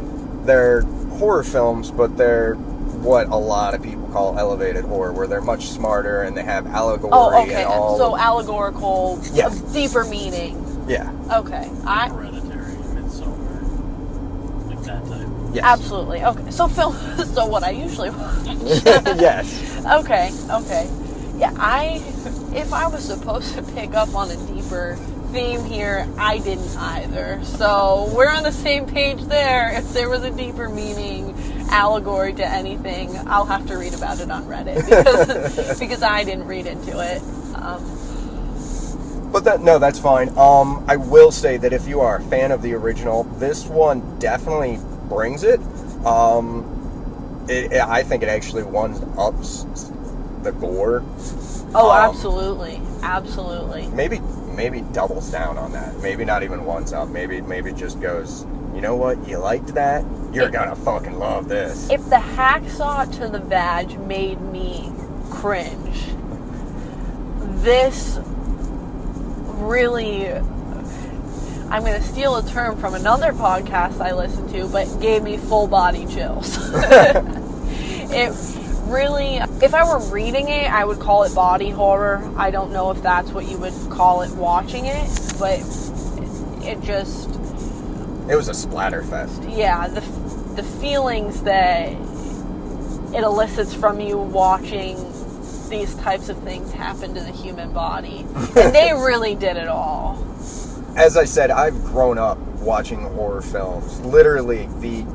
they're 0.45 0.81
horror 1.19 1.43
films, 1.43 1.91
but 1.91 2.17
they're 2.17 2.55
what 2.55 3.27
a 3.27 3.35
lot 3.35 3.73
of 3.73 3.83
people 3.83 4.07
call 4.07 4.37
elevated 4.39 4.85
horror, 4.85 5.11
where 5.11 5.27
they're 5.27 5.41
much 5.41 5.67
smarter 5.67 6.21
and 6.23 6.35
they 6.37 6.43
have 6.43 6.65
allegory 6.67 7.11
Oh, 7.13 7.41
okay. 7.43 7.63
and 7.63 7.65
all. 7.65 7.97
So 7.97 8.17
allegorical, 8.17 9.19
Yeah. 9.33 9.47
a 9.51 9.73
deeper 9.73 10.03
meaning. 10.05 10.57
yeah, 10.87 11.11
Okay. 11.31 11.69
I 11.85 12.07
Hereditary, 12.09 12.73
Midsommar, 12.95 14.69
like 14.69 14.81
that 14.83 15.05
type. 15.05 15.27
Yes. 15.53 15.63
Absolutely. 15.63 16.23
Okay. 16.23 16.51
So 16.51 16.67
film. 16.67 16.95
So 17.33 17.45
what 17.47 17.63
I 17.63 17.71
usually 17.71 18.11
watch. 18.11 18.45
yes. 19.17 19.83
Okay, 19.85 20.31
okay. 20.51 20.89
Yeah, 21.37 21.51
I 21.57 22.03
if 22.53 22.71
I 22.73 22.87
was 22.87 23.03
supposed 23.05 23.55
to 23.55 23.63
pick 23.63 23.95
up 23.95 24.13
on 24.15 24.29
a 24.31 24.37
deeper 24.47 24.97
theme 25.31 25.63
here, 25.65 26.07
I 26.17 26.37
didn't 26.39 26.77
either. 26.77 27.43
So 27.43 28.11
we're 28.15 28.29
on 28.29 28.43
the 28.43 28.51
same 28.51 28.85
page 28.85 29.21
there. 29.23 29.71
If 29.75 29.93
there 29.93 30.09
was 30.09 30.23
a 30.23 30.29
deeper 30.31 30.69
meaning, 30.69 31.35
allegory 31.71 32.33
to 32.33 32.45
anything, 32.47 33.17
I'll 33.27 33.45
have 33.47 33.65
to 33.67 33.77
read 33.77 33.95
about 33.95 34.19
it 34.19 34.29
on 34.29 34.43
Reddit 34.45 34.85
because 34.85 35.79
because 35.79 36.03
I 36.03 36.23
didn't 36.23 36.47
read 36.47 36.67
into 36.67 36.99
it. 36.99 37.21
Um, 37.55 37.83
But 39.31 39.43
that 39.45 39.61
no, 39.61 39.79
that's 39.79 39.99
fine. 39.99 40.29
Um, 40.37 40.85
I 40.87 40.97
will 40.97 41.31
say 41.31 41.57
that 41.57 41.73
if 41.73 41.87
you 41.87 42.01
are 42.01 42.17
a 42.17 42.21
fan 42.23 42.51
of 42.51 42.61
the 42.61 42.73
original, 42.75 43.23
this 43.39 43.65
one 43.65 44.19
definitely 44.19 44.79
brings 45.13 45.43
it. 45.43 45.59
Um, 46.05 47.45
it, 47.47 47.71
it- 47.71 47.81
I 47.81 48.03
think 48.03 48.23
it 48.23 48.29
actually 48.29 48.63
one 48.63 48.93
ups 49.17 49.65
the 50.43 50.51
gore. 50.51 51.03
oh, 51.73 51.89
Um, 51.91 52.09
absolutely, 52.09 52.81
absolutely. 53.01 53.87
Maybe 53.87 54.19
maybe 54.55 54.81
doubles 54.91 55.31
down 55.31 55.57
on 55.57 55.71
that. 55.71 55.95
Maybe 56.01 56.25
not 56.25 56.43
even 56.43 56.65
ones 56.65 56.91
up. 56.93 57.07
Maybe 57.09 57.41
maybe 57.41 57.71
just 57.71 58.01
goes. 58.01 58.45
You 58.75 58.81
know 58.81 58.95
what? 58.95 59.25
You 59.27 59.37
liked 59.37 59.67
that? 59.75 60.03
You're 60.33 60.49
gonna 60.49 60.75
fucking 60.75 61.17
love 61.17 61.47
this. 61.47 61.89
If 61.89 62.03
the 62.09 62.17
hacksaw 62.17 63.05
to 63.19 63.27
the 63.29 63.39
badge 63.39 63.95
made 63.97 64.41
me 64.41 64.91
cringe, 65.29 66.07
this 67.63 68.19
really. 69.61 70.27
I'm 71.69 71.83
going 71.83 71.99
to 71.99 72.07
steal 72.07 72.35
a 72.35 72.47
term 72.47 72.77
from 72.77 72.93
another 72.93 73.31
podcast 73.33 73.99
I 73.99 74.13
listened 74.13 74.49
to, 74.51 74.67
but 74.67 74.85
gave 75.01 75.23
me 75.23 75.37
full 75.37 75.67
body 75.67 76.05
chills. 76.05 76.57
it 76.73 78.31
really, 78.85 79.37
if 79.37 79.73
I 79.73 79.83
were 79.83 79.99
reading 80.11 80.49
it, 80.49 80.71
I 80.71 80.85
would 80.85 80.99
call 80.99 81.23
it 81.23 81.33
body 81.33 81.69
horror. 81.71 82.31
I 82.37 82.51
don't 82.51 82.71
know 82.71 82.91
if 82.91 83.01
that's 83.01 83.31
what 83.31 83.49
you 83.49 83.57
would 83.57 83.73
call 83.89 84.21
it 84.21 84.31
watching 84.35 84.85
it, 84.85 85.09
but 85.39 85.59
it 86.63 86.81
just 86.81 87.29
It 88.29 88.35
was 88.35 88.49
a 88.49 88.53
splatter 88.53 89.03
fest. 89.03 89.41
yeah, 89.43 89.87
the 89.87 90.01
the 90.55 90.63
feelings 90.63 91.41
that 91.43 91.87
it 93.13 93.23
elicits 93.23 93.73
from 93.73 93.99
you 93.99 94.17
watching 94.17 94.95
these 95.69 95.95
types 95.95 96.29
of 96.29 96.37
things 96.43 96.71
happen 96.71 97.15
to 97.15 97.19
the 97.21 97.31
human 97.31 97.73
body, 97.73 98.25
and 98.55 98.75
they 98.75 98.93
really 98.93 99.33
did 99.33 99.57
it 99.57 99.67
all. 99.67 100.15
As 100.95 101.17
I 101.17 101.25
said, 101.25 101.49
I've 101.51 101.81
grown 101.85 102.17
up 102.17 102.37
watching 102.59 103.01
horror 103.01 103.41
films. 103.41 103.99
Literally, 104.01 104.67
the 104.79 105.05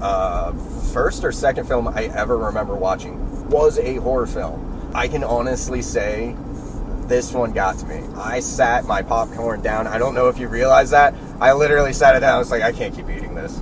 uh, 0.00 0.52
first 0.92 1.24
or 1.24 1.32
second 1.32 1.66
film 1.66 1.88
I 1.88 2.04
ever 2.04 2.36
remember 2.36 2.74
watching 2.74 3.48
was 3.50 3.78
a 3.78 3.96
horror 3.96 4.26
film. 4.26 4.90
I 4.94 5.08
can 5.08 5.22
honestly 5.24 5.82
say 5.82 6.34
this 7.06 7.32
one 7.32 7.52
got 7.52 7.78
to 7.78 7.86
me. 7.86 8.02
I 8.16 8.40
sat 8.40 8.84
my 8.86 9.02
popcorn 9.02 9.60
down. 9.60 9.86
I 9.86 9.98
don't 9.98 10.14
know 10.14 10.28
if 10.28 10.38
you 10.38 10.48
realize 10.48 10.90
that. 10.90 11.14
I 11.40 11.52
literally 11.52 11.92
sat 11.92 12.16
it 12.16 12.20
down. 12.20 12.34
I 12.34 12.38
was 12.38 12.50
like, 12.50 12.62
I 12.62 12.72
can't 12.72 12.94
keep 12.94 13.08
eating 13.10 13.34
this. 13.34 13.60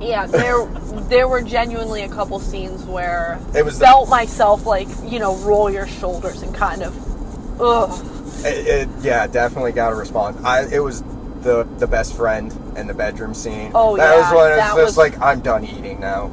Yeah, 0.00 0.26
there 0.26 0.64
there 1.10 1.28
were 1.28 1.42
genuinely 1.42 2.02
a 2.02 2.08
couple 2.08 2.38
scenes 2.40 2.84
where 2.84 3.38
It 3.54 3.64
was 3.64 3.78
the- 3.78 3.84
felt 3.84 4.08
myself 4.08 4.64
like 4.64 4.88
you 5.04 5.18
know 5.18 5.36
roll 5.38 5.68
your 5.70 5.86
shoulders 5.86 6.42
and 6.42 6.54
kind 6.54 6.82
of 6.82 7.60
ugh. 7.60 8.19
It, 8.44 8.66
it, 8.66 8.88
yeah, 9.02 9.26
definitely 9.26 9.72
got 9.72 9.92
a 9.92 9.96
response. 9.96 10.42
I, 10.44 10.66
it 10.66 10.80
was 10.80 11.02
the 11.42 11.64
the 11.78 11.86
best 11.86 12.14
friend 12.16 12.52
in 12.76 12.86
the 12.86 12.94
bedroom 12.94 13.34
scene. 13.34 13.72
Oh, 13.74 13.96
that 13.96 14.16
was 14.16 14.26
yeah, 14.30 14.34
when 14.34 14.46
it 14.46 14.50
was 14.50 14.58
that 14.58 14.74
just 14.76 14.84
was- 14.84 14.96
like, 14.98 15.20
I'm 15.20 15.40
done 15.40 15.64
eating 15.64 16.00
now. 16.00 16.28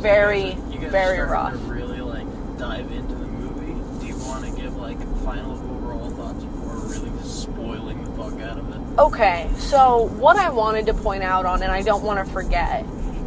Very 0.00 0.54
You 0.70 0.78
guys 0.78 0.90
very 0.90 1.16
starting 1.16 1.32
rough. 1.32 1.52
To 1.52 1.58
really 1.58 2.00
like 2.00 2.26
dive 2.58 2.90
into 2.90 3.14
the 3.14 3.26
movie. 3.26 4.00
Do 4.00 4.06
you 4.06 4.16
want 4.18 4.44
to 4.46 4.50
give 4.60 4.76
like 4.76 4.98
final 5.24 5.52
overall 5.52 6.10
thoughts 6.10 6.44
before 6.44 6.76
really 6.88 7.10
just 7.20 7.42
spoiling 7.42 8.02
the 8.04 8.10
fuck 8.12 8.40
out 8.40 8.58
of 8.58 8.70
it? 8.70 8.98
Okay, 8.98 9.50
so 9.58 10.08
what 10.18 10.36
I 10.38 10.48
wanted 10.50 10.86
to 10.86 10.94
point 10.94 11.22
out 11.22 11.44
on, 11.44 11.62
and 11.62 11.70
I 11.70 11.82
don't 11.82 12.02
want 12.02 12.24
to 12.26 12.32
forget, 12.32 12.84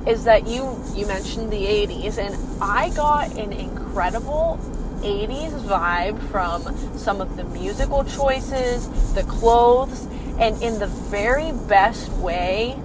is 0.08 0.24
that 0.24 0.48
you 0.48 0.80
you 0.96 1.06
mentioned 1.06 1.52
the 1.52 1.64
'80s, 1.66 2.18
and 2.18 2.36
I 2.62 2.90
got 2.92 3.32
an 3.38 3.54
incredible 3.54 4.60
'80s 5.02 5.52
vibe 5.64 6.20
from 6.30 6.64
some 6.98 7.22
of 7.22 7.36
the 7.36 7.44
musical 7.46 8.04
choices, 8.04 9.14
the 9.14 9.24
clothes, 9.24 10.06
and 10.40 10.62
in 10.62 10.80
the 10.80 10.88
very 10.88 11.52
best 11.52 12.12
way, 12.14 12.78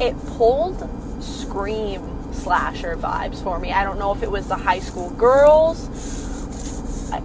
it 0.00 0.16
pulled 0.36 0.88
scream 1.22 2.32
slasher 2.32 2.96
vibes 2.96 3.42
for 3.42 3.58
me. 3.58 3.72
I 3.72 3.84
don't 3.84 3.98
know 3.98 4.12
if 4.12 4.22
it 4.22 4.30
was 4.30 4.48
the 4.48 4.56
high 4.56 4.80
school 4.80 5.10
girls. 5.10 5.88
I, 7.12 7.18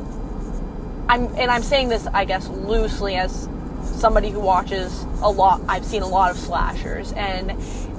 I'm 1.08 1.25
and 1.36 1.52
I'm 1.52 1.63
saying 1.63 1.89
this, 1.89 2.08
I 2.08 2.25
guess, 2.25 2.47
loosely 2.47 3.15
as 3.15 3.49
somebody 3.84 4.30
who 4.30 4.39
watches 4.39 5.04
a 5.21 5.30
lot. 5.30 5.62
I've 5.67 5.86
seen 5.86 6.02
a 6.02 6.08
lot 6.08 6.32
of 6.32 6.38
slashers, 6.38 7.12
and 7.13 7.52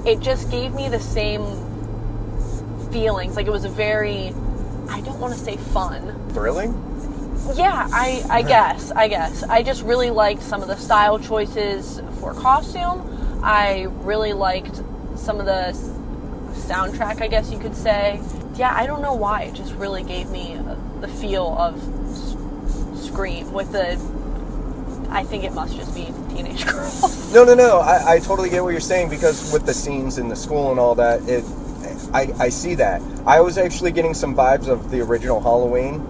it 0.07 0.21
just 0.21 0.51
gave 0.51 0.73
me 0.73 0.89
the 0.89 1.01
same 1.01 1.43
feelings. 2.91 3.37
Like 3.37 3.47
it 3.47 3.53
was 3.53 3.65
a 3.65 3.69
very, 3.69 4.35
I 4.91 5.01
don't 5.03 5.21
want 5.21 5.33
to 5.33 5.39
say 5.39 5.57
fun. 5.57 6.31
Thrilling? 6.31 6.73
Yeah, 7.55 7.89
I, 7.93 8.23
I 8.29 8.43
guess, 8.43 8.91
I 8.91 9.09
guess. 9.09 9.43
I 9.45 9.63
just 9.63 9.83
really 9.83 10.11
liked 10.11 10.43
some 10.43 10.63
of 10.63 10.69
the 10.69 10.77
style 10.77 11.19
choices 11.19 12.03
for 12.19 12.35
costume. 12.35 13.41
I 13.43 13.87
really 14.03 14.33
liked 14.33 14.83
some 15.17 15.41
of 15.41 15.47
the 15.47 15.73
soundtrack, 16.53 17.23
I 17.23 17.29
guess 17.29 17.51
you 17.51 17.59
could 17.59 17.75
say. 17.75 18.21
Yeah, 18.57 18.75
I 18.75 18.87
don't 18.87 19.01
know 19.01 19.15
why. 19.15 19.45
It 19.45 19.55
just 19.55 19.73
really 19.75 20.03
gave 20.03 20.29
me 20.31 20.57
uh, 20.57 20.77
the 21.01 21.09
feel 21.09 21.57
of 21.59 21.81
Scream 22.99 23.53
with 23.53 23.73
the. 23.73 23.95
I 25.11 25.25
think 25.25 25.43
it 25.43 25.53
must 25.53 25.75
just 25.75 25.95
be 25.95 26.13
teenage 26.29 26.67
girls. 26.71 27.33
No, 27.33 27.45
no, 27.45 27.55
no. 27.55 27.81
I, 27.81 28.15
I 28.15 28.19
totally 28.19 28.51
get 28.51 28.63
what 28.63 28.71
you're 28.71 28.81
saying 28.81 29.09
because 29.09 29.53
with 29.53 29.67
the 29.67 29.75
scenes 29.75 30.19
in 30.19 30.29
the 30.29 30.37
school 30.37 30.71
and 30.71 30.79
all 30.79 30.95
that, 30.97 31.23
it, 31.29 31.45
I, 32.13 32.33
I 32.39 32.49
see 32.49 32.75
that. 32.77 33.01
I 33.27 33.41
was 33.41 33.59
actually 33.59 33.93
getting 33.93 34.15
some 34.15 34.35
vibes 34.35 34.69
of 34.69 34.91
the 34.91 35.01
original 35.01 35.41
Halloween. 35.41 36.03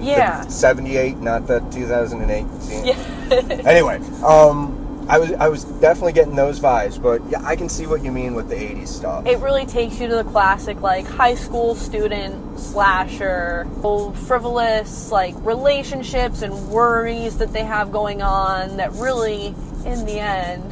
Yeah. 0.00 0.42
78, 0.48 1.18
not 1.18 1.46
the 1.46 1.60
2008. 1.70 2.46
Yeah. 2.84 2.94
Anyway, 3.66 3.96
um, 4.22 5.06
I 5.08 5.18
was 5.18 5.32
I 5.32 5.48
was 5.48 5.64
definitely 5.64 6.12
getting 6.12 6.36
those 6.36 6.60
vibes, 6.60 7.00
but 7.02 7.22
yeah, 7.30 7.42
I 7.44 7.56
can 7.56 7.68
see 7.68 7.86
what 7.86 8.02
you 8.04 8.12
mean 8.12 8.34
with 8.34 8.48
the 8.48 8.54
80s 8.54 8.88
stuff. 8.88 9.26
it 9.26 9.38
really 9.38 9.64
takes 9.66 9.98
you 10.00 10.08
to 10.08 10.16
the 10.16 10.24
classic 10.24 10.80
like 10.82 11.06
high 11.06 11.34
school 11.34 11.74
student 11.74 12.58
slasher 12.58 13.66
old 13.82 14.18
frivolous 14.18 15.10
like 15.10 15.34
relationships 15.38 16.42
and 16.42 16.68
worries 16.68 17.38
that 17.38 17.52
they 17.52 17.64
have 17.64 17.92
going 17.92 18.20
on 18.22 18.76
that 18.76 18.92
really 18.92 19.54
in 19.86 20.04
the 20.06 20.18
end 20.20 20.64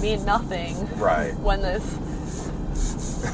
mean 0.00 0.24
nothing 0.24 0.74
Right. 0.98 1.34
when 1.40 1.60
this 1.62 1.84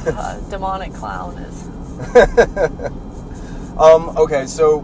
uh, 0.06 0.38
demonic 0.50 0.92
clown 0.94 1.36
is 1.38 1.68
Um, 3.78 4.16
okay, 4.16 4.46
so 4.46 4.80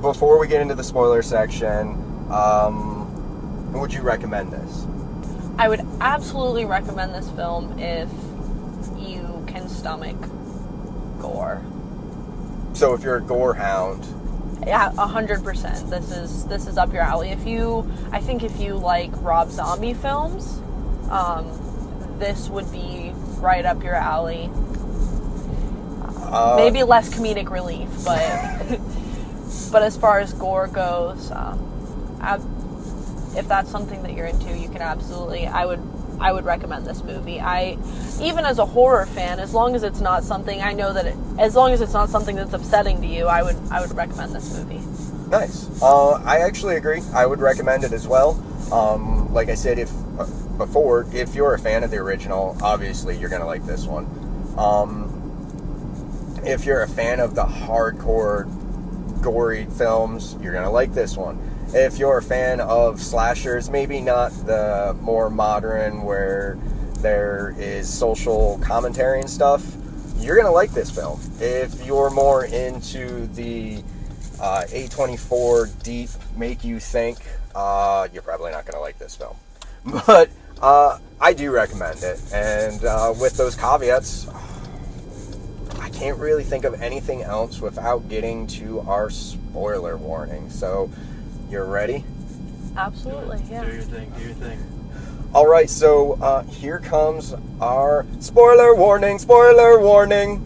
before 0.00 0.38
we 0.38 0.48
get 0.48 0.60
into 0.60 0.74
the 0.74 0.82
spoiler 0.82 1.22
section, 1.22 1.90
um, 2.30 3.72
would 3.72 3.92
you 3.92 4.02
recommend 4.02 4.52
this? 4.52 4.86
i 5.58 5.68
would 5.68 5.80
absolutely 6.02 6.64
recommend 6.66 7.14
this 7.14 7.30
film 7.30 7.78
if 7.78 8.10
you 8.98 9.42
can 9.46 9.68
stomach 9.68 10.16
gore 11.20 11.62
So 12.74 12.92
if 12.94 13.02
you're 13.02 13.16
a 13.16 13.22
gore 13.22 13.54
hound, 13.54 14.04
Yeah, 14.66 14.92
a 14.98 15.06
hundred 15.06 15.42
percent. 15.44 15.88
This 15.88 16.10
is 16.10 16.44
this 16.46 16.66
is 16.66 16.76
up 16.76 16.92
your 16.92 17.02
alley. 17.02 17.30
If 17.30 17.46
you, 17.46 17.90
I 18.12 18.20
think, 18.20 18.42
if 18.42 18.58
you 18.60 18.74
like 18.74 19.10
Rob 19.22 19.50
Zombie 19.50 19.94
films, 19.94 20.60
um, 21.10 21.46
this 22.18 22.48
would 22.50 22.70
be 22.72 23.05
right 23.38 23.64
up 23.64 23.82
your 23.82 23.94
alley. 23.94 24.50
uh, 26.18 26.54
Maybe 26.56 26.82
less 26.82 27.08
comedic 27.12 27.50
relief, 27.50 27.88
but 28.04 28.20
but 29.72 29.82
as 29.82 29.96
far 29.96 30.20
as 30.20 30.32
gore 30.32 30.66
goes, 30.68 31.30
um, 31.30 32.18
ab- 32.20 32.42
if 33.36 33.46
that's 33.48 33.70
something 33.70 34.02
that 34.02 34.12
you're 34.14 34.26
into, 34.26 34.56
you 34.56 34.68
can 34.68 34.80
absolutely. 34.82 35.46
I 35.46 35.66
would 35.66 35.80
I 36.18 36.32
would 36.32 36.44
recommend 36.44 36.86
this 36.86 37.02
movie. 37.02 37.40
I 37.40 37.76
even 38.20 38.44
as 38.44 38.58
a 38.58 38.64
horror 38.66 39.06
fan, 39.06 39.38
as 39.38 39.52
long 39.52 39.74
as 39.74 39.82
it's 39.82 40.00
not 40.00 40.24
something 40.24 40.62
I 40.62 40.72
know 40.72 40.92
that 40.92 41.06
it, 41.06 41.16
as 41.38 41.54
long 41.54 41.72
as 41.72 41.80
it's 41.80 41.92
not 41.92 42.08
something 42.08 42.34
that's 42.36 42.54
upsetting 42.54 43.00
to 43.02 43.06
you, 43.06 43.26
I 43.26 43.42
would 43.42 43.56
I 43.70 43.80
would 43.80 43.94
recommend 43.94 44.34
this 44.34 44.56
movie. 44.56 44.80
Nice. 45.30 45.68
Uh, 45.82 46.12
I 46.24 46.38
actually 46.38 46.76
agree. 46.76 47.02
I 47.12 47.26
would 47.26 47.40
recommend 47.40 47.84
it 47.84 47.92
as 47.92 48.06
well. 48.06 48.40
Um, 48.72 49.32
like 49.34 49.48
I 49.48 49.54
said, 49.54 49.78
if 49.78 49.90
before, 50.58 51.06
if 51.12 51.34
you're 51.34 51.54
a 51.54 51.58
fan 51.58 51.84
of 51.84 51.90
the 51.90 51.98
original, 51.98 52.56
obviously 52.62 53.16
you're 53.16 53.28
gonna 53.28 53.46
like 53.46 53.64
this 53.66 53.86
one. 53.86 54.06
Um, 54.58 55.12
if 56.44 56.64
you're 56.64 56.82
a 56.82 56.88
fan 56.88 57.20
of 57.20 57.34
the 57.34 57.44
hardcore, 57.44 58.46
gory 59.20 59.66
films, 59.66 60.36
you're 60.40 60.52
gonna 60.52 60.70
like 60.70 60.92
this 60.92 61.16
one. 61.16 61.38
If 61.74 61.98
you're 61.98 62.18
a 62.18 62.22
fan 62.22 62.60
of 62.60 63.00
slashers, 63.02 63.68
maybe 63.68 64.00
not 64.00 64.30
the 64.46 64.96
more 65.00 65.28
modern 65.30 66.02
where 66.02 66.58
there 66.98 67.54
is 67.58 67.92
social 67.92 68.58
commentary 68.62 69.20
and 69.20 69.28
stuff, 69.28 69.64
you're 70.18 70.36
gonna 70.36 70.52
like 70.52 70.70
this 70.70 70.90
film. 70.90 71.20
If 71.40 71.84
you're 71.84 72.10
more 72.10 72.44
into 72.44 73.26
the 73.28 73.82
uh, 74.40 74.64
A24 74.68 75.82
deep, 75.82 76.10
make 76.36 76.64
you 76.64 76.78
think, 76.78 77.18
uh, 77.54 78.08
you're 78.12 78.22
probably 78.22 78.52
not 78.52 78.66
gonna 78.66 78.80
like 78.80 78.98
this 78.98 79.16
film. 79.16 79.36
But 80.06 80.30
uh, 80.60 80.98
I 81.20 81.32
do 81.32 81.50
recommend 81.50 82.02
it, 82.02 82.20
and 82.32 82.84
uh, 82.84 83.14
with 83.18 83.36
those 83.36 83.54
caveats, 83.54 84.28
I 85.80 85.88
can't 85.90 86.18
really 86.18 86.44
think 86.44 86.64
of 86.64 86.80
anything 86.82 87.22
else 87.22 87.60
without 87.60 88.08
getting 88.08 88.46
to 88.48 88.80
our 88.80 89.10
spoiler 89.10 89.96
warning. 89.96 90.50
So, 90.50 90.90
you're 91.50 91.64
ready? 91.64 92.04
Absolutely, 92.76 93.42
yeah. 93.50 93.64
Do 93.64 93.72
your 93.72 93.82
thing. 93.82 94.12
Do 94.16 94.22
your 94.22 94.34
thing. 94.34 94.58
All 95.34 95.46
right, 95.46 95.68
so 95.68 96.14
uh, 96.14 96.42
here 96.44 96.78
comes 96.78 97.34
our 97.60 98.06
spoiler 98.20 98.74
warning. 98.74 99.18
Spoiler 99.18 99.80
warning. 99.80 100.42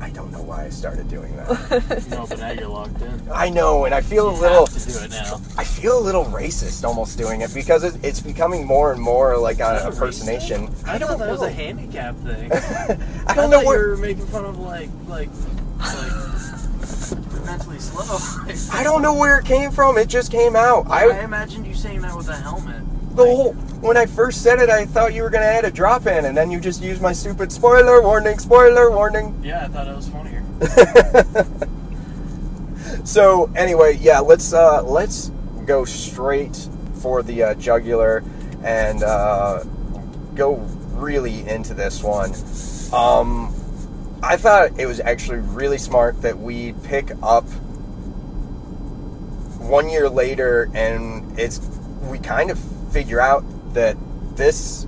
I 0.00 0.10
don't 0.10 0.30
know 0.30 0.42
why 0.42 0.64
I 0.66 0.68
started 0.70 1.08
doing 1.08 1.34
that. 1.36 2.06
No, 2.10 2.26
but 2.26 2.38
now 2.38 2.50
you're 2.50 2.68
locked 2.68 3.00
in. 3.00 3.22
I 3.32 3.48
know, 3.48 3.84
and 3.86 3.94
I 3.94 4.00
feel 4.02 4.28
a 4.28 4.36
little. 4.38 4.66
have 4.66 4.74
to 4.82 4.92
do 4.92 4.98
it 5.04 5.10
now. 5.10 5.40
I 5.56 5.64
feel 5.64 5.98
a 5.98 6.00
little 6.04 6.24
racist 6.26 6.84
almost 6.84 7.16
doing 7.18 7.40
it 7.40 7.52
because 7.54 7.82
it, 7.84 7.96
it's 8.04 8.20
becoming 8.20 8.66
more 8.66 8.92
and 8.92 9.00
more 9.00 9.36
like 9.38 9.60
an 9.60 9.76
Is 9.76 9.82
that 9.82 9.92
impersonation. 9.92 10.68
I 10.86 10.94
I 10.94 10.98
don't 10.98 11.08
thought 11.08 11.18
that 11.18 11.26
know. 11.26 11.32
was 11.32 11.42
a 11.42 11.50
handicap 11.50 12.14
thing. 12.16 12.52
I 13.26 13.34
don't 13.34 13.50
know 13.50 13.58
thought 13.58 13.66
where. 13.66 13.84
you 13.84 13.90
were 13.90 13.96
making 13.96 14.26
fun 14.26 14.44
of 14.44 14.58
like 14.58 14.90
like 15.08 15.30
like 15.80 16.12
mentally 17.46 17.78
slow. 17.78 18.18
I 18.72 18.82
don't 18.84 19.02
know 19.02 19.14
where 19.14 19.38
it 19.38 19.44
came 19.46 19.70
from. 19.70 19.96
It 19.98 20.08
just 20.08 20.30
came 20.30 20.56
out. 20.56 20.86
I, 20.90 21.08
I 21.08 21.24
imagined 21.24 21.66
you 21.66 21.74
saying 21.74 22.02
that 22.02 22.16
with 22.16 22.28
a 22.28 22.36
helmet. 22.36 22.82
The 23.16 23.24
whole 23.24 23.52
when 23.80 23.96
I 23.96 24.06
first 24.06 24.42
said 24.42 24.58
it, 24.60 24.70
I 24.70 24.86
thought 24.86 25.14
you 25.14 25.22
were 25.22 25.30
gonna 25.30 25.46
add 25.46 25.64
a 25.64 25.70
drop 25.70 26.06
in, 26.06 26.24
and 26.24 26.36
then 26.36 26.50
you 26.50 26.60
just 26.60 26.82
used 26.82 27.02
my 27.02 27.12
stupid 27.12 27.50
spoiler 27.50 28.02
warning. 28.02 28.38
Spoiler 28.38 28.90
warning. 28.90 29.38
Yeah, 29.42 29.64
I 29.64 29.68
thought 29.68 29.88
it 29.88 29.96
was 29.96 30.08
funnier. 30.08 30.44
So 33.06 33.48
anyway, 33.54 33.98
yeah, 34.00 34.18
let's 34.18 34.52
uh, 34.52 34.82
let's 34.82 35.30
go 35.64 35.84
straight 35.84 36.68
for 36.94 37.22
the 37.22 37.44
uh, 37.44 37.54
jugular 37.54 38.24
and 38.64 39.04
uh, 39.04 39.62
go 40.34 40.54
really 40.94 41.48
into 41.48 41.72
this 41.72 42.02
one. 42.02 42.32
Um, 42.92 43.54
I 44.24 44.36
thought 44.36 44.80
it 44.80 44.86
was 44.86 44.98
actually 44.98 45.38
really 45.38 45.78
smart 45.78 46.20
that 46.22 46.36
we 46.36 46.72
pick 46.82 47.12
up 47.22 47.44
one 49.60 49.88
year 49.88 50.08
later, 50.08 50.68
and 50.74 51.38
it's 51.38 51.60
we 52.10 52.18
kind 52.18 52.50
of 52.50 52.58
figure 52.96 53.20
out 53.20 53.44
that 53.74 53.94
this 54.36 54.86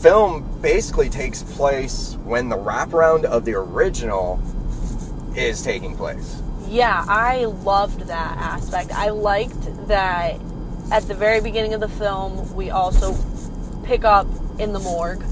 film 0.00 0.42
basically 0.62 1.10
takes 1.10 1.42
place 1.42 2.16
when 2.24 2.48
the 2.48 2.56
wraparound 2.56 3.24
of 3.24 3.44
the 3.44 3.52
original 3.52 4.40
is 5.36 5.62
taking 5.62 5.94
place. 5.94 6.40
Yeah, 6.66 7.04
I 7.06 7.44
loved 7.44 8.06
that 8.06 8.38
aspect. 8.38 8.90
I 8.90 9.10
liked 9.10 9.86
that 9.86 10.40
at 10.90 11.06
the 11.06 11.12
very 11.12 11.42
beginning 11.42 11.74
of 11.74 11.80
the 11.80 11.90
film, 11.90 12.54
we 12.54 12.70
also 12.70 13.14
pick 13.84 14.06
up 14.06 14.26
in 14.58 14.72
the 14.72 14.80
morgue. 14.80 15.22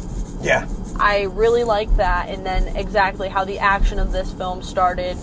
Yeah. 0.42 0.68
I 0.96 1.22
really 1.22 1.64
liked 1.64 1.96
that, 1.96 2.28
and 2.28 2.44
then 2.44 2.76
exactly 2.76 3.30
how 3.30 3.46
the 3.46 3.60
action 3.60 3.98
of 3.98 4.12
this 4.12 4.30
film 4.30 4.62
started, 4.62 5.16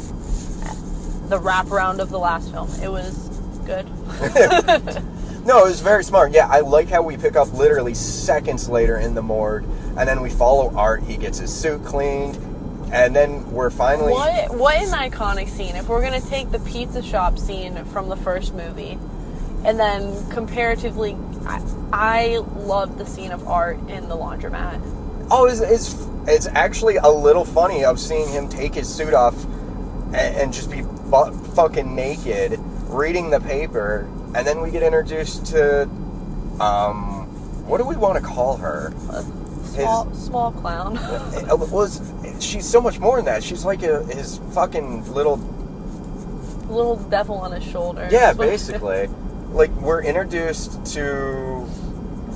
the 1.30 1.40
wraparound 1.40 2.00
of 2.00 2.10
the 2.10 2.18
last 2.18 2.52
film. 2.52 2.72
It 2.82 2.90
was 2.90 3.30
good. 3.68 3.88
No, 5.50 5.66
it 5.66 5.70
was 5.70 5.82
very 5.82 6.04
smart. 6.04 6.32
Yeah, 6.32 6.48
I 6.48 6.60
like 6.60 6.90
how 6.90 7.02
we 7.02 7.18
pick 7.18 7.36
up 7.36 7.52
literally 7.54 7.96
seconds 7.96 8.70
later 8.70 9.00
in 9.00 9.16
the 9.16 9.24
morgue, 9.24 9.64
and 9.98 10.08
then 10.08 10.22
we 10.22 10.30
follow 10.30 10.72
Art. 10.76 11.02
He 11.02 11.18
gets 11.18 11.40
his 11.40 11.52
suit 11.52 11.84
cleaned, 11.84 12.36
and 12.94 13.16
then 13.16 13.52
we're 13.52 13.72
finally. 13.72 14.14
What 14.14 14.56
what 14.56 14.76
an 14.76 14.90
iconic 14.90 15.50
scene! 15.50 15.76
If 15.76 15.90
we're 15.90 16.04
gonna 16.04 16.22
take 16.22 16.52
the 16.52 16.60
pizza 16.60 17.02
shop 17.02 17.40
scene 17.40 17.84
from 17.86 18.10
the 18.10 18.16
first 18.16 18.54
movie, 18.54 19.00
and 19.66 19.80
then 19.80 20.30
comparatively, 20.30 21.18
I, 21.48 21.64
I 21.92 22.38
loved 22.58 23.00
the 23.00 23.08
scene 23.08 23.32
of 23.32 23.48
art 23.48 23.80
in 23.90 24.08
the 24.08 24.16
laundromat. 24.16 24.80
Oh, 25.32 25.48
it's, 25.48 25.62
it's 25.62 26.08
it's 26.28 26.46
actually 26.46 26.98
a 26.98 27.10
little 27.10 27.44
funny 27.44 27.84
of 27.84 28.00
seeing 28.00 28.30
him 28.30 28.50
take 28.50 28.76
his 28.76 28.88
suit 28.88 29.16
off 29.16 29.44
and, 30.14 30.16
and 30.16 30.54
just 30.54 30.70
be 30.70 30.84
butt 31.10 31.34
fucking 31.56 31.96
naked, 31.96 32.60
reading 32.88 33.32
the 33.32 33.40
paper, 33.40 34.08
and 34.36 34.46
then 34.46 34.62
we 34.62 34.72
get 34.72 34.84
introduced 34.84 35.46
to, 35.48 35.84
um, 36.60 37.26
what 37.68 37.78
do 37.78 37.86
we 37.86 37.96
want 37.96 38.18
to 38.18 38.24
call 38.24 38.58
her? 38.58 38.94
Small 39.64 40.14
small 40.14 40.52
clown. 40.52 40.98
It 41.50 41.58
was 41.72 42.02
she's 42.40 42.68
so 42.68 42.82
much 42.82 43.00
more 43.00 43.18
than 43.18 43.26
that. 43.26 43.44
She's 43.44 43.64
like 43.66 43.84
a, 43.84 44.04
his 44.06 44.40
fucking 44.54 45.14
little 45.14 45.38
Little 46.70 46.98
devil 46.98 47.36
on 47.38 47.52
his 47.52 47.64
shoulder. 47.64 48.08
Yeah, 48.12 48.32
basically. 48.50 49.08
like 49.52 49.72
we're 49.82 50.04
introduced 50.04 50.86
to 50.94 51.68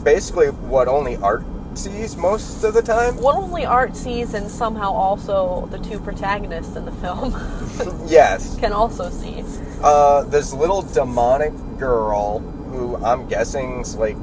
basically 0.03 0.47
what 0.47 0.87
only 0.87 1.17
art 1.17 1.43
sees 1.75 2.15
most 2.17 2.63
of 2.63 2.73
the 2.73 2.81
time. 2.81 3.17
What 3.17 3.35
only 3.35 3.65
art 3.65 3.95
sees, 3.95 4.33
and 4.33 4.49
somehow 4.49 4.91
also 4.91 5.67
the 5.71 5.77
two 5.79 5.99
protagonists 5.99 6.75
in 6.75 6.85
the 6.85 6.91
film 6.93 7.33
Yes. 8.07 8.57
can 8.59 8.73
also 8.73 9.09
see. 9.11 9.43
Uh, 9.83 10.23
this 10.23 10.53
little 10.53 10.81
demonic 10.81 11.53
girl 11.77 12.39
who 12.39 12.95
I'm 13.03 13.27
guessing's 13.27 13.95
like 13.95 14.17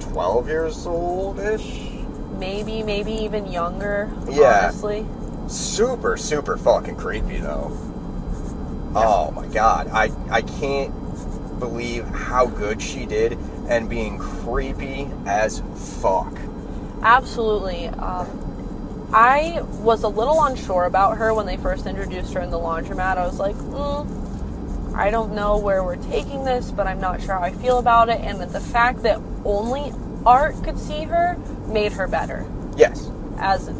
12 0.00 0.48
years 0.48 0.86
old-ish. 0.86 1.90
Maybe, 2.38 2.82
maybe 2.82 3.12
even 3.12 3.50
younger. 3.52 4.10
Yeah. 4.28 4.64
Honestly. 4.64 5.06
Super, 5.46 6.16
super 6.16 6.56
fucking 6.56 6.96
creepy 6.96 7.36
though. 7.36 7.70
Oh 8.94 9.30
my 9.32 9.46
god. 9.48 9.88
I 9.92 10.10
I 10.30 10.40
can't 10.40 10.92
believe 11.58 12.04
how 12.06 12.46
good 12.46 12.80
she 12.80 13.06
did 13.06 13.38
and 13.68 13.88
being 13.88 14.18
creepy 14.18 15.08
as 15.26 15.62
fuck. 16.00 16.32
Absolutely. 17.02 17.88
Um, 17.88 19.10
I 19.12 19.60
was 19.82 20.02
a 20.02 20.08
little 20.08 20.42
unsure 20.44 20.86
about 20.86 21.18
her 21.18 21.34
when 21.34 21.46
they 21.46 21.56
first 21.56 21.86
introduced 21.86 22.32
her 22.34 22.40
in 22.40 22.50
the 22.50 22.58
laundromat. 22.58 23.18
I 23.18 23.26
was 23.26 23.38
like, 23.38 23.54
mm, 23.56 24.23
I 24.94 25.10
don't 25.10 25.34
know 25.34 25.58
where 25.58 25.82
we're 25.82 25.96
taking 25.96 26.44
this, 26.44 26.70
but 26.70 26.86
I'm 26.86 27.00
not 27.00 27.20
sure 27.20 27.34
how 27.34 27.42
I 27.42 27.52
feel 27.52 27.78
about 27.78 28.08
it. 28.08 28.20
And 28.20 28.40
that 28.40 28.52
the 28.52 28.60
fact 28.60 29.02
that 29.02 29.20
only 29.44 29.92
Art 30.24 30.62
could 30.62 30.78
see 30.78 31.04
her 31.04 31.36
made 31.66 31.92
her 31.92 32.06
better 32.06 32.46
Yes. 32.76 33.10
as 33.38 33.70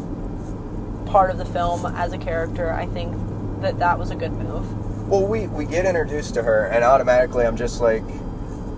part 1.05 1.29
of 1.31 1.37
the 1.37 1.45
film, 1.45 1.85
as 1.85 2.11
a 2.13 2.17
character. 2.17 2.71
I 2.71 2.85
think 2.87 3.15
that 3.61 3.79
that 3.79 3.97
was 3.97 4.11
a 4.11 4.15
good 4.15 4.33
move. 4.33 5.07
Well, 5.07 5.25
we, 5.25 5.47
we 5.47 5.65
get 5.65 5.85
introduced 5.85 6.33
to 6.33 6.43
her, 6.43 6.65
and 6.65 6.83
automatically 6.83 7.45
I'm 7.45 7.55
just 7.55 7.79
like, 7.79 8.03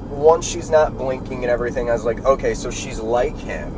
once 0.10 0.48
she's 0.48 0.70
not 0.70 0.98
blinking 0.98 1.44
and 1.44 1.52
everything, 1.52 1.90
I 1.90 1.94
was 1.94 2.04
like, 2.04 2.24
okay, 2.26 2.54
so 2.54 2.70
she's 2.70 3.00
like 3.00 3.36
him. 3.38 3.74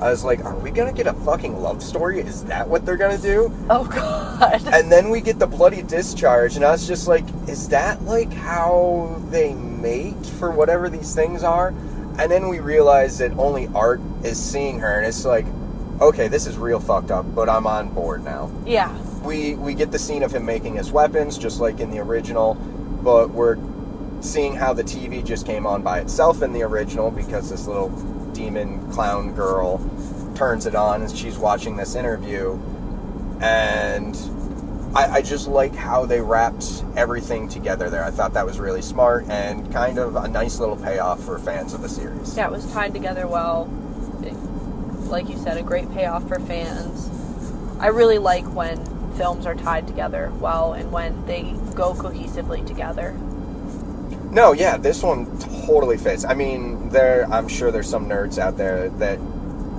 I 0.00 0.10
was 0.10 0.24
like, 0.24 0.44
are 0.44 0.56
we 0.56 0.70
gonna 0.70 0.92
get 0.92 1.06
a 1.06 1.12
fucking 1.12 1.60
love 1.60 1.82
story? 1.82 2.20
Is 2.20 2.44
that 2.44 2.68
what 2.68 2.86
they're 2.86 2.96
gonna 2.96 3.18
do? 3.18 3.52
Oh, 3.70 3.84
God. 3.84 4.62
And 4.72 4.90
then 4.90 5.10
we 5.10 5.20
get 5.20 5.38
the 5.38 5.46
bloody 5.46 5.82
discharge, 5.82 6.56
and 6.56 6.64
I 6.64 6.70
was 6.70 6.86
just 6.86 7.08
like, 7.08 7.24
is 7.48 7.68
that 7.70 8.02
like 8.04 8.32
how 8.32 9.20
they 9.30 9.54
mate 9.54 10.26
for 10.38 10.50
whatever 10.50 10.88
these 10.88 11.14
things 11.14 11.42
are? 11.42 11.68
And 12.18 12.30
then 12.30 12.48
we 12.48 12.60
realize 12.60 13.18
that 13.18 13.32
only 13.32 13.68
Art 13.74 14.00
is 14.22 14.40
seeing 14.40 14.78
her, 14.80 14.98
and 14.98 15.06
it's 15.06 15.24
like, 15.24 15.46
okay, 16.00 16.28
this 16.28 16.46
is 16.46 16.56
real 16.56 16.78
fucked 16.80 17.10
up, 17.10 17.34
but 17.34 17.48
I'm 17.48 17.66
on 17.66 17.88
board 17.88 18.24
now 18.24 18.50
yeah. 18.66 18.96
we 19.22 19.54
we 19.54 19.74
get 19.74 19.90
the 19.90 19.98
scene 19.98 20.22
of 20.22 20.32
him 20.32 20.44
making 20.44 20.76
his 20.76 20.92
weapons 20.92 21.38
just 21.38 21.60
like 21.60 21.80
in 21.80 21.90
the 21.90 21.98
original 21.98 22.54
but 23.02 23.30
we're 23.30 23.56
seeing 24.20 24.54
how 24.54 24.72
the 24.72 24.84
tv 24.84 25.24
just 25.24 25.46
came 25.46 25.66
on 25.66 25.82
by 25.82 26.00
itself 26.00 26.42
in 26.42 26.52
the 26.52 26.62
original 26.62 27.10
because 27.10 27.50
this 27.50 27.66
little 27.66 27.88
demon 28.38 28.90
clown 28.92 29.32
girl 29.34 29.78
turns 30.36 30.64
it 30.64 30.74
on 30.74 31.02
as 31.02 31.16
she's 31.18 31.36
watching 31.36 31.76
this 31.76 31.96
interview 31.96 32.58
and 33.40 34.16
I, 34.94 35.16
I 35.16 35.22
just 35.22 35.48
like 35.48 35.74
how 35.74 36.06
they 36.06 36.20
wrapped 36.20 36.84
everything 36.96 37.48
together 37.48 37.90
there 37.90 38.04
i 38.04 38.10
thought 38.12 38.32
that 38.34 38.46
was 38.46 38.60
really 38.60 38.82
smart 38.82 39.28
and 39.28 39.70
kind 39.72 39.98
of 39.98 40.14
a 40.14 40.28
nice 40.28 40.60
little 40.60 40.76
payoff 40.76 41.20
for 41.22 41.38
fans 41.40 41.74
of 41.74 41.82
the 41.82 41.88
series 41.88 42.36
Yeah, 42.36 42.46
it 42.46 42.52
was 42.52 42.70
tied 42.72 42.94
together 42.94 43.26
well. 43.26 43.68
Like 45.08 45.28
you 45.30 45.38
said, 45.38 45.56
a 45.56 45.62
great 45.62 45.90
payoff 45.92 46.28
for 46.28 46.38
fans. 46.38 47.08
I 47.80 47.86
really 47.86 48.18
like 48.18 48.44
when 48.54 48.76
films 49.16 49.46
are 49.46 49.54
tied 49.54 49.86
together 49.86 50.30
well 50.38 50.74
and 50.74 50.92
when 50.92 51.24
they 51.24 51.54
go 51.74 51.94
cohesively 51.94 52.66
together. 52.66 53.16
No, 54.30 54.52
yeah, 54.52 54.76
this 54.76 55.02
one 55.02 55.38
totally 55.66 55.96
fits. 55.96 56.24
I 56.24 56.34
mean, 56.34 56.90
there 56.90 57.26
I'm 57.30 57.48
sure 57.48 57.70
there's 57.70 57.88
some 57.88 58.08
nerds 58.08 58.38
out 58.38 58.56
there 58.56 58.90
that 58.90 59.18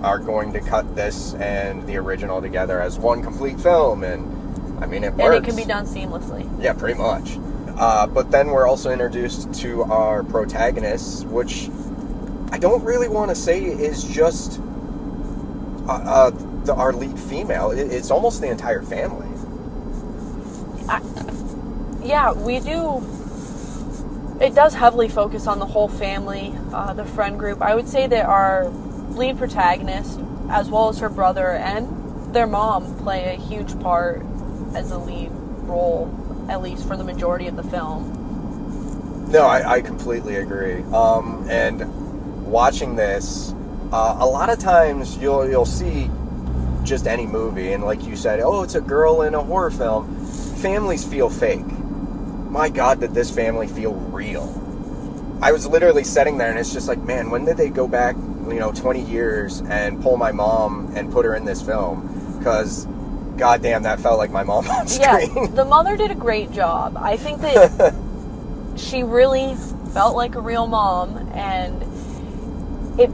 are 0.02 0.18
going 0.18 0.54
to 0.54 0.60
cut 0.62 0.96
this 0.96 1.34
and 1.36 1.86
the 1.86 1.98
original 1.98 2.42
together 2.42 2.82
as 2.82 2.98
one 2.98 3.22
complete 3.22 3.60
film 3.60 4.04
and 4.04 4.84
I 4.84 4.88
mean 4.88 5.04
it 5.04 5.14
works. 5.14 5.36
And 5.36 5.46
it 5.46 5.48
can 5.48 5.56
be 5.56 5.66
done 5.66 5.86
seamlessly. 5.86 6.50
Yeah, 6.62 6.74
pretty 6.74 6.98
much. 6.98 7.38
Uh, 7.78 8.08
but 8.08 8.32
then 8.32 8.48
we're 8.48 8.68
also 8.68 8.92
introduced 8.92 9.54
to 9.54 9.84
our 9.84 10.24
protagonists, 10.24 11.24
which 11.26 11.70
I 12.52 12.58
don't 12.58 12.84
really 12.84 13.08
want 13.08 13.30
to 13.30 13.36
say 13.36 13.64
is 13.64 14.04
just 14.04 14.60
uh, 15.88 15.92
uh, 15.92 16.30
the, 16.66 16.74
our 16.74 16.92
lead 16.92 17.18
female. 17.20 17.72
It, 17.72 17.92
it's 17.92 18.12
almost 18.12 18.42
the 18.42 18.50
entire 18.50 18.82
family. 18.82 19.28
yeah, 22.04 22.32
we 22.34 22.60
do. 22.60 23.02
It 24.42 24.56
does 24.56 24.74
heavily 24.74 25.10
focus 25.10 25.48
on 25.48 25.60
the 25.60 25.66
whole 25.66 25.90
family, 25.90 26.54
uh, 26.74 26.94
the 26.94 27.04
friend 27.04 27.38
group. 27.38 27.62
I 27.62 27.76
would 27.76 27.90
say 27.90 28.08
that 28.08 28.26
our 28.26 28.70
lead 29.12 29.38
protagonist, 29.38 30.20
as 30.50 30.70
well 30.70 30.88
as 30.88 31.00
her 31.00 31.10
brother 31.10 31.52
and 31.52 32.34
their 32.34 32.48
mom, 32.48 32.98
play 33.00 33.36
a 33.36 33.38
huge 33.38 33.78
part 33.82 34.24
as 34.76 34.92
a 34.92 34.98
lead 34.98 35.30
role, 35.64 36.10
at 36.50 36.62
least 36.62 36.88
for 36.88 36.96
the 36.96 37.04
majority 37.04 37.48
of 37.48 37.58
the 37.58 37.64
film. 37.64 38.16
No, 39.30 39.46
I, 39.46 39.74
I 39.74 39.82
completely 39.82 40.38
agree. 40.38 40.84
Um, 40.94 41.46
and 41.50 42.46
watching 42.46 42.96
this, 42.96 43.54
uh, 43.92 44.18
a 44.20 44.26
lot 44.26 44.50
of 44.50 44.58
times 44.58 45.18
you'll 45.18 45.50
you'll 45.50 45.66
see 45.66 46.10
just 46.84 47.08
any 47.08 47.28
movie, 47.28 47.74
and 47.74 47.84
like 47.84 48.06
you 48.06 48.16
said, 48.16 48.40
oh, 48.40 48.64
it's 48.64 48.76
a 48.76 48.82
girl 48.82 49.24
in 49.24 49.36
a 49.36 49.44
horror 49.44 49.70
film. 49.70 50.26
Families 50.62 51.06
feel 51.06 51.30
fake. 51.30 51.66
My 52.50 52.68
God, 52.70 53.00
did 53.00 53.14
this 53.14 53.30
family 53.30 53.68
feel 53.68 53.94
real? 53.94 54.56
I 55.42 55.52
was 55.52 55.68
literally 55.68 56.04
sitting 56.04 56.38
there, 56.38 56.50
and 56.50 56.58
it's 56.58 56.74
just 56.74 56.88
like, 56.88 57.00
man, 57.00 57.30
when 57.30 57.46
did 57.46 57.58
they 57.58 57.70
go 57.70 57.88
back, 57.88 58.16
you 58.16 58.60
know, 58.60 58.72
20 58.72 59.02
years 59.02 59.62
and 59.62 60.02
pull 60.02 60.18
my 60.18 60.32
mom 60.32 60.92
and 60.96 61.12
put 61.12 61.26
her 61.26 61.36
in 61.36 61.46
this 61.46 61.62
film? 61.62 62.36
Because, 62.38 62.86
goddamn, 63.38 63.84
that 63.84 64.00
felt 64.00 64.18
like 64.18 64.32
my 64.32 64.44
mom 64.44 64.68
on 64.70 64.88
screen. 64.88 65.32
Yeah, 65.36 65.48
the 65.48 65.64
mother 65.64 65.96
did 65.96 66.12
a 66.12 66.16
great 66.16 66.52
job. 66.52 66.98
I 66.98 67.18
think 67.18 67.40
that 67.42 67.94
she 68.76 69.04
really 69.04 69.56
felt 69.94 70.16
like 70.16 70.36
a 70.36 70.42
real 70.42 70.68
mom, 70.68 71.18
and 71.34 71.84
it 73.00 73.12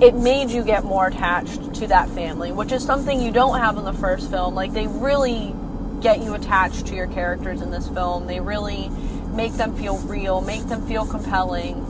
it 0.00 0.14
made 0.14 0.50
you 0.50 0.62
get 0.62 0.84
more 0.84 1.06
attached 1.06 1.72
to 1.74 1.86
that 1.86 2.08
family, 2.10 2.52
which 2.52 2.72
is 2.72 2.84
something 2.84 3.20
you 3.20 3.30
don't 3.30 3.58
have 3.58 3.78
in 3.78 3.84
the 3.84 3.94
first 3.94 4.30
film. 4.30 4.54
Like 4.54 4.72
they 4.72 4.86
really 4.86 5.54
get 6.00 6.22
you 6.22 6.34
attached 6.34 6.86
to 6.86 6.94
your 6.94 7.06
characters 7.06 7.62
in 7.62 7.70
this 7.70 7.88
film. 7.88 8.26
They 8.26 8.40
really 8.40 8.90
make 9.32 9.52
them 9.54 9.74
feel 9.76 9.98
real, 9.98 10.40
make 10.40 10.66
them 10.66 10.86
feel 10.86 11.04
compelling. 11.06 11.84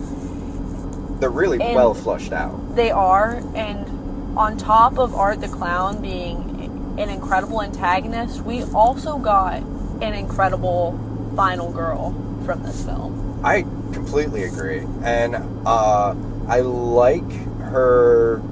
They're 1.21 1.31
really 1.31 1.61
And- 1.61 1.75
well 1.75 1.95
flushed 1.95 2.33
out. 2.33 2.75
They 2.75 2.91
are, 2.91 3.41
and 3.55 4.37
on 4.37 4.57
top 4.57 4.99
of 4.99 5.15
Art 5.15 5.41
the 5.41 5.49
Clown 5.49 6.03
being 6.03 6.95
an 6.99 7.09
incredible 7.09 7.63
antagonist, 7.63 8.43
we 8.43 8.65
also 8.75 9.19
got 9.19 9.63
an 10.01 10.15
incredible 10.15 10.99
final 11.35 11.71
girl 11.71 12.15
from 12.45 12.63
this 12.63 12.83
film. 12.83 13.41
I 13.43 13.63
completely 13.93 14.45
agree, 14.45 14.83
and 15.03 15.37
uh, 15.67 16.15
I 16.49 16.61
like 16.61 17.31
her 17.61 18.43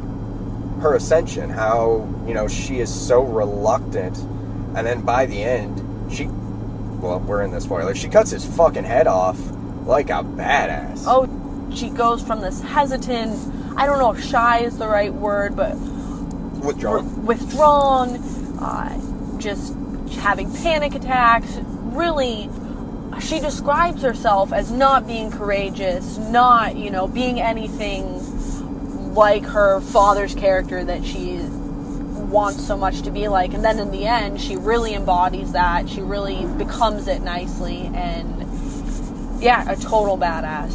her 0.81 0.95
ascension. 0.95 1.49
How 1.51 2.07
you 2.27 2.35
know 2.35 2.49
she 2.49 2.81
is 2.81 2.93
so 2.93 3.23
reluctant, 3.23 4.17
and 4.76 4.87
then 4.87 5.02
by 5.02 5.26
the 5.26 5.42
end, 5.42 6.12
she 6.12 6.26
well, 6.26 7.20
we're 7.20 7.42
in 7.42 7.50
the 7.50 7.60
spoiler. 7.60 7.94
She 7.94 8.08
cuts 8.08 8.30
his 8.30 8.44
fucking 8.44 8.84
head 8.84 9.06
off 9.06 9.38
like 9.84 10.08
a 10.08 10.24
badass. 10.24 11.04
Oh, 11.06 11.28
she 11.74 11.90
goes 11.90 12.22
from 12.22 12.40
this 12.40 12.60
hesitant, 12.62 13.37
I 13.76 13.87
don't 13.87 13.98
know 13.98 14.12
if 14.12 14.24
shy 14.24 14.60
is 14.60 14.78
the 14.78 14.88
right 14.88 15.12
word, 15.12 15.54
but 15.56 15.76
withdrawn. 15.76 17.26
withdrawn, 17.26 18.16
uh, 18.58 19.38
just 19.38 19.74
having 20.18 20.52
panic 20.54 20.94
attacks. 20.94 21.58
Really, 21.92 22.48
she 23.20 23.40
describes 23.40 24.02
herself 24.02 24.52
as 24.52 24.70
not 24.70 25.06
being 25.06 25.30
courageous, 25.30 26.18
not, 26.18 26.76
you 26.76 26.90
know, 26.90 27.06
being 27.06 27.40
anything 27.40 29.14
like 29.14 29.44
her 29.44 29.80
father's 29.80 30.34
character 30.34 30.84
that 30.84 31.04
she 31.04 31.30
wants 32.35 32.66
so 32.66 32.77
much 32.77 33.03
to 33.03 33.11
be 33.11 33.29
like. 33.29 33.55
And 33.55 33.64
then 33.64 33.79
in 33.79 33.92
the 33.92 34.07
end, 34.07 34.40
she 34.40 34.57
really 34.57 34.94
embodies 34.94 35.53
that. 35.53 35.88
She 35.88 36.03
really 36.03 36.44
becomes 36.59 37.07
it 37.07 37.23
nicely. 37.23 37.90
And 37.94 39.40
yeah, 39.40 39.70
a 39.70 39.77
total 39.77 40.18
badass. 40.18 40.75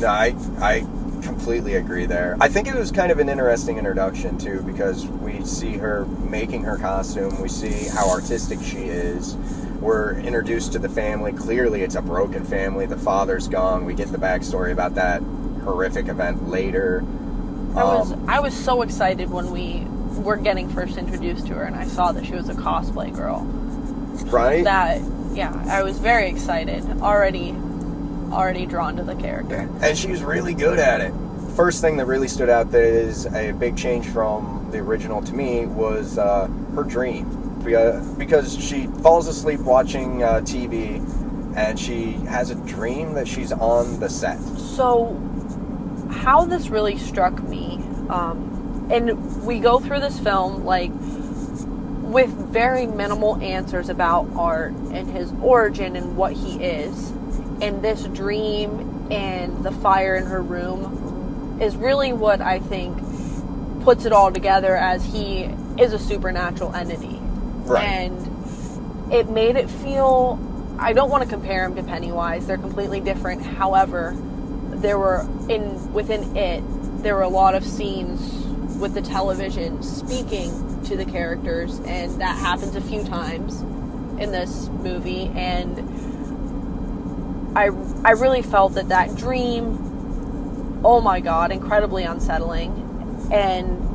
No, 0.00 0.08
I 0.08 0.34
I 0.60 0.80
completely 1.22 1.74
agree 1.76 2.06
there. 2.06 2.36
I 2.40 2.48
think 2.48 2.66
it 2.66 2.74
was 2.74 2.90
kind 2.90 3.12
of 3.12 3.18
an 3.20 3.28
interesting 3.28 3.78
introduction 3.78 4.38
too 4.38 4.60
because 4.62 5.06
we 5.06 5.44
see 5.44 5.76
her 5.76 6.04
making 6.28 6.64
her 6.64 6.76
costume, 6.78 7.40
we 7.40 7.48
see 7.48 7.88
how 7.88 8.10
artistic 8.10 8.60
she 8.60 8.78
is. 8.78 9.36
We're 9.80 10.18
introduced 10.18 10.72
to 10.72 10.78
the 10.78 10.88
family. 10.88 11.32
Clearly, 11.32 11.82
it's 11.82 11.94
a 11.94 12.02
broken 12.02 12.44
family. 12.44 12.86
The 12.86 12.98
father's 12.98 13.48
gone. 13.48 13.84
We 13.84 13.94
get 13.94 14.10
the 14.12 14.18
backstory 14.18 14.72
about 14.72 14.94
that 14.96 15.22
horrific 15.64 16.08
event 16.08 16.48
later. 16.48 17.02
I 17.76 17.84
was 17.84 18.12
Um, 18.12 18.28
I 18.28 18.40
was 18.40 18.54
so 18.54 18.82
excited 18.82 19.30
when 19.30 19.50
we 19.50 19.86
were 20.22 20.36
getting 20.36 20.68
first 20.68 20.96
introduced 20.96 21.46
to 21.48 21.54
her 21.54 21.64
and 21.64 21.76
I 21.76 21.86
saw 21.86 22.12
that 22.12 22.24
she 22.24 22.34
was 22.34 22.48
a 22.48 22.54
cosplay 22.54 23.14
girl. 23.14 23.40
right? 24.30 24.64
That 24.64 25.00
yeah, 25.32 25.52
I 25.68 25.82
was 25.82 25.98
very 25.98 26.28
excited. 26.28 26.84
Already 27.00 27.54
already 28.32 28.66
drawn 28.66 28.96
to 28.96 29.02
the 29.02 29.14
character. 29.16 29.68
and 29.82 29.96
she's 29.98 30.22
really 30.22 30.54
good 30.54 30.78
at 30.78 31.00
it. 31.00 31.12
First 31.56 31.80
thing 31.80 31.96
that 31.96 32.06
really 32.06 32.28
stood 32.28 32.48
out 32.48 32.70
that 32.70 32.82
is 32.82 33.26
a 33.26 33.52
big 33.52 33.76
change 33.76 34.06
from 34.06 34.68
the 34.70 34.78
original 34.78 35.20
to 35.22 35.34
me 35.34 35.66
was 35.66 36.16
uh, 36.16 36.46
her 36.74 36.84
dream, 36.84 37.24
because 38.16 38.56
she 38.62 38.86
falls 39.02 39.26
asleep 39.26 39.60
watching 39.60 40.22
uh, 40.22 40.40
TV, 40.40 41.04
and 41.56 41.78
she 41.78 42.12
has 42.28 42.50
a 42.50 42.54
dream 42.54 43.14
that 43.14 43.26
she's 43.26 43.52
on 43.52 43.98
the 43.98 44.08
set. 44.08 44.38
So 44.38 45.16
how 46.10 46.44
this 46.44 46.68
really 46.68 46.96
struck 46.96 47.42
me, 47.42 47.74
um, 48.08 48.88
and 48.92 49.29
we 49.50 49.58
go 49.58 49.80
through 49.80 49.98
this 49.98 50.16
film 50.20 50.64
like 50.64 50.92
with 50.92 52.30
very 52.30 52.86
minimal 52.86 53.34
answers 53.42 53.88
about 53.88 54.28
art 54.36 54.70
and 54.70 55.10
his 55.10 55.32
origin 55.42 55.96
and 55.96 56.16
what 56.16 56.32
he 56.34 56.62
is. 56.62 57.10
And 57.60 57.82
this 57.82 58.04
dream 58.04 59.08
and 59.10 59.64
the 59.64 59.72
fire 59.72 60.14
in 60.14 60.26
her 60.26 60.40
room 60.40 61.58
is 61.60 61.74
really 61.74 62.12
what 62.12 62.40
I 62.40 62.60
think 62.60 62.96
puts 63.82 64.04
it 64.04 64.12
all 64.12 64.30
together 64.30 64.76
as 64.76 65.04
he 65.04 65.48
is 65.80 65.92
a 65.94 65.98
supernatural 65.98 66.72
entity. 66.72 67.18
Right. 67.64 67.82
And 67.82 69.12
it 69.12 69.30
made 69.30 69.56
it 69.56 69.68
feel 69.68 70.38
I 70.78 70.92
don't 70.92 71.10
want 71.10 71.24
to 71.24 71.28
compare 71.28 71.64
him 71.64 71.74
to 71.74 71.82
Pennywise. 71.82 72.46
They're 72.46 72.56
completely 72.56 73.00
different. 73.00 73.42
However, 73.42 74.16
there 74.74 74.96
were 74.96 75.28
in 75.48 75.92
within 75.92 76.36
it 76.36 76.62
there 77.02 77.16
were 77.16 77.22
a 77.22 77.28
lot 77.28 77.56
of 77.56 77.64
scenes 77.64 78.39
with 78.80 78.94
the 78.94 79.02
television 79.02 79.82
speaking 79.82 80.82
to 80.84 80.96
the 80.96 81.04
characters 81.04 81.78
and 81.80 82.20
that 82.20 82.36
happens 82.36 82.74
a 82.74 82.80
few 82.80 83.04
times 83.04 83.60
in 84.20 84.32
this 84.32 84.68
movie 84.82 85.30
and 85.34 85.78
I 87.56 87.66
I 88.04 88.12
really 88.12 88.42
felt 88.42 88.74
that 88.74 88.88
that 88.88 89.14
dream 89.16 90.80
oh 90.84 91.00
my 91.00 91.20
god 91.20 91.52
incredibly 91.52 92.04
unsettling 92.04 93.28
and 93.32 93.90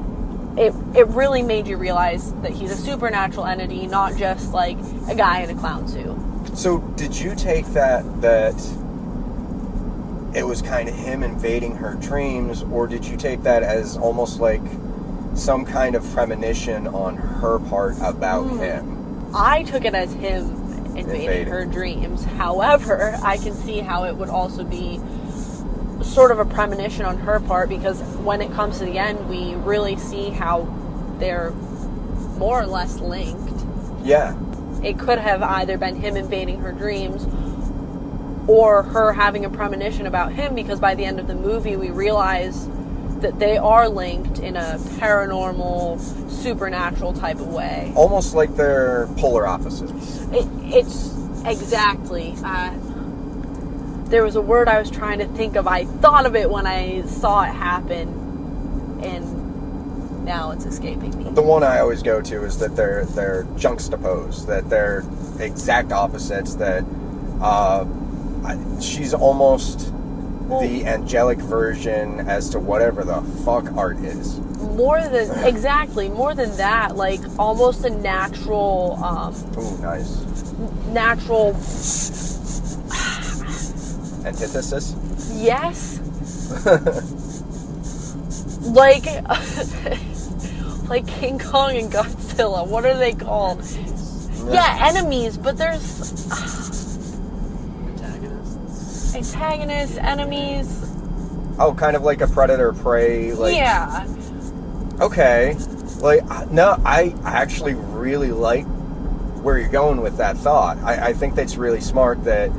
it 0.58 0.74
it 0.96 1.08
really 1.08 1.42
made 1.42 1.68
you 1.68 1.78
realize 1.78 2.34
that 2.36 2.52
he's 2.52 2.72
a 2.72 2.78
supernatural 2.78 3.46
entity 3.46 3.88
not 3.88 4.16
just 4.16 4.54
like 4.54 4.78
a 5.10 5.16
guy 5.16 5.42
in 5.42 5.50
a 5.50 5.60
clown 5.60 5.88
suit. 5.88 6.16
So, 6.58 6.80
did 6.96 7.18
you 7.18 7.36
take 7.36 7.66
that 7.68 8.22
that 8.22 8.56
it 10.36 10.46
was 10.46 10.62
kind 10.62 10.90
of 10.90 10.96
him 10.96 11.24
invading 11.24 11.76
her 11.78 11.94
dreams, 11.96 12.64
or 12.64 12.88
did 12.88 13.06
you 13.06 13.16
take 13.18 13.42
that 13.44 13.64
as 13.64 13.98
almost 13.98 14.40
like 14.40 14.62
some 15.34 15.66
kind 15.66 15.96
of 15.96 16.04
premonition 16.14 16.88
on 16.88 17.16
her 17.16 17.60
part 17.60 17.96
about 18.02 18.44
Hmm. 18.44 18.60
him? 18.60 19.26
I 19.34 19.64
took 19.64 19.86
it 19.86 19.96
as 19.96 20.14
him 20.14 20.50
invading 20.96 21.22
Invading. 21.22 21.48
her 21.48 21.66
dreams. 21.66 22.24
However, 22.38 23.18
I 23.24 23.38
can 23.38 23.54
see 23.54 23.80
how 23.80 24.06
it 24.06 24.16
would 24.16 24.30
also 24.30 24.64
be 24.64 25.00
sort 26.02 26.32
of 26.32 26.40
a 26.40 26.46
premonition 26.46 27.06
on 27.06 27.18
her 27.18 27.40
part 27.40 27.68
because 27.70 28.02
when 28.24 28.42
it 28.42 28.52
comes 28.54 28.80
to 28.80 28.86
the 28.86 28.98
end, 28.98 29.30
we 29.30 29.56
really 29.56 29.96
see 29.98 30.30
how 30.30 30.68
they're 31.20 31.52
more 32.38 32.62
or 32.62 32.66
less 32.66 33.00
linked. 33.00 33.64
Yeah, 34.04 34.36
It 34.84 35.00
could 35.00 35.18
have 35.20 35.42
either 35.42 35.78
been 35.78 35.96
him 35.96 36.16
invading 36.16 36.60
her 36.60 36.72
dreams 36.72 37.26
or 38.48 38.84
her 38.84 39.14
having 39.14 39.46
a 39.46 39.50
premonition 39.50 40.06
about 40.06 40.32
him 40.32 40.56
because 40.56 40.80
by 40.80 40.96
the 40.96 41.06
end 41.06 41.20
of 41.20 41.28
the 41.28 41.36
movie, 41.36 41.76
we 41.76 41.90
realize 41.90 42.68
that 43.22 43.40
they 43.40 43.58
are 43.58 43.90
linked 43.90 44.40
in 44.40 44.56
a 44.56 44.78
paranormal, 45.00 46.00
supernatural 46.30 47.14
type 47.14 47.40
of 47.40 47.48
way. 47.48 47.92
almost 47.96 48.36
like 48.36 48.56
they're 48.56 49.08
polar 49.18 49.48
opposites. 49.48 50.22
It, 50.32 50.48
it's 50.64 51.16
exactly. 51.46 52.36
Uh, 52.44 52.74
there 54.10 54.24
was 54.24 54.36
a 54.36 54.42
word 54.42 54.68
I 54.68 54.80
was 54.80 54.92
trying 54.92 55.20
to 55.20 55.28
think 55.30 55.56
of. 55.56 55.68
I 55.68 55.86
thought 55.86 56.26
of 56.26 56.36
it 56.36 56.50
when 56.50 56.68
I 56.68 57.02
saw 57.04 57.44
it 57.44 57.54
happen, 57.54 59.00
and 59.04 60.26
now 60.26 60.52
it's 60.52 60.66
escaping 60.66 61.18
me. 61.18 61.32
The 61.32 61.42
one 61.42 61.64
I 61.64 61.80
always 61.80 62.04
go 62.04 62.22
to 62.22 62.44
is 62.44 62.60
that 62.60 62.76
they're 62.76 63.06
they're 63.06 63.48
juxtaposed, 63.56 64.48
that 64.48 64.70
they're 64.70 65.04
exact 65.40 65.92
opposites. 65.92 66.56
That 66.56 66.84
uh, 67.42 67.86
I, 68.46 68.80
she's 68.80 69.14
almost 69.14 69.92
the 70.50 70.84
angelic 70.86 71.40
version 71.40 72.20
as 72.30 72.50
to 72.52 72.60
whatever 72.60 73.04
the 73.04 73.22
fuck 73.44 73.72
art 73.76 73.98
is. 73.98 74.38
more 74.78 75.02
than 75.02 75.44
exactly 75.46 76.08
more 76.08 76.36
than 76.36 76.56
that 76.58 76.96
like 76.96 77.20
almost 77.40 77.84
a 77.86 77.90
natural 77.90 79.00
um 79.04 79.34
Ooh, 79.58 79.78
nice. 79.82 80.22
natural 80.90 81.56
Antithesis. 84.26 84.96
yes 85.36 86.00
like 88.62 89.06
like 90.90 91.08
king 91.08 91.40
kong 91.40 91.76
and 91.78 91.92
godzilla 91.92 92.68
what 92.68 92.86
are 92.86 92.98
they 92.98 93.14
called 93.14 93.64
yeah 94.52 94.78
enemies 94.90 95.38
but 95.38 95.58
there's 95.58 95.82
Antagonists. 99.16 99.98
enemies 99.98 100.82
Oh, 101.58 101.74
kind 101.74 101.96
of 101.96 102.04
like 102.04 102.20
a 102.20 102.28
predator 102.28 102.74
prey. 102.74 103.32
Like 103.32 103.56
yeah 103.56 104.06
okay, 105.00 105.56
like 106.00 106.24
no, 106.52 106.82
I 106.86 107.16
I 107.24 107.32
actually 107.42 107.74
really 107.74 108.32
like 108.32 108.66
where 109.42 109.60
you're 109.60 109.70
going 109.70 110.02
with 110.02 110.18
that 110.18 110.38
thought. 110.38 110.78
I, 110.80 111.08
I 111.08 111.14
think 111.14 111.36
that's 111.36 111.56
really 111.56 111.82
smart 111.82 112.24
that 112.24 112.52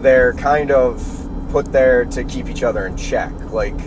they're 0.00 0.34
kind 0.34 0.70
of 0.70 1.06
put 1.50 1.70
there 1.72 2.04
to 2.06 2.24
keep 2.24 2.48
each 2.48 2.62
other 2.62 2.86
in 2.86 2.96
check. 2.96 3.32
Like 3.50 3.78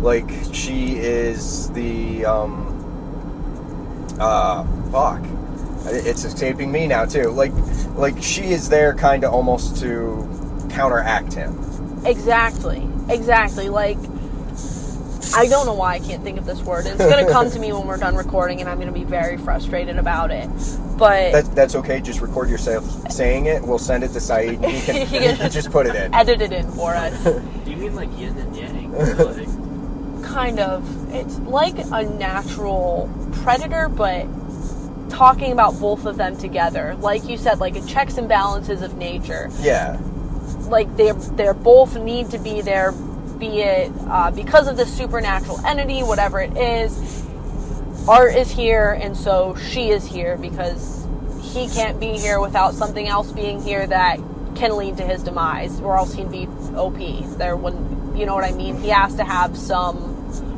like 0.00 0.30
she 0.52 0.96
is 0.96 1.70
the 1.72 2.24
um 2.24 2.72
uh 4.20 4.64
fuck. 4.90 5.24
It's 5.88 6.24
escaping 6.24 6.72
me 6.72 6.86
now 6.86 7.04
too. 7.04 7.30
Like 7.30 7.52
like 7.94 8.22
she 8.22 8.44
is 8.44 8.68
there 8.68 8.94
kind 8.94 9.24
of 9.24 9.32
almost 9.32 9.78
to 9.80 10.68
counteract 10.70 11.32
him. 11.32 11.65
Exactly. 12.06 12.88
Exactly. 13.08 13.68
Like, 13.68 13.98
I 15.34 15.48
don't 15.48 15.66
know 15.66 15.74
why 15.74 15.94
I 15.94 15.98
can't 15.98 16.22
think 16.22 16.38
of 16.38 16.46
this 16.46 16.60
word. 16.62 16.86
It's 16.86 16.96
going 16.98 17.26
to 17.26 17.32
come 17.32 17.50
to 17.50 17.58
me 17.58 17.72
when 17.72 17.86
we're 17.86 17.96
done 17.98 18.14
recording, 18.16 18.60
and 18.60 18.68
I'm 18.70 18.76
going 18.76 18.88
to 18.88 18.94
be 18.94 19.04
very 19.04 19.36
frustrated 19.36 19.96
about 19.98 20.30
it. 20.30 20.48
But 20.96 21.32
That, 21.32 21.54
that's 21.54 21.74
okay. 21.74 22.00
Just 22.00 22.20
record 22.20 22.48
yourself 22.48 23.10
saying 23.12 23.46
it. 23.46 23.62
We'll 23.62 23.78
send 23.78 24.02
it 24.04 24.08
to 24.12 24.20
Saeed. 24.20 24.60
And 24.62 24.64
he 24.72 24.80
can, 24.80 24.94
He 24.94 25.06
can- 25.18 25.30
he 25.32 25.36
can 25.36 25.50
just 25.50 25.70
put 25.70 25.86
it 25.86 25.94
in. 25.94 26.14
edit 26.14 26.40
it 26.40 26.52
in 26.52 26.70
for 26.72 26.94
us. 26.94 27.22
Do 27.64 27.70
you 27.70 27.76
mean 27.76 27.94
like 27.94 28.08
yin 28.18 28.36
and 28.38 28.56
yang? 28.56 28.92
like, 28.92 30.24
kind 30.24 30.58
of. 30.60 31.12
It's 31.14 31.38
like 31.40 31.76
a 31.92 32.02
natural 32.04 33.10
predator, 33.42 33.88
but 33.88 34.26
talking 35.10 35.52
about 35.52 35.78
both 35.78 36.06
of 36.06 36.16
them 36.16 36.36
together. 36.38 36.96
Like 37.00 37.28
you 37.28 37.36
said, 37.36 37.58
like 37.60 37.76
a 37.76 37.84
checks 37.84 38.16
and 38.16 38.28
balances 38.28 38.80
of 38.82 38.96
nature. 38.96 39.50
Yeah. 39.60 39.98
Like 40.68 40.94
they 40.96 41.12
they 41.12 41.50
both 41.52 41.96
need 41.96 42.30
to 42.30 42.38
be 42.38 42.60
there, 42.60 42.92
be 43.38 43.60
it 43.60 43.92
uh, 44.08 44.30
because 44.30 44.68
of 44.68 44.76
the 44.76 44.86
supernatural 44.86 45.64
entity, 45.66 46.02
whatever 46.02 46.40
it 46.40 46.56
is. 46.56 47.24
Art 48.08 48.36
is 48.36 48.50
here, 48.50 48.92
and 48.92 49.16
so 49.16 49.56
she 49.56 49.90
is 49.90 50.06
here 50.06 50.36
because 50.36 51.06
he 51.42 51.68
can't 51.68 51.98
be 51.98 52.18
here 52.18 52.40
without 52.40 52.74
something 52.74 53.08
else 53.08 53.32
being 53.32 53.60
here 53.60 53.86
that 53.86 54.18
can 54.54 54.76
lead 54.76 54.96
to 54.98 55.04
his 55.04 55.22
demise, 55.22 55.80
or 55.80 55.96
else 55.96 56.14
he'd 56.14 56.30
be 56.30 56.46
OP. 56.76 56.98
There 57.36 57.56
wouldn't, 57.56 58.16
you 58.16 58.26
know 58.26 58.34
what 58.34 58.44
I 58.44 58.52
mean? 58.52 58.80
He 58.80 58.88
has 58.88 59.16
to 59.16 59.24
have 59.24 59.56
some 59.56 60.14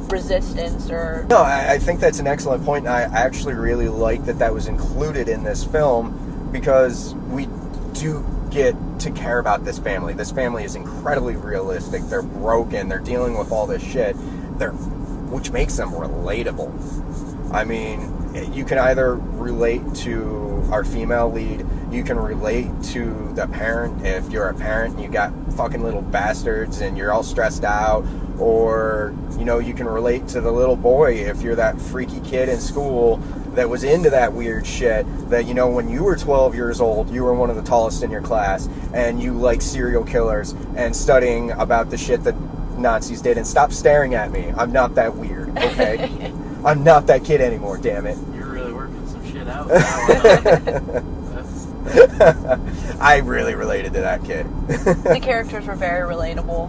resistance 0.08 0.90
or 0.90 1.26
No, 1.28 1.38
I, 1.38 1.74
I 1.74 1.78
think 1.78 2.00
that's 2.00 2.18
an 2.18 2.26
excellent 2.26 2.64
point. 2.64 2.86
I 2.86 3.02
actually 3.02 3.54
really 3.54 3.88
like 3.88 4.24
that 4.24 4.38
that 4.38 4.52
was 4.52 4.66
included 4.66 5.28
in 5.28 5.44
this 5.44 5.64
film 5.64 6.48
because 6.52 7.14
we 7.28 7.46
do 7.92 8.24
get 8.50 8.74
to 9.00 9.10
care 9.10 9.38
about 9.38 9.64
this 9.64 9.78
family. 9.78 10.14
This 10.14 10.30
family 10.30 10.64
is 10.64 10.74
incredibly 10.74 11.36
realistic. 11.36 12.02
They're 12.04 12.22
broken. 12.22 12.88
They're 12.88 12.98
dealing 12.98 13.38
with 13.38 13.52
all 13.52 13.66
this 13.66 13.82
shit. 13.82 14.16
They're, 14.58 14.72
which 14.72 15.50
makes 15.50 15.76
them 15.76 15.90
relatable. 15.90 17.52
I 17.52 17.64
mean, 17.64 18.14
you 18.52 18.64
can 18.64 18.78
either 18.78 19.14
relate 19.14 19.82
to 19.96 20.68
our 20.70 20.84
female 20.84 21.30
lead, 21.30 21.64
you 21.90 22.04
can 22.04 22.18
relate 22.18 22.68
to 22.82 23.32
the 23.34 23.46
parent 23.46 24.04
if 24.04 24.30
you're 24.30 24.48
a 24.48 24.54
parent 24.54 24.94
and 24.94 25.02
you 25.02 25.08
got 25.08 25.32
fucking 25.54 25.82
little 25.82 26.02
bastards 26.02 26.80
and 26.80 26.98
you're 26.98 27.10
all 27.10 27.22
stressed 27.22 27.64
out, 27.64 28.04
or 28.38 29.14
you 29.38 29.44
know, 29.44 29.58
you 29.58 29.72
can 29.72 29.86
relate 29.86 30.28
to 30.28 30.40
the 30.40 30.52
little 30.52 30.76
boy 30.76 31.14
if 31.14 31.40
you're 31.40 31.56
that 31.56 31.80
freaky 31.80 32.20
kid 32.20 32.48
in 32.48 32.60
school 32.60 33.16
that 33.58 33.68
was 33.68 33.82
into 33.82 34.08
that 34.08 34.32
weird 34.32 34.64
shit 34.64 35.04
that 35.28 35.46
you 35.46 35.52
know 35.52 35.68
when 35.68 35.88
you 35.88 36.04
were 36.04 36.16
12 36.16 36.54
years 36.54 36.80
old 36.80 37.10
you 37.10 37.24
were 37.24 37.34
one 37.34 37.50
of 37.50 37.56
the 37.56 37.62
tallest 37.62 38.04
in 38.04 38.10
your 38.10 38.22
class 38.22 38.68
and 38.94 39.20
you 39.20 39.32
like 39.32 39.60
serial 39.60 40.04
killers 40.04 40.52
and 40.76 40.94
studying 40.94 41.50
about 41.50 41.90
the 41.90 41.98
shit 41.98 42.22
that 42.22 42.36
Nazis 42.78 43.20
did 43.20 43.36
and 43.36 43.44
stop 43.44 43.72
staring 43.72 44.14
at 44.14 44.30
me 44.30 44.52
I'm 44.56 44.70
not 44.70 44.94
that 44.94 45.16
weird 45.16 45.50
okay 45.58 46.32
I'm 46.64 46.84
not 46.84 47.06
that 47.08 47.24
kid 47.24 47.40
anymore, 47.40 47.78
damn 47.78 48.06
it. 48.06 48.16
you're 48.34 48.46
really 48.46 48.72
working 48.72 49.06
some 49.08 49.24
shit 49.30 49.48
out. 49.48 49.68
I 53.00 53.18
really 53.24 53.54
related 53.54 53.92
to 53.94 54.00
that 54.00 54.24
kid. 54.24 54.44
the 54.68 55.20
characters 55.22 55.66
were 55.66 55.76
very 55.76 56.08
relatable. 56.12 56.68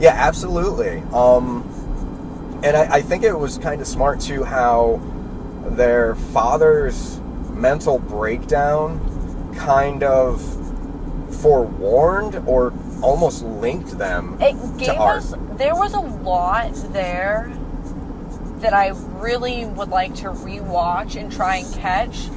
yeah, 0.00 0.12
absolutely. 0.14 1.02
Um, 1.12 1.64
and 2.62 2.76
I, 2.76 2.96
I 2.96 3.02
think 3.02 3.22
it 3.24 3.38
was 3.38 3.58
kind 3.58 3.80
of 3.80 3.86
smart 3.86 4.20
too 4.20 4.42
how 4.42 5.00
their 5.76 6.14
father's 6.14 7.20
mental 7.50 7.98
breakdown 7.98 9.54
kind 9.54 10.02
of 10.02 10.40
forewarned 11.36 12.36
or 12.46 12.72
almost 13.02 13.42
linked 13.44 13.96
them 13.98 14.36
It 14.40 14.54
gave 14.78 14.90
art. 14.98 15.18
us 15.18 15.34
there 15.52 15.74
was 15.74 15.94
a 15.94 16.00
lot 16.00 16.72
there 16.92 17.52
that 18.58 18.74
I 18.74 18.88
really 19.18 19.64
would 19.64 19.88
like 19.88 20.14
to 20.16 20.28
rewatch 20.28 21.18
and 21.18 21.32
try 21.32 21.56
and 21.56 21.74
catch 21.74 22.28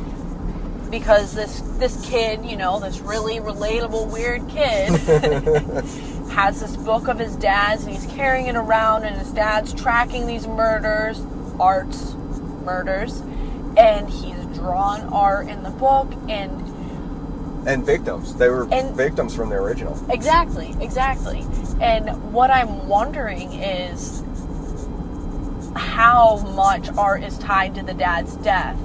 because 0.89 1.33
this 1.33 1.61
this 1.79 2.05
kid, 2.05 2.45
you 2.45 2.55
know, 2.55 2.79
this 2.79 2.99
really 2.99 3.39
relatable 3.39 4.09
weird 4.11 4.47
kid 4.47 4.91
has 6.31 6.61
this 6.61 6.77
book 6.77 7.07
of 7.07 7.19
his 7.19 7.35
dad's 7.35 7.83
and 7.83 7.93
he's 7.93 8.05
carrying 8.13 8.47
it 8.47 8.55
around 8.55 9.03
and 9.03 9.17
his 9.17 9.31
dad's 9.31 9.73
tracking 9.73 10.27
these 10.27 10.47
murders, 10.47 11.21
arts 11.59 12.15
murders, 12.63 13.21
and 13.77 14.09
he's 14.09 14.35
drawn 14.57 15.01
art 15.13 15.47
in 15.47 15.63
the 15.63 15.69
book 15.71 16.11
and 16.29 16.61
and 17.65 17.85
victims. 17.85 18.35
They 18.35 18.49
were 18.49 18.67
And- 18.73 18.93
victims 18.95 19.33
from 19.33 19.49
the 19.49 19.55
original. 19.55 19.97
Exactly, 20.09 20.75
exactly. 20.81 21.45
And 21.79 22.33
what 22.33 22.49
I'm 22.51 22.87
wondering 22.89 23.53
is 23.53 24.21
how 25.75 26.37
much 26.55 26.89
art 26.97 27.23
is 27.23 27.37
tied 27.37 27.75
to 27.75 27.83
the 27.83 27.93
dad's 27.93 28.35
death. 28.37 28.77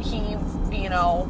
He, 0.00 0.36
you 0.72 0.88
know, 0.88 1.28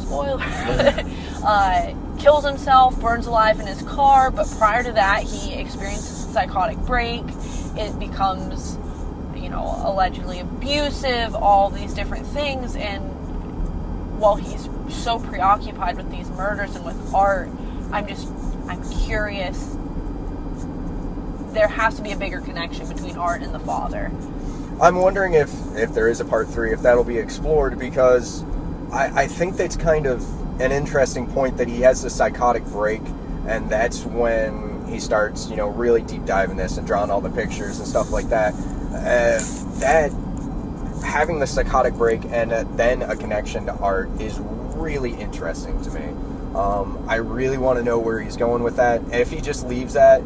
spoiler, 0.00 0.42
uh, 1.44 1.92
kills 2.18 2.44
himself, 2.46 2.98
burns 3.00 3.26
alive 3.26 3.60
in 3.60 3.66
his 3.66 3.82
car, 3.82 4.30
but 4.30 4.50
prior 4.58 4.82
to 4.82 4.92
that, 4.92 5.22
he 5.22 5.54
experiences 5.54 6.26
a 6.28 6.32
psychotic 6.32 6.78
break. 6.78 7.24
It 7.76 7.98
becomes, 7.98 8.78
know, 9.52 9.80
allegedly 9.84 10.40
abusive, 10.40 11.34
all 11.34 11.70
these 11.70 11.94
different 11.94 12.26
things, 12.26 12.74
and 12.74 13.02
while 14.18 14.36
he's 14.36 14.68
so 14.88 15.18
preoccupied 15.18 15.96
with 15.96 16.10
these 16.10 16.28
murders 16.30 16.74
and 16.76 16.84
with 16.84 17.14
art, 17.14 17.48
I'm 17.92 18.06
just 18.06 18.28
I'm 18.68 18.82
curious. 19.04 19.76
There 21.52 21.68
has 21.68 21.96
to 21.96 22.02
be 22.02 22.12
a 22.12 22.16
bigger 22.16 22.40
connection 22.40 22.88
between 22.88 23.16
art 23.16 23.42
and 23.42 23.54
the 23.54 23.60
father. 23.60 24.10
I'm 24.80 24.96
wondering 24.96 25.34
if 25.34 25.50
if 25.76 25.92
there 25.92 26.08
is 26.08 26.20
a 26.20 26.24
part 26.24 26.48
three, 26.48 26.72
if 26.72 26.82
that'll 26.82 27.04
be 27.04 27.18
explored, 27.18 27.78
because 27.78 28.42
I, 28.90 29.22
I 29.22 29.26
think 29.26 29.56
that's 29.56 29.76
kind 29.76 30.06
of 30.06 30.22
an 30.60 30.72
interesting 30.72 31.26
point 31.26 31.56
that 31.56 31.68
he 31.68 31.80
has 31.80 32.02
this 32.02 32.14
psychotic 32.14 32.64
break, 32.66 33.02
and 33.46 33.68
that's 33.68 34.04
when 34.04 34.86
he 34.86 35.00
starts, 35.00 35.48
you 35.48 35.56
know, 35.56 35.68
really 35.68 36.02
deep 36.02 36.24
diving 36.24 36.56
this 36.56 36.76
and 36.76 36.86
drawing 36.86 37.10
all 37.10 37.20
the 37.20 37.30
pictures 37.30 37.78
and 37.78 37.88
stuff 37.88 38.10
like 38.10 38.28
that. 38.28 38.54
Uh, 38.94 39.40
that 39.80 40.12
having 41.04 41.38
the 41.38 41.46
psychotic 41.46 41.94
break 41.94 42.24
and 42.26 42.52
uh, 42.52 42.64
then 42.76 43.02
a 43.02 43.16
connection 43.16 43.66
to 43.66 43.72
art 43.76 44.08
is 44.20 44.38
really 44.40 45.14
interesting 45.14 45.80
to 45.82 45.90
me. 45.90 46.04
Um, 46.54 47.04
I 47.08 47.16
really 47.16 47.58
want 47.58 47.78
to 47.78 47.84
know 47.84 47.98
where 47.98 48.20
he's 48.20 48.36
going 48.36 48.62
with 48.62 48.76
that. 48.76 49.02
If 49.12 49.30
he 49.30 49.40
just 49.40 49.66
leaves 49.66 49.94
that, 49.94 50.22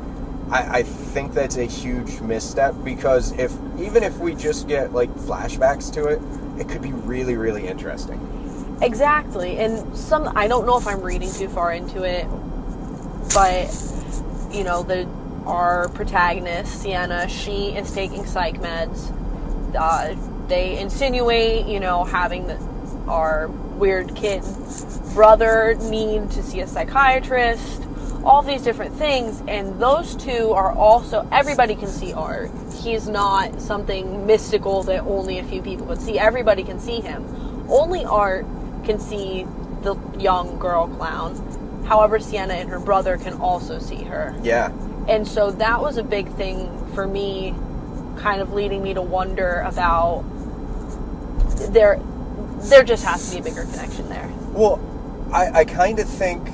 I, 0.50 0.78
I 0.78 0.82
think 0.82 1.34
that's 1.34 1.56
a 1.56 1.64
huge 1.64 2.20
misstep 2.20 2.74
because 2.84 3.32
if 3.32 3.52
even 3.78 4.02
if 4.02 4.18
we 4.18 4.34
just 4.34 4.68
get 4.68 4.92
like 4.92 5.10
flashbacks 5.14 5.92
to 5.94 6.06
it, 6.06 6.20
it 6.60 6.68
could 6.68 6.82
be 6.82 6.92
really, 6.92 7.36
really 7.36 7.66
interesting. 7.66 8.78
Exactly, 8.82 9.58
and 9.58 9.96
some 9.96 10.30
I 10.36 10.48
don't 10.48 10.66
know 10.66 10.76
if 10.78 10.86
I'm 10.86 11.00
reading 11.00 11.32
too 11.32 11.48
far 11.48 11.72
into 11.72 12.02
it, 12.02 12.26
but 13.34 13.66
you 14.52 14.64
know 14.64 14.82
the 14.82 15.08
our 15.46 15.88
protagonist 15.90 16.82
Sienna, 16.82 17.28
she 17.28 17.68
is 17.68 17.92
taking 17.92 18.26
psych 18.26 18.60
meds. 18.60 19.12
Uh, 19.74 20.14
they 20.48 20.78
insinuate, 20.78 21.66
you 21.66 21.80
know, 21.80 22.04
having 22.04 22.46
the, 22.46 22.56
our 23.08 23.48
weird 23.78 24.14
kid 24.14 24.42
brother 25.14 25.76
need 25.80 26.30
to 26.30 26.42
see 26.42 26.60
a 26.60 26.66
psychiatrist. 26.66 27.82
all 28.26 28.42
these 28.42 28.62
different 28.62 28.94
things. 28.96 29.42
And 29.46 29.80
those 29.80 30.16
two 30.16 30.52
are 30.52 30.72
also, 30.72 31.26
everybody 31.30 31.76
can 31.76 31.86
see 31.88 32.12
art. 32.12 32.50
He's 32.82 33.08
not 33.08 33.60
something 33.60 34.26
mystical 34.26 34.82
that 34.84 35.04
only 35.04 35.38
a 35.38 35.44
few 35.44 35.62
people 35.62 35.86
can 35.86 36.00
see. 36.00 36.18
Everybody 36.18 36.64
can 36.64 36.80
see 36.80 37.00
him. 37.00 37.24
Only 37.68 38.04
art 38.04 38.44
can 38.84 38.98
see 38.98 39.46
the 39.82 39.94
young 40.18 40.58
girl 40.58 40.88
clown. 40.88 41.36
However, 41.86 42.18
Sienna 42.18 42.54
and 42.54 42.68
her 42.68 42.80
brother 42.80 43.16
can 43.16 43.34
also 43.34 43.78
see 43.78 44.02
her. 44.02 44.34
Yeah. 44.42 44.72
And 45.08 45.26
so 45.26 45.50
that 45.52 45.80
was 45.80 45.96
a 45.96 46.02
big 46.02 46.28
thing 46.32 46.70
for 46.94 47.06
me, 47.06 47.54
kind 48.16 48.40
of 48.40 48.52
leading 48.52 48.82
me 48.82 48.94
to 48.94 49.02
wonder 49.02 49.60
about 49.60 50.24
there 51.72 52.00
there 52.58 52.82
just 52.82 53.04
has 53.04 53.28
to 53.28 53.36
be 53.36 53.40
a 53.40 53.44
bigger 53.44 53.64
connection 53.64 54.08
there. 54.08 54.28
Well, 54.52 54.80
I, 55.32 55.60
I 55.60 55.64
kind 55.64 55.98
of 55.98 56.08
think 56.08 56.44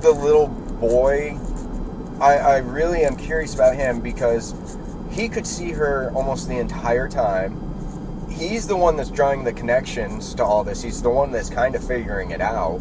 the 0.00 0.10
little 0.10 0.48
boy, 0.48 1.38
I, 2.20 2.36
I 2.38 2.56
really 2.58 3.04
am 3.04 3.16
curious 3.16 3.54
about 3.54 3.76
him 3.76 4.00
because 4.00 4.54
he 5.10 5.28
could 5.28 5.46
see 5.46 5.70
her 5.72 6.10
almost 6.14 6.48
the 6.48 6.58
entire 6.58 7.08
time. 7.08 7.62
He's 8.28 8.66
the 8.66 8.76
one 8.76 8.96
that's 8.96 9.10
drawing 9.10 9.44
the 9.44 9.52
connections 9.52 10.34
to 10.34 10.44
all 10.44 10.64
this. 10.64 10.82
He's 10.82 11.00
the 11.00 11.10
one 11.10 11.30
that's 11.30 11.48
kind 11.48 11.74
of 11.74 11.86
figuring 11.86 12.32
it 12.32 12.40
out. 12.40 12.78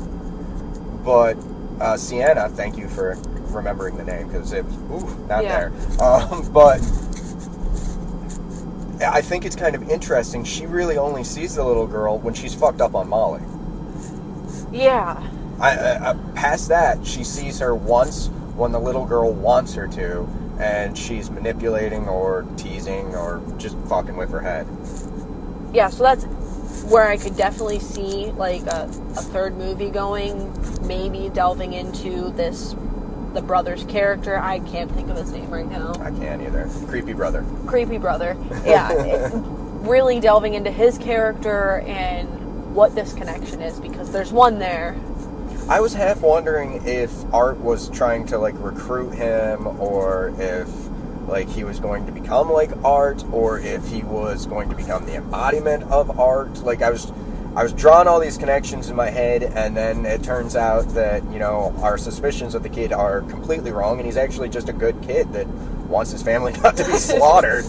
But 1.05 1.38
uh, 1.80 1.95
Sienna, 1.95 2.49
thank 2.49 2.78
you 2.78 2.89
for 2.89 3.16
remembering 3.55 3.97
the 3.97 4.03
name 4.03 4.27
because 4.27 4.53
it 4.53 4.65
was 4.65 5.03
ooh, 5.03 5.25
not 5.27 5.43
Yeah. 5.43 5.69
there. 5.69 6.01
Um, 6.01 6.49
but 6.53 6.79
I 9.01 9.21
think 9.21 9.45
it's 9.45 9.55
kind 9.55 9.75
of 9.75 9.89
interesting. 9.89 10.43
She 10.43 10.65
really 10.65 10.97
only 10.97 11.23
sees 11.23 11.55
the 11.55 11.63
little 11.63 11.87
girl 11.87 12.17
when 12.19 12.33
she's 12.33 12.53
fucked 12.53 12.81
up 12.81 12.95
on 12.95 13.09
Molly. 13.09 13.41
Yeah. 14.71 15.21
I, 15.59 15.69
I, 15.77 16.11
I, 16.11 16.13
past 16.35 16.69
that, 16.69 17.05
she 17.05 17.23
sees 17.23 17.59
her 17.59 17.73
once 17.75 18.27
when 18.55 18.71
the 18.71 18.79
little 18.79 19.05
girl 19.05 19.33
wants 19.33 19.73
her 19.75 19.87
to, 19.87 20.27
and 20.59 20.97
she's 20.97 21.29
manipulating 21.29 22.07
or 22.07 22.45
teasing 22.57 23.15
or 23.15 23.41
just 23.57 23.77
fucking 23.87 24.15
with 24.15 24.29
her 24.31 24.41
head. 24.41 24.67
Yeah, 25.73 25.89
so 25.89 26.03
that's 26.03 26.25
where 26.85 27.07
I 27.07 27.17
could 27.17 27.35
definitely 27.35 27.79
see 27.79 28.31
like 28.31 28.61
a, 28.63 28.83
a 28.83 29.21
third 29.21 29.57
movie 29.57 29.89
going, 29.89 30.53
maybe 30.87 31.29
delving 31.29 31.73
into 31.73 32.31
this 32.31 32.75
the 33.36 33.41
brother's 33.41 33.83
character. 33.83 34.38
I 34.39 34.59
can't 34.59 34.91
think 34.91 35.09
of 35.09 35.17
his 35.17 35.31
name 35.31 35.49
right 35.51 35.69
now. 35.69 35.93
I 35.99 36.09
can't 36.11 36.41
either. 36.41 36.69
Creepy 36.88 37.13
brother. 37.13 37.45
creepy 37.67 37.97
brother. 37.97 38.36
Yeah, 38.65 38.91
it- 38.93 39.31
really 39.86 40.19
delving 40.19 40.55
into 40.55 40.71
his 40.71 40.97
character 40.97 41.81
and 41.86 42.73
what 42.73 42.95
this 42.95 43.13
connection 43.13 43.61
is 43.61 43.79
because 43.79 44.11
there's 44.11 44.33
one 44.33 44.57
there. 44.57 44.95
I 45.69 45.79
was 45.79 45.93
half 45.93 46.21
wondering 46.21 46.81
if 46.88 47.11
Art 47.33 47.59
was 47.59 47.89
trying 47.89 48.25
to 48.27 48.38
like 48.39 48.55
recruit 48.57 49.11
him, 49.11 49.67
or 49.79 50.33
if 50.39 50.67
like 51.27 51.47
he 51.49 51.63
was 51.63 51.79
going 51.79 52.05
to 52.07 52.11
become 52.11 52.51
like 52.51 52.71
Art, 52.83 53.23
or 53.31 53.59
if 53.59 53.88
he 53.88 54.01
was 54.03 54.45
going 54.47 54.69
to 54.69 54.75
become 54.75 55.05
the 55.05 55.15
embodiment 55.15 55.83
of 55.83 56.19
Art. 56.19 56.57
Like 56.63 56.81
I 56.81 56.89
was, 56.89 57.11
I 57.55 57.63
was 57.63 57.71
drawing 57.71 58.09
all 58.09 58.19
these 58.19 58.37
connections 58.37 58.89
in 58.89 58.97
my 58.97 59.09
head, 59.09 59.41
and 59.41 59.77
then 59.77 60.05
it 60.05 60.23
turns 60.23 60.57
out 60.57 60.89
that 60.89 61.23
you 61.31 61.39
know 61.39 61.73
our 61.81 61.97
suspicions 61.97 62.53
of 62.53 62.63
the 62.63 62.69
kid 62.69 62.91
are 62.91 63.21
completely 63.21 63.71
wrong, 63.71 63.97
and 63.97 64.05
he's 64.05 64.17
actually 64.17 64.49
just 64.49 64.67
a 64.67 64.73
good 64.73 65.01
kid 65.01 65.31
that 65.31 65.47
wants 65.87 66.11
his 66.11 66.21
family 66.21 66.51
not 66.63 66.75
to 66.75 66.83
be 66.83 66.91
slaughtered. 66.97 67.63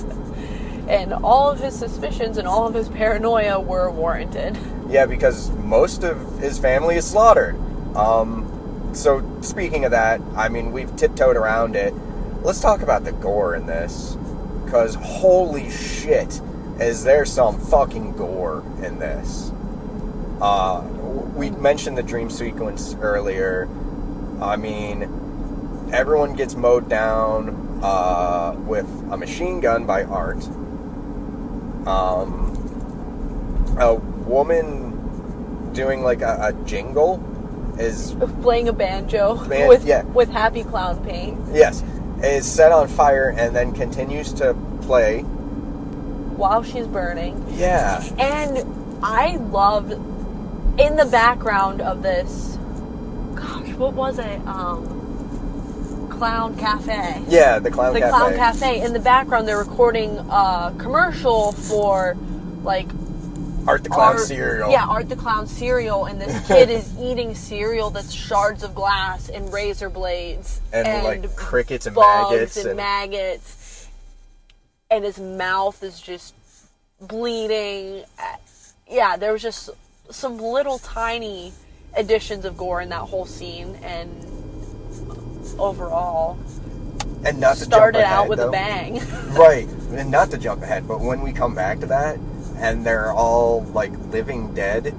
And 0.89 1.13
all 1.13 1.51
of 1.51 1.61
his 1.61 1.79
suspicions 1.79 2.37
and 2.37 2.49
all 2.49 2.67
of 2.67 2.75
his 2.75 2.89
paranoia 2.89 3.61
were 3.61 3.89
warranted. 3.91 4.59
Yeah, 4.89 5.07
because 5.07 5.51
most 5.51 6.03
of 6.03 6.39
his 6.41 6.59
family 6.59 6.97
is 6.97 7.05
slaughtered. 7.05 7.57
Um, 7.97 8.91
so, 8.93 9.25
speaking 9.41 9.85
of 9.85 9.93
that, 9.93 10.21
I 10.35 10.49
mean, 10.49 10.73
we've 10.73 10.95
tiptoed 10.97 11.37
around 11.37 11.77
it. 11.77 11.95
Let's 12.43 12.61
talk 12.61 12.83
about 12.83 13.05
the 13.05 13.13
gore 13.13 13.55
in 13.55 13.67
this. 13.67 14.17
Because, 14.65 14.97
holy 14.97 15.71
shit, 15.71 16.41
is 16.81 17.05
there 17.05 17.25
some 17.25 17.59
fucking 17.59 18.13
gore 18.13 18.65
in 18.83 18.99
this. 18.99 19.53
Uh, 20.41 20.83
we 21.35 21.51
mentioned 21.51 21.97
the 21.97 22.03
dream 22.03 22.31
sequence 22.31 22.95
earlier. 23.01 23.69
I 24.41 24.57
mean, 24.57 25.03
everyone 25.93 26.35
gets 26.35 26.55
mowed 26.55 26.89
down 26.89 27.81
uh, 27.83 28.55
with 28.67 28.87
a 29.11 29.17
machine 29.17 29.61
gun 29.61 29.87
by 29.87 30.05
Art. 30.05 30.45
Um, 31.87 32.53
a 33.79 33.95
woman 33.95 35.73
doing 35.73 36.03
like 36.03 36.23
a, 36.23 36.39
a 36.49 36.65
jingle 36.65 37.23
is 37.79 38.15
Playing 38.43 38.69
a 38.69 38.73
banjo 38.73 39.37
Ban- 39.47 39.69
with 39.69 39.85
yeah. 39.85 40.03
with 40.05 40.31
happy 40.31 40.65
clown 40.65 41.05
paint 41.05 41.39
yes 41.53 41.85
is 42.23 42.47
set 42.51 42.73
on 42.73 42.89
fire 42.89 43.29
and 43.37 43.55
then 43.55 43.73
continues 43.73 44.33
to 44.33 44.55
play. 44.81 45.21
while 45.21 46.63
she's 46.63 46.87
burning. 46.87 47.45
Yeah, 47.51 48.03
And 48.19 48.65
I 49.05 49.37
loved 49.37 49.93
in 50.79 50.97
the 50.97 51.07
background 51.07 51.81
of 51.81 52.03
this 52.03 52.59
gosh, 53.35 53.69
what 53.75 53.95
was 53.95 54.19
it? 54.19 54.41
Um 54.47 54.95
Clown 56.11 56.57
Cafe. 56.57 57.23
yeah, 57.29 57.59
the 57.59 57.71
clown 57.71 57.93
the 57.93 58.01
cafe. 58.01 58.11
The 58.11 58.17
Clown 58.17 58.35
Cafe. 58.37 58.81
In 58.83 58.95
the 58.95 58.99
background, 59.01 59.47
they're 59.47 59.59
recording 59.59 60.17
a 60.31 60.75
commercial 60.79 61.53
for 61.53 62.17
like 62.63 62.89
Art 63.67 63.83
the 63.85 63.91
clown 63.91 64.15
Art- 64.17 64.21
cereal. 64.21 64.71
Yeah, 64.71 64.87
Art 64.87 65.11
the 65.11 65.17
Clown 65.17 65.47
cereal, 65.47 66.07
and 66.07 66.19
this 66.19 66.47
kid 66.49 66.71
is 66.71 66.91
eating 66.99 67.35
cereal 67.35 67.91
that's 67.91 68.13
shards 68.13 68.63
of 68.63 68.75
glass 68.75 69.29
and 69.29 69.53
razor 69.53 69.91
blades 69.91 70.61
And, 70.73 71.05
like, 71.05 71.37
crickets 71.37 71.85
and 71.87 71.95
maggots 71.97 72.57
and, 72.57 72.67
and- 72.69 72.77
maggots, 72.79 73.89
and 74.91 75.05
his 75.05 75.19
mouth 75.19 75.83
is 75.83 76.01
just 76.01 76.33
bleeding. 77.01 78.05
Uh, 78.19 78.37
Yeah, 78.89 79.17
there 79.19 79.33
was 79.33 79.43
just 79.43 79.69
some 80.11 80.39
little 80.39 80.79
tiny 80.79 81.53
additions 81.97 82.45
of 82.45 82.57
gore 82.57 82.81
in 82.81 82.89
that 82.91 83.01
whole 83.01 83.27
scene, 83.27 83.75
and 83.83 84.11
overall 85.59 86.39
and 87.25 87.41
not 87.41 87.57
to 87.57 87.65
started 87.65 87.99
jump 87.99 88.05
ahead, 88.07 88.19
out 88.19 88.29
with 88.29 88.39
though. 88.39 88.49
a 88.49 88.53
bang. 88.53 89.01
Right, 89.37 89.69
and 89.93 90.11
not 90.11 90.31
to 90.31 90.39
jump 90.39 90.63
ahead, 90.63 90.87
but 90.89 91.01
when 91.01 91.21
we 91.21 91.33
come 91.33 91.55
back 91.55 91.81
to 91.81 91.87
that, 91.87 92.19
and 92.57 92.85
they're 92.85 93.13
all 93.13 93.63
like 93.75 93.93
living 94.11 94.55
dead, 94.55 94.95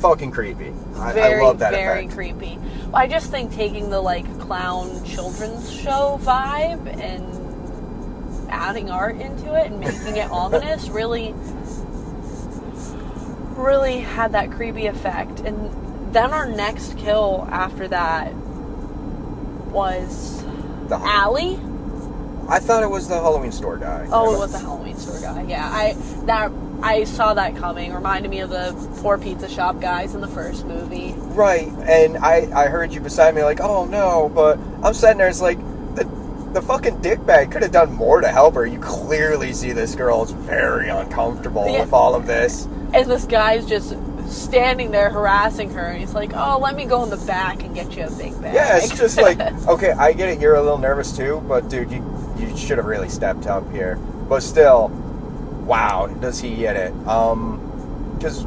fucking 0.00 0.32
creepy. 0.32 0.72
I, 0.96 1.12
very, 1.12 1.40
I 1.40 1.42
love 1.42 1.58
that 1.60 1.72
very 1.72 2.06
effect. 2.06 2.14
creepy. 2.14 2.58
I 2.92 3.06
just 3.06 3.30
think 3.30 3.52
taking 3.52 3.90
the 3.90 4.00
like 4.00 4.26
clown 4.40 5.04
children's 5.04 5.70
show 5.70 6.18
vibe 6.22 6.86
and 7.00 8.50
adding 8.50 8.90
art 8.90 9.16
into 9.16 9.54
it 9.54 9.70
and 9.70 9.80
making 9.80 10.16
it 10.16 10.30
ominous 10.30 10.88
really, 10.88 11.34
really 13.56 14.00
had 14.00 14.32
that 14.32 14.50
creepy 14.50 14.86
effect. 14.86 15.40
And 15.40 16.14
then 16.14 16.32
our 16.32 16.46
next 16.46 16.98
kill 16.98 17.46
after 17.50 17.88
that 17.88 18.32
was 19.72 20.44
The, 20.88 20.96
Allie. 20.96 21.58
I 22.48 22.58
thought 22.58 22.82
it 22.82 22.90
was 22.90 23.08
the 23.08 23.14
Halloween 23.14 23.52
store 23.52 23.78
guy. 23.78 24.06
Oh, 24.12 24.34
it 24.34 24.38
was 24.38 24.52
the 24.52 24.58
Halloween 24.58 24.96
store 24.96 25.20
guy. 25.20 25.42
Yeah, 25.48 25.66
I 25.66 25.94
that 26.26 26.52
I 26.82 27.04
saw 27.04 27.32
that 27.34 27.56
coming. 27.56 27.94
Reminded 27.94 28.30
me 28.30 28.40
of 28.40 28.50
the 28.50 28.74
poor 29.00 29.16
pizza 29.16 29.48
shop 29.48 29.80
guys 29.80 30.14
in 30.14 30.20
the 30.20 30.28
first 30.28 30.66
movie. 30.66 31.14
Right, 31.16 31.68
and 31.86 32.18
I, 32.18 32.48
I 32.54 32.68
heard 32.68 32.92
you 32.92 33.00
beside 33.00 33.34
me 33.34 33.42
like, 33.42 33.60
oh 33.60 33.86
no, 33.86 34.30
but 34.34 34.58
I'm 34.82 34.92
sitting 34.92 35.16
there, 35.18 35.28
it's 35.28 35.40
like, 35.40 35.58
the, 36.54 36.62
fucking 36.62 36.98
dickbag 36.98 37.50
could 37.52 37.62
have 37.62 37.72
done 37.72 37.92
more 37.92 38.20
to 38.20 38.28
help 38.28 38.54
her. 38.54 38.64
You 38.66 38.78
clearly 38.78 39.52
see 39.52 39.72
this 39.72 39.94
girl 39.94 40.22
is 40.22 40.30
very 40.30 40.88
uncomfortable 40.88 41.68
Yeah. 41.68 41.80
with 41.80 41.92
all 41.92 42.14
of 42.14 42.26
this. 42.26 42.66
And 42.94 43.10
this 43.10 43.24
guy's 43.24 43.66
just 43.66 43.94
standing 44.28 44.90
there 44.90 45.10
harassing 45.10 45.70
her. 45.70 45.82
And 45.88 46.00
he's 46.00 46.14
like, 46.14 46.32
"Oh, 46.34 46.58
let 46.60 46.76
me 46.76 46.86
go 46.86 47.02
in 47.04 47.10
the 47.10 47.16
back 47.18 47.62
and 47.62 47.74
get 47.74 47.96
you 47.96 48.04
a 48.04 48.10
big 48.10 48.40
bag." 48.40 48.54
Yeah, 48.54 48.76
it's 48.78 48.96
just 48.96 49.18
like, 49.20 49.38
okay, 49.68 49.92
I 49.92 50.12
get 50.12 50.28
it, 50.30 50.40
you're 50.40 50.54
a 50.54 50.62
little 50.62 50.78
nervous 50.78 51.14
too, 51.16 51.42
but 51.48 51.68
dude, 51.68 51.90
you, 51.90 52.02
you 52.38 52.56
should 52.56 52.78
have 52.78 52.86
really 52.86 53.08
stepped 53.08 53.46
up 53.46 53.70
here. 53.72 53.96
But 54.28 54.42
still, 54.42 54.88
wow, 55.66 56.06
does 56.06 56.40
he 56.40 56.56
get 56.56 56.76
it? 56.76 56.92
Um, 57.06 57.60
because 58.16 58.46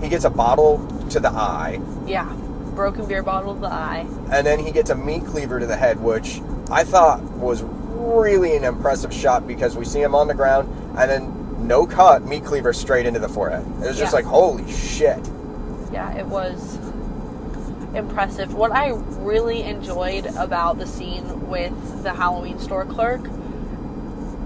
he 0.00 0.08
gets 0.08 0.24
a 0.24 0.30
bottle 0.30 0.78
to 1.10 1.20
the 1.20 1.28
eye, 1.30 1.80
yeah, 2.06 2.32
broken 2.78 3.04
beer 3.06 3.24
bottle 3.24 3.54
to 3.54 3.60
the 3.60 3.66
eye. 3.66 4.06
and 4.30 4.46
then 4.46 4.60
he 4.60 4.70
gets 4.70 4.88
a 4.90 4.94
meat 4.94 5.24
cleaver 5.26 5.58
to 5.58 5.66
the 5.66 5.74
head, 5.76 5.98
which 6.00 6.40
I 6.70 6.84
thought 6.84 7.20
was 7.22 7.62
really 7.64 8.56
an 8.56 8.62
impressive 8.62 9.12
shot 9.12 9.48
because 9.48 9.76
we 9.76 9.84
see 9.84 10.00
him 10.00 10.14
on 10.14 10.28
the 10.28 10.34
ground 10.34 10.68
and 10.96 11.10
then 11.10 11.66
no 11.66 11.86
cut 11.88 12.24
meat 12.24 12.44
cleaver 12.44 12.72
straight 12.72 13.04
into 13.04 13.18
the 13.18 13.28
forehead. 13.28 13.66
It 13.82 13.88
was 13.88 13.98
just 13.98 14.12
Yeah. 14.12 14.18
like 14.18 14.24
holy 14.26 14.70
shit. 14.72 15.18
Yeah, 15.92 16.16
it 16.16 16.26
was 16.26 16.78
impressive. 17.94 18.54
What 18.54 18.70
I 18.70 18.90
really 19.22 19.64
enjoyed 19.64 20.26
about 20.36 20.78
the 20.78 20.86
scene 20.86 21.48
with 21.48 22.04
the 22.04 22.12
Halloween 22.12 22.60
store 22.60 22.84
clerk 22.84 23.22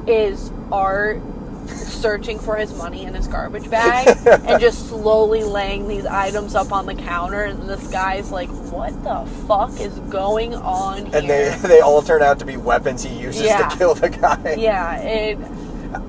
is 0.06 0.50
Art 0.72 1.20
searching 1.68 2.38
for 2.38 2.56
his 2.56 2.76
money 2.76 3.04
in 3.04 3.14
his 3.14 3.26
garbage 3.28 3.70
bag 3.70 4.16
and 4.26 4.60
just 4.60 4.88
slowly 4.88 5.44
laying 5.44 5.86
these 5.86 6.04
items 6.06 6.54
up 6.54 6.72
on 6.72 6.86
the 6.86 6.94
counter 6.94 7.42
and 7.44 7.62
this 7.68 7.86
guy's 7.88 8.30
like 8.32 8.48
what 8.72 8.90
the 9.04 9.24
fuck 9.46 9.70
is 9.80 9.92
going 10.10 10.54
on 10.54 11.06
here 11.06 11.16
And 11.16 11.30
they 11.30 11.56
they 11.62 11.80
all 11.80 12.02
turn 12.02 12.22
out 12.22 12.38
to 12.40 12.44
be 12.44 12.56
weapons 12.56 13.02
he 13.02 13.16
uses 13.16 13.42
Yeah. 13.42 13.68
to 13.68 13.76
kill 13.76 13.94
the 13.94 14.08
guy. 14.10 14.56
yeah 14.58 14.96
it 15.00 15.38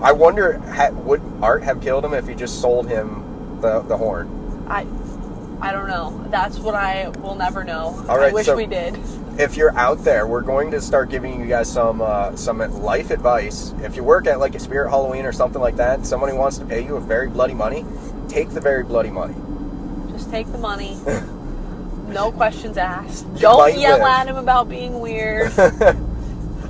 I 0.01 0.13
wonder, 0.13 0.61
would 1.03 1.21
Art 1.41 1.61
have 1.63 1.81
killed 1.81 2.05
him 2.05 2.13
if 2.13 2.25
he 2.27 2.33
just 2.35 2.61
sold 2.61 2.87
him 2.87 3.59
the 3.61 3.81
the 3.81 3.97
horn? 3.97 4.65
i 4.67 4.87
i 5.61 5.71
don't 5.71 5.87
know 5.87 6.25
that's 6.29 6.57
what 6.59 6.73
i 6.73 7.09
will 7.19 7.35
never 7.35 7.63
know 7.63 8.03
All 8.09 8.19
i 8.19 8.31
wish 8.31 8.45
so- 8.47 8.55
we 8.55 8.65
did 8.65 8.97
If 9.39 9.57
you're 9.57 9.75
out 9.75 10.03
there, 10.03 10.27
we're 10.27 10.41
going 10.41 10.69
to 10.71 10.81
start 10.81 11.09
giving 11.09 11.39
you 11.39 11.47
guys 11.47 11.71
some 11.71 12.01
uh, 12.01 12.35
some 12.35 12.59
life 12.83 13.09
advice. 13.09 13.73
If 13.81 13.95
you 13.95 14.03
work 14.03 14.27
at 14.27 14.39
like 14.39 14.53
a 14.53 14.59
Spirit 14.59 14.89
Halloween 14.91 15.25
or 15.25 15.31
something 15.31 15.61
like 15.61 15.75
that, 15.77 16.05
somebody 16.05 16.33
wants 16.33 16.59
to 16.59 16.65
pay 16.65 16.83
you 16.85 16.97
a 16.97 17.01
very 17.01 17.29
bloody 17.29 17.55
money, 17.55 17.83
take 18.27 18.49
the 18.51 18.61
very 18.61 18.83
bloody 18.83 19.09
money. 19.09 19.33
just 20.11 20.29
take 20.29 20.51
the 20.51 20.57
money 20.59 20.97
no 22.09 22.31
questions 22.31 22.77
asked 22.77 23.25
You 23.33 23.39
don't 23.39 23.79
yell 23.79 23.97
live. 23.99 24.07
at 24.19 24.27
him 24.27 24.35
about 24.35 24.69
being 24.69 24.99
weird 24.99 25.51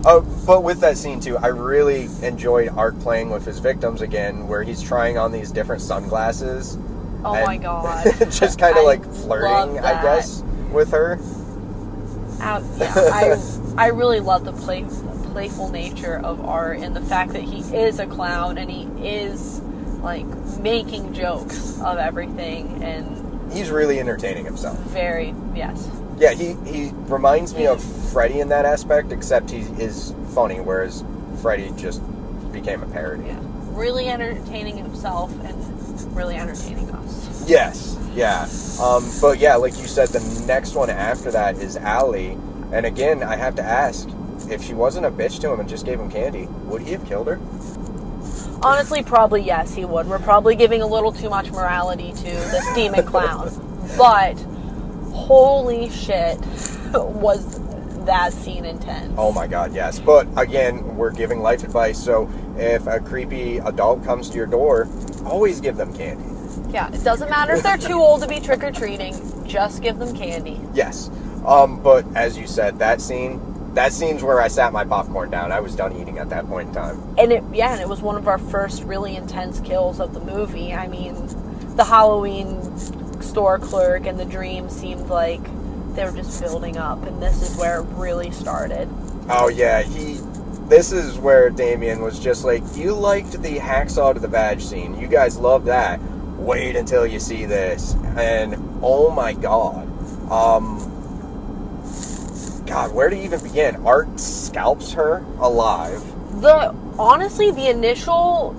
Oh, 0.06 0.22
but 0.48 0.64
with 0.64 0.80
that 0.80 0.98
scene 0.98 1.20
too, 1.20 1.38
I 1.38 1.48
really 1.48 2.08
enjoyed 2.22 2.70
Art 2.70 2.98
playing 3.02 3.30
with 3.30 3.44
his 3.46 3.60
victims 3.60 4.02
again, 4.02 4.48
where 4.48 4.64
he's 4.64 4.82
trying 4.82 5.18
on 5.18 5.32
these 5.34 5.52
different 5.52 5.82
sunglasses. 5.82 6.78
oh 7.26 7.46
my 7.46 7.58
god 7.58 8.06
just 8.32 8.58
kind 8.58 8.78
of 8.78 8.86
like 8.86 9.04
flirting, 9.04 9.80
I 9.80 10.02
guess, 10.02 10.42
with 10.72 10.92
her. 10.92 11.20
Out, 12.44 12.64
yeah, 12.78 12.94
I 12.96 13.38
I 13.86 13.88
really 13.88 14.20
love 14.20 14.46
the 14.46 14.54
play, 14.54 14.86
playful 15.32 15.70
nature 15.70 16.18
of 16.20 16.46
art 16.46 16.80
and 16.80 16.96
the 16.96 17.02
fact 17.02 17.34
that 17.34 17.42
he 17.44 17.60
is 17.76 18.00
a 18.00 18.06
clown 18.06 18.58
and 18.58 18.70
he 18.70 18.84
is 19.08 19.60
like 20.02 20.26
making 20.60 21.14
jokes 21.14 21.80
of 21.82 21.98
everything 21.98 22.84
and 22.84 23.52
He's 23.52 23.70
really 23.72 24.00
entertaining 24.00 24.46
himself. 24.46 24.78
very 24.80 25.34
yes 25.56 25.90
Yeah, 26.18 26.34
he, 26.34 26.54
he 26.70 26.92
reminds 27.08 27.54
me 27.56 27.68
of 27.68 27.82
Freddy 28.12 28.40
in 28.42 28.50
that 28.50 28.66
aspect, 28.66 29.12
except 29.12 29.50
he 29.52 29.60
is 29.82 30.14
funny, 30.34 30.60
whereas 30.60 31.04
Freddy 31.42 31.72
just 31.78 32.02
became 32.52 32.84
a 32.84 32.88
parody. 32.88 33.26
yeah 33.26 33.40
really 33.74 34.08
entertaining 34.08 34.78
himself 34.78 35.32
and 35.46 36.16
really 36.16 36.36
entertaining 36.36 36.90
us. 36.92 37.50
Yes, 37.50 37.98
yeah. 38.16 38.48
Um, 38.82 39.10
but 39.22 39.40
yeah, 39.40 39.56
like 39.56 39.78
you 39.78 39.88
said, 39.88 40.10
the 40.10 40.46
next 40.46 40.76
one 40.76 40.90
after 40.90 41.32
that 41.32 41.56
is 41.58 41.78
Allie. 41.78 42.38
And 42.72 42.86
again, 42.86 43.24
I 43.24 43.36
have 43.36 43.56
to 43.56 43.64
ask 43.64 44.10
if 44.50 44.64
she 44.64 44.74
wasn't 44.74 45.06
a 45.06 45.12
bitch 45.12 45.40
to 45.42 45.52
him 45.52 45.60
and 45.60 45.70
just 45.70 45.86
gave 45.86 46.00
him 46.00 46.10
candy, 46.10 46.48
would 46.66 46.82
he 46.82 46.92
have 46.92 47.06
killed 47.06 47.28
her? 47.28 47.40
Honestly, 48.62 49.04
probably 49.04 49.42
yes, 49.42 49.74
he 49.74 49.86
would. 49.86 50.08
We're 50.08 50.20
probably 50.20 50.56
giving 50.56 50.82
a 50.82 50.88
little 50.88 51.12
too 51.12 51.30
much 51.30 51.52
morality 51.52 52.14
to 52.14 52.24
this 52.24 52.66
demon 52.76 53.06
clown. 53.06 53.52
But 53.98 54.36
holy 55.12 55.90
shit, 55.90 56.40
was 56.94 57.60
that 58.06 58.34
scene 58.34 58.66
intense. 58.66 59.14
Oh 59.18 59.32
my 59.32 59.48
god, 59.48 59.74
yes. 59.74 60.00
But 60.00 60.28
again, 60.38 60.96
we're 60.96 61.12
giving 61.12 61.42
life 61.42 61.64
advice, 61.64 62.02
so 62.02 62.30
if 62.58 62.86
a 62.88 63.00
creepy 63.00 63.58
adult 63.60 64.04
comes 64.04 64.30
to 64.30 64.36
your 64.38 64.46
door, 64.46 64.88
always 65.26 65.60
give 65.60 65.76
them 65.76 65.94
candy. 65.94 66.33
Yeah, 66.74 66.92
it 66.92 67.04
doesn't 67.04 67.30
matter 67.30 67.54
if 67.54 67.62
they're 67.62 67.78
too 67.78 68.00
old 68.00 68.24
to 68.24 68.28
be 68.28 68.40
trick 68.40 68.64
or 68.64 68.72
treating, 68.72 69.14
just 69.48 69.84
give 69.84 70.00
them 70.00 70.16
candy. 70.16 70.60
Yes. 70.74 71.12
Um, 71.46 71.82
but 71.82 72.04
as 72.16 72.36
you 72.36 72.48
said, 72.48 72.80
that 72.80 73.00
scene, 73.00 73.40
that 73.76 73.94
scene's 73.94 74.24
where 74.24 74.42
I 74.42 74.48
sat 74.48 74.74
my 74.74 74.84
popcorn 74.84 75.30
down. 75.30 75.52
I 75.52 75.60
was 75.60 75.76
done 75.76 75.96
eating 75.96 76.18
at 76.18 76.30
that 76.30 76.48
point 76.48 76.70
in 76.70 76.74
time. 76.74 77.16
And 77.20 77.32
it, 77.32 77.44
yeah, 77.54 77.74
and 77.74 77.82
it 77.82 77.88
was 77.88 78.02
one 78.02 78.16
of 78.16 78.28
our 78.28 78.40
first 78.40 78.84
really 78.84 79.16
intense 79.16 79.60
kills 79.60 80.00
of 80.00 80.16
the 80.16 80.20
movie. 80.20 80.74
I 80.74 80.88
mean, 80.88 81.14
the 81.76 81.84
Halloween 81.84 82.76
store 83.22 83.60
clerk 83.60 84.08
and 84.08 84.20
the 84.20 84.26
dream 84.26 84.70
seemed 84.70 85.10
like 85.10 85.44
they 85.96 86.06
were 86.06 86.12
just 86.12 86.42
building 86.42 86.78
up, 86.78 87.04
and 87.04 87.22
this 87.22 87.42
is 87.48 87.56
where 87.56 87.82
it 87.82 87.88
really 87.92 88.32
started. 88.32 88.90
Oh 89.30 89.48
yeah, 89.48 89.84
he. 89.84 90.20
This 90.70 90.92
is 90.92 91.20
where 91.20 91.50
Damien 91.50 92.02
was 92.02 92.20
just 92.20 92.46
like, 92.46 92.64
you 92.74 92.94
liked 92.94 93.34
the 93.44 93.58
hacksaw 93.60 94.14
to 94.14 94.20
the 94.20 94.30
badge 94.30 94.64
scene. 94.64 95.00
You 95.00 95.08
guys 95.08 95.38
love 95.38 95.66
that. 95.66 96.00
Wait 96.44 96.76
until 96.76 97.06
you 97.08 97.20
see 97.20 97.46
this. 97.46 97.96
And 98.18 98.56
oh 98.82 99.10
my 99.12 99.34
god, 99.34 99.88
um, 100.32 100.78
God, 102.66 102.94
where 102.94 103.10
to 103.10 103.16
even 103.16 103.42
begin? 103.42 103.86
Art 103.86 104.20
scalps 104.20 104.92
her 104.94 105.24
alive. 105.40 106.02
The 106.42 106.76
honestly, 107.00 107.52
the 107.52 107.70
initial 107.70 108.56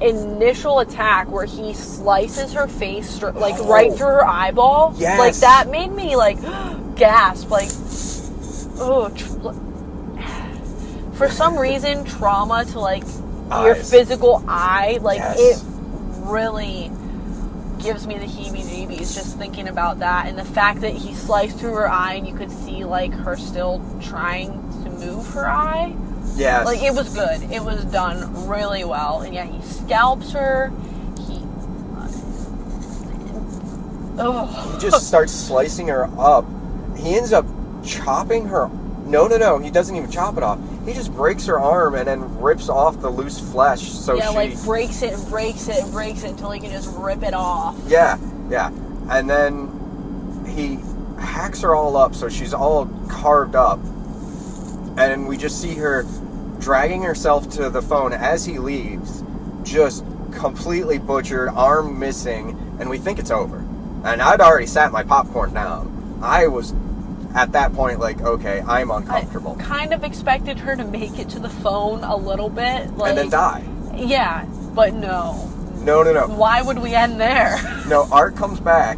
initial 0.00 0.80
attack 0.80 1.30
where 1.30 1.44
he 1.46 1.72
slices 1.72 2.52
her 2.54 2.66
face 2.66 3.22
like 3.22 3.56
Oh. 3.58 3.66
right 3.68 3.92
through 3.92 4.06
her 4.06 4.26
eyeball, 4.26 4.94
Yes. 4.96 5.18
like 5.18 5.34
that 5.36 5.68
made 5.70 5.92
me 5.92 6.16
like 6.16 6.38
gasp, 6.96 7.50
like 7.50 7.68
oh. 8.80 9.10
Tr- 9.14 9.52
for 11.16 11.28
some 11.28 11.56
reason, 11.58 12.04
trauma 12.04 12.64
to 12.66 12.80
like 12.80 13.04
your 13.62 13.74
physical 13.74 14.42
eye, 14.48 14.98
like 15.02 15.18
Yes. 15.18 15.38
it 15.38 15.62
really 16.26 16.90
gives 17.84 18.06
me 18.06 18.18
the 18.18 18.24
heebie-jeebies 18.24 19.14
just 19.14 19.36
thinking 19.36 19.68
about 19.68 19.98
that, 20.00 20.26
and 20.26 20.36
the 20.38 20.44
fact 20.44 20.80
that 20.80 20.94
he 20.94 21.14
sliced 21.14 21.58
through 21.58 21.74
her 21.74 21.88
eye 21.88 22.14
and 22.14 22.26
you 22.26 22.34
could 22.34 22.50
see 22.50 22.84
like 22.84 23.12
her 23.12 23.36
still 23.36 23.84
trying 24.00 24.50
to 24.82 24.90
move 24.90 25.26
her 25.28 25.46
eye. 25.46 25.94
Yeah. 26.34 26.64
Like 26.64 26.82
it 26.82 26.94
was 26.94 27.14
good. 27.14 27.42
It 27.52 27.62
was 27.62 27.84
done 27.84 28.48
really 28.48 28.84
well, 28.84 29.20
and 29.20 29.34
yeah, 29.34 29.44
he 29.44 29.62
scalps 29.62 30.32
her. 30.32 30.72
He, 31.28 31.42
oh, 34.18 34.72
he 34.72 34.80
just 34.80 35.06
starts 35.06 35.32
slicing 35.32 35.88
her 35.88 36.08
up. 36.18 36.46
He 36.96 37.14
ends 37.14 37.32
up 37.32 37.46
chopping 37.84 38.46
her. 38.46 38.68
No, 39.04 39.26
no, 39.26 39.36
no. 39.36 39.58
He 39.58 39.70
doesn't 39.70 39.94
even 39.94 40.10
chop 40.10 40.38
it 40.38 40.42
off. 40.42 40.58
He 40.84 40.92
just 40.92 41.12
breaks 41.14 41.46
her 41.46 41.58
arm 41.58 41.94
and 41.94 42.06
then 42.06 42.40
rips 42.40 42.68
off 42.68 43.00
the 43.00 43.08
loose 43.08 43.38
flesh. 43.38 43.82
So 43.82 44.14
yeah, 44.14 44.30
she. 44.30 44.34
like 44.36 44.62
breaks 44.64 45.02
it 45.02 45.14
and 45.14 45.28
breaks 45.28 45.68
it 45.68 45.82
and 45.82 45.92
breaks 45.92 46.24
it 46.24 46.30
until 46.30 46.50
he 46.50 46.60
can 46.60 46.70
just 46.70 46.94
rip 46.96 47.22
it 47.22 47.32
off. 47.32 47.78
Yeah, 47.86 48.18
yeah. 48.50 48.68
And 49.08 49.28
then 49.28 50.44
he 50.46 50.78
hacks 51.20 51.62
her 51.62 51.74
all 51.74 51.96
up 51.96 52.14
so 52.14 52.28
she's 52.28 52.52
all 52.52 52.86
carved 53.08 53.54
up. 53.54 53.78
And 54.96 55.26
we 55.26 55.36
just 55.36 55.60
see 55.60 55.74
her 55.74 56.04
dragging 56.60 57.02
herself 57.02 57.48
to 57.50 57.70
the 57.70 57.82
phone 57.82 58.12
as 58.12 58.44
he 58.44 58.58
leaves, 58.58 59.24
just 59.62 60.04
completely 60.32 60.98
butchered, 60.98 61.48
arm 61.48 61.98
missing, 61.98 62.50
and 62.78 62.88
we 62.88 62.98
think 62.98 63.18
it's 63.18 63.30
over. 63.30 63.58
And 64.04 64.20
I'd 64.20 64.40
already 64.40 64.66
sat 64.66 64.92
my 64.92 65.02
popcorn 65.02 65.54
down. 65.54 66.20
I 66.22 66.46
was 66.46 66.72
at 67.34 67.52
that 67.52 67.72
point 67.74 67.98
like, 68.00 68.20
okay, 68.22 68.60
I'm 68.66 68.90
uncomfortable. 68.90 69.56
I 69.58 69.62
kind 69.62 69.92
of 69.92 70.04
expected 70.04 70.58
her 70.60 70.76
to 70.76 70.84
make 70.84 71.18
it 71.18 71.28
to 71.30 71.38
the 71.40 71.48
phone 71.50 72.04
a 72.04 72.16
little 72.16 72.48
bit, 72.48 72.96
like 72.96 73.10
and 73.10 73.18
then 73.18 73.30
die. 73.30 73.64
Yeah, 73.96 74.44
but 74.74 74.94
no. 74.94 75.50
No, 75.82 76.02
no, 76.02 76.12
no. 76.12 76.26
Why 76.28 76.62
would 76.62 76.78
we 76.78 76.94
end 76.94 77.20
there? 77.20 77.56
No, 77.88 78.08
Art 78.10 78.34
comes 78.34 78.60
back 78.60 78.96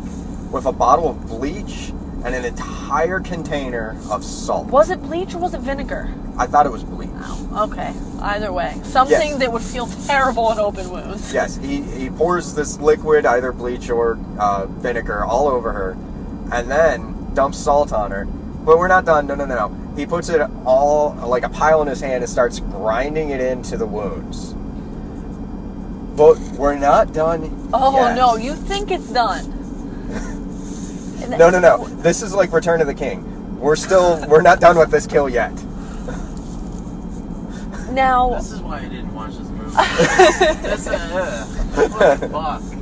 with 0.52 0.66
a 0.66 0.72
bottle 0.72 1.08
of 1.08 1.26
bleach 1.26 1.88
and 2.24 2.34
an 2.36 2.44
entire 2.44 3.18
container 3.18 3.96
of 4.12 4.24
salt. 4.24 4.68
Was 4.68 4.90
it 4.90 5.02
bleach 5.02 5.34
or 5.34 5.38
was 5.38 5.54
it 5.54 5.60
vinegar? 5.60 6.08
I 6.38 6.46
thought 6.46 6.66
it 6.66 6.72
was 6.72 6.84
bleach. 6.84 7.10
Oh, 7.16 7.64
Okay, 7.72 7.92
either 8.20 8.52
way, 8.52 8.78
something 8.84 9.30
Yes. 9.30 9.38
that 9.38 9.50
would 9.52 9.62
feel 9.62 9.86
terrible 10.06 10.52
in 10.52 10.58
open 10.60 10.88
wounds. 10.90 11.32
Yes, 11.34 11.56
he, 11.56 11.80
he 11.82 12.10
pours 12.10 12.54
this 12.54 12.78
liquid, 12.78 13.26
either 13.26 13.50
bleach 13.50 13.90
or 13.90 14.18
uh, 14.38 14.66
vinegar, 14.66 15.24
all 15.24 15.48
over 15.48 15.72
her, 15.72 15.92
and 16.52 16.70
then 16.70 17.15
dumps 17.36 17.58
salt 17.58 17.92
on 17.92 18.10
her. 18.10 18.24
But 18.24 18.78
we're 18.78 18.88
not 18.88 19.04
done. 19.04 19.28
No, 19.28 19.36
no, 19.36 19.44
no, 19.44 19.68
no. 19.68 19.94
He 19.96 20.06
puts 20.06 20.28
it 20.28 20.40
all 20.64 21.14
like 21.14 21.44
a 21.44 21.48
pile 21.48 21.82
in 21.82 21.88
his 21.88 22.00
hand 22.00 22.24
and 22.24 22.30
starts 22.30 22.58
grinding 22.58 23.30
it 23.30 23.40
into 23.40 23.76
the 23.76 23.86
wounds. 23.86 24.54
But 26.16 26.38
we're 26.58 26.76
not 26.76 27.12
done. 27.12 27.70
Oh 27.72 28.00
yet. 28.00 28.16
no, 28.16 28.36
you 28.36 28.54
think 28.54 28.90
it's 28.90 29.12
done? 29.12 29.52
No, 31.30 31.50
no, 31.50 31.58
no. 31.58 31.88
This 31.88 32.22
is 32.22 32.32
like 32.34 32.52
Return 32.52 32.80
of 32.80 32.86
the 32.86 32.94
King. 32.94 33.58
We're 33.58 33.74
still 33.74 34.24
we're 34.28 34.42
not 34.42 34.60
done 34.60 34.78
with 34.78 34.92
this 34.92 35.08
kill 35.08 35.28
yet. 35.28 35.52
Now, 37.90 38.34
This 38.34 38.52
is 38.52 38.60
why 38.60 38.78
I 38.78 38.82
didn't 38.82 39.12
watch 39.12 39.36
this 39.36 39.48
movie. 39.48 39.70
this, 40.62 40.86
uh, 40.86 41.46
what 41.74 42.20
the 42.20 42.28
fuck? 42.28 42.75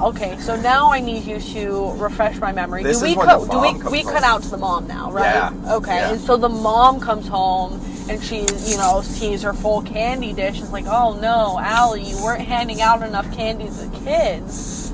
Okay, 0.00 0.38
so 0.38 0.56
now 0.56 0.90
I 0.92 1.00
need 1.00 1.24
you 1.24 1.40
to 1.40 1.92
refresh 1.92 2.38
my 2.38 2.52
memory. 2.52 2.82
This 2.82 3.00
do 3.00 3.06
is 3.06 3.16
we 3.16 3.22
cut? 3.22 3.40
the 3.46 3.46
Do 3.52 3.60
we 3.60 3.72
we 3.90 4.02
home. 4.02 4.14
cut 4.14 4.22
out 4.24 4.42
to 4.44 4.48
the 4.50 4.56
mom 4.56 4.86
now, 4.86 5.10
right? 5.10 5.24
Yeah, 5.52 5.74
Okay, 5.74 5.96
yeah. 5.96 6.12
and 6.12 6.20
so 6.20 6.36
the 6.36 6.48
mom 6.48 7.00
comes 7.00 7.28
home 7.28 7.80
and 8.08 8.22
she, 8.22 8.40
you 8.66 8.76
know, 8.76 9.00
sees 9.02 9.42
her 9.42 9.52
full 9.52 9.82
candy 9.82 10.32
dish. 10.32 10.56
and 10.56 10.64
is 10.64 10.72
like, 10.72 10.86
"Oh 10.86 11.18
no, 11.20 11.58
Allie, 11.60 12.02
you 12.02 12.22
weren't 12.22 12.42
handing 12.42 12.80
out 12.80 13.02
enough 13.02 13.30
candy 13.34 13.66
to 13.66 13.70
the 13.72 13.98
kids." 14.04 14.92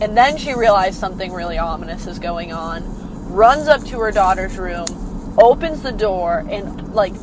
And 0.00 0.16
then 0.16 0.36
she 0.36 0.54
realized 0.54 0.98
something 0.98 1.32
really 1.32 1.58
ominous 1.58 2.06
is 2.06 2.18
going 2.18 2.52
on. 2.52 2.84
Runs 3.32 3.66
up 3.68 3.82
to 3.86 3.98
her 4.00 4.12
daughter's 4.12 4.56
room, 4.58 4.86
opens 5.38 5.82
the 5.82 5.92
door, 5.92 6.44
and 6.50 6.94
like 6.94 7.14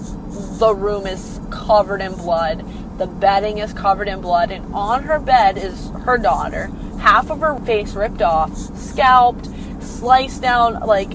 the 0.60 0.74
room 0.76 1.06
is 1.08 1.40
covered 1.52 2.02
in 2.02 2.14
blood. 2.16 2.66
The 2.98 3.08
bedding 3.08 3.58
is 3.60 3.74
covered 3.74 4.08
in 4.08 4.22
blood, 4.22 4.52
and 4.52 4.74
on 4.74 5.04
her 5.04 5.20
bed 5.20 5.58
is 5.58 5.90
her 6.06 6.18
daughter. 6.18 6.70
Half 7.04 7.32
of 7.32 7.42
her 7.42 7.60
face 7.66 7.96
ripped 7.96 8.22
off, 8.22 8.56
scalped, 8.78 9.50
sliced 9.82 10.42
down, 10.42 10.80
like 10.80 11.10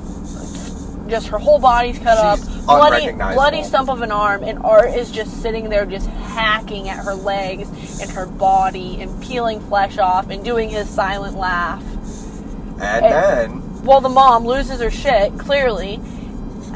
just 1.09 1.29
her 1.29 1.39
whole 1.39 1.59
body's 1.59 1.99
cut 1.99 2.37
She's 2.37 2.47
up, 2.59 2.67
bloody, 2.67 3.11
bloody 3.11 3.63
stump 3.63 3.89
of 3.89 4.03
an 4.03 4.13
arm, 4.13 4.45
and 4.45 4.59
Art 4.59 4.95
is 4.95 5.11
just 5.11 5.41
sitting 5.41 5.71
there, 5.71 5.87
just 5.87 6.07
hacking 6.07 6.91
at 6.91 7.03
her 7.03 7.15
legs 7.15 8.01
and 8.03 8.11
her 8.11 8.27
body, 8.27 9.01
and 9.01 9.23
peeling 9.23 9.61
flesh 9.61 9.97
off, 9.97 10.29
and 10.29 10.45
doing 10.45 10.69
his 10.69 10.91
silent 10.91 11.39
laugh. 11.39 11.83
And 12.81 13.07
And- 13.07 13.15
then 13.15 13.83
Well, 13.83 14.03
the 14.03 14.11
mom 14.11 14.45
loses 14.47 14.83
her 14.83 14.91
shit 14.91 15.39
clearly. 15.39 15.99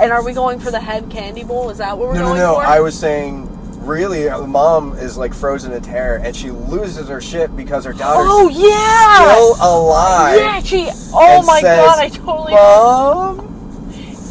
And 0.00 0.10
are 0.10 0.24
we 0.24 0.32
going 0.32 0.58
for 0.58 0.70
the 0.70 0.80
head 0.80 1.10
candy 1.10 1.44
bowl? 1.44 1.68
Is 1.68 1.76
that 1.76 1.98
what 1.98 2.08
we're 2.08 2.14
no, 2.14 2.20
no, 2.20 2.26
going 2.28 2.38
no. 2.38 2.54
for? 2.54 2.62
I 2.62 2.80
was 2.80 2.98
saying, 2.98 3.46
really, 3.86 4.24
the 4.24 4.46
mom 4.46 4.94
is 4.94 5.16
like 5.16 5.34
frozen 5.34 5.72
in 5.72 5.82
terror, 5.82 6.16
and 6.16 6.34
she 6.34 6.50
loses 6.50 7.08
her 7.08 7.20
shit 7.20 7.54
because 7.56 7.84
her 7.84 7.92
daughter's 7.92 8.28
oh 8.30 8.48
yeah, 8.48 9.54
still 9.54 9.56
alive. 9.68 10.38
yeah. 10.38 10.60
She. 10.60 10.90
Oh 11.12 11.42
my 11.42 11.60
says, 11.60 11.78
god! 11.78 11.98
I 11.98 12.08
totally. 12.08 12.52
Mom. 12.52 13.48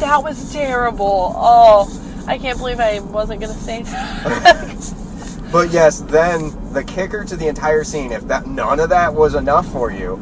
That 0.00 0.22
was 0.22 0.52
terrible. 0.52 1.32
Oh, 1.36 2.24
I 2.26 2.38
can't 2.38 2.58
believe 2.58 2.80
I 2.80 3.00
wasn't 3.00 3.40
gonna 3.40 3.54
say 3.54 3.82
that. 3.82 4.94
But 5.52 5.70
yes, 5.70 6.00
then 6.00 6.72
the 6.72 6.82
kicker 6.82 7.24
to 7.24 7.36
the 7.36 7.46
entire 7.46 7.84
scene, 7.84 8.10
if 8.10 8.26
that 8.28 8.46
none 8.46 8.80
of 8.80 8.88
that 8.88 9.12
was 9.12 9.34
enough 9.34 9.70
for 9.70 9.92
you, 9.92 10.18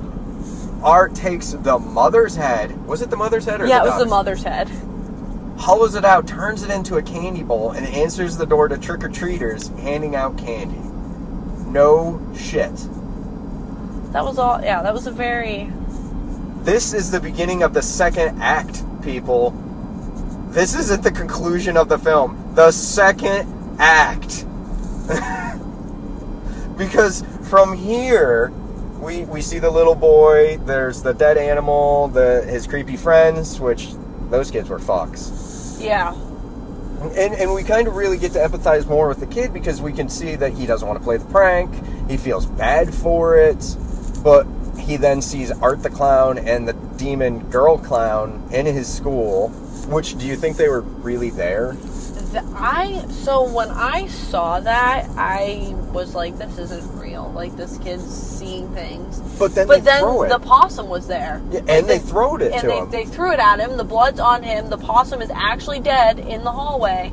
Art 0.82 1.14
takes 1.14 1.52
the 1.52 1.78
mother's 1.78 2.34
head. 2.34 2.84
Was 2.84 3.00
it 3.00 3.10
the 3.10 3.16
mother's 3.16 3.44
head 3.44 3.60
or 3.60 3.66
yeah, 3.66 3.84
it 3.84 3.84
was 3.84 3.98
the 4.00 4.06
mother's 4.06 4.42
head. 4.42 4.68
Hollows 5.60 5.94
it 5.94 6.06
out, 6.06 6.26
turns 6.26 6.62
it 6.62 6.70
into 6.70 6.96
a 6.96 7.02
candy 7.02 7.42
bowl, 7.42 7.72
and 7.72 7.86
answers 7.86 8.34
the 8.38 8.46
door 8.46 8.66
to 8.66 8.78
trick 8.78 9.04
or 9.04 9.10
treaters 9.10 9.68
handing 9.68 10.16
out 10.16 10.38
candy. 10.38 10.80
No 11.70 12.18
shit. 12.34 12.74
That 14.12 14.24
was 14.24 14.38
all. 14.38 14.62
Yeah, 14.62 14.82
that 14.82 14.94
was 14.94 15.06
a 15.06 15.10
very. 15.10 15.70
This 16.62 16.94
is 16.94 17.10
the 17.10 17.20
beginning 17.20 17.62
of 17.62 17.74
the 17.74 17.82
second 17.82 18.40
act, 18.40 18.82
people. 19.02 19.50
This 20.48 20.74
isn't 20.74 21.02
the 21.02 21.12
conclusion 21.12 21.76
of 21.76 21.90
the 21.90 21.98
film. 21.98 22.54
The 22.54 22.72
second 22.72 23.76
act. 23.78 24.46
because 26.78 27.22
from 27.50 27.76
here, 27.76 28.50
we, 28.98 29.24
we 29.24 29.42
see 29.42 29.58
the 29.58 29.70
little 29.70 29.94
boy, 29.94 30.56
there's 30.64 31.02
the 31.02 31.12
dead 31.12 31.36
animal, 31.36 32.08
the 32.08 32.46
his 32.48 32.66
creepy 32.66 32.96
friends, 32.96 33.60
which 33.60 33.90
those 34.30 34.50
kids 34.50 34.70
were 34.70 34.78
fucks. 34.78 35.49
Yeah. 35.80 36.14
And, 37.02 37.34
and 37.34 37.54
we 37.54 37.62
kind 37.62 37.88
of 37.88 37.96
really 37.96 38.18
get 38.18 38.32
to 38.32 38.38
empathize 38.38 38.86
more 38.86 39.08
with 39.08 39.20
the 39.20 39.26
kid 39.26 39.54
because 39.54 39.80
we 39.80 39.92
can 39.92 40.08
see 40.08 40.36
that 40.36 40.52
he 40.52 40.66
doesn't 40.66 40.86
want 40.86 41.00
to 41.00 41.04
play 41.04 41.16
the 41.16 41.24
prank. 41.26 41.70
He 42.10 42.16
feels 42.16 42.46
bad 42.46 42.94
for 42.94 43.38
it. 43.38 43.76
But 44.22 44.46
he 44.78 44.96
then 44.96 45.22
sees 45.22 45.50
Art 45.50 45.82
the 45.82 45.90
Clown 45.90 46.36
and 46.38 46.68
the 46.68 46.74
demon 46.74 47.48
girl 47.50 47.78
clown 47.78 48.46
in 48.52 48.66
his 48.66 48.92
school. 48.92 49.48
Which, 49.88 50.18
do 50.18 50.26
you 50.26 50.36
think 50.36 50.56
they 50.56 50.68
were 50.68 50.82
really 50.82 51.30
there? 51.30 51.76
The, 52.32 52.44
I 52.56 53.04
so 53.08 53.42
when 53.42 53.70
I 53.70 54.06
saw 54.06 54.60
that, 54.60 55.08
I 55.16 55.74
was 55.92 56.14
like, 56.14 56.38
"This 56.38 56.58
isn't 56.58 56.98
real. 56.98 57.30
Like 57.34 57.56
this 57.56 57.76
kid's 57.78 58.04
seeing 58.04 58.72
things." 58.72 59.18
But 59.38 59.54
then 59.54 59.66
But 59.66 59.84
they 59.84 59.90
then 59.90 60.28
the 60.28 60.38
possum 60.38 60.88
was 60.88 61.08
there. 61.08 61.42
Yeah, 61.50 61.60
and 61.68 61.88
they 61.88 61.98
throwed 61.98 62.42
it 62.42 62.52
and 62.52 62.60
to 62.60 62.66
they, 62.68 62.78
him. 62.78 62.90
they 62.90 63.04
threw 63.04 63.32
it 63.32 63.40
at 63.40 63.58
him. 63.58 63.76
The 63.76 63.84
blood's 63.84 64.20
on 64.20 64.44
him. 64.44 64.70
The 64.70 64.78
possum 64.78 65.22
is 65.22 65.30
actually 65.30 65.80
dead 65.80 66.20
in 66.20 66.44
the 66.44 66.52
hallway. 66.52 67.12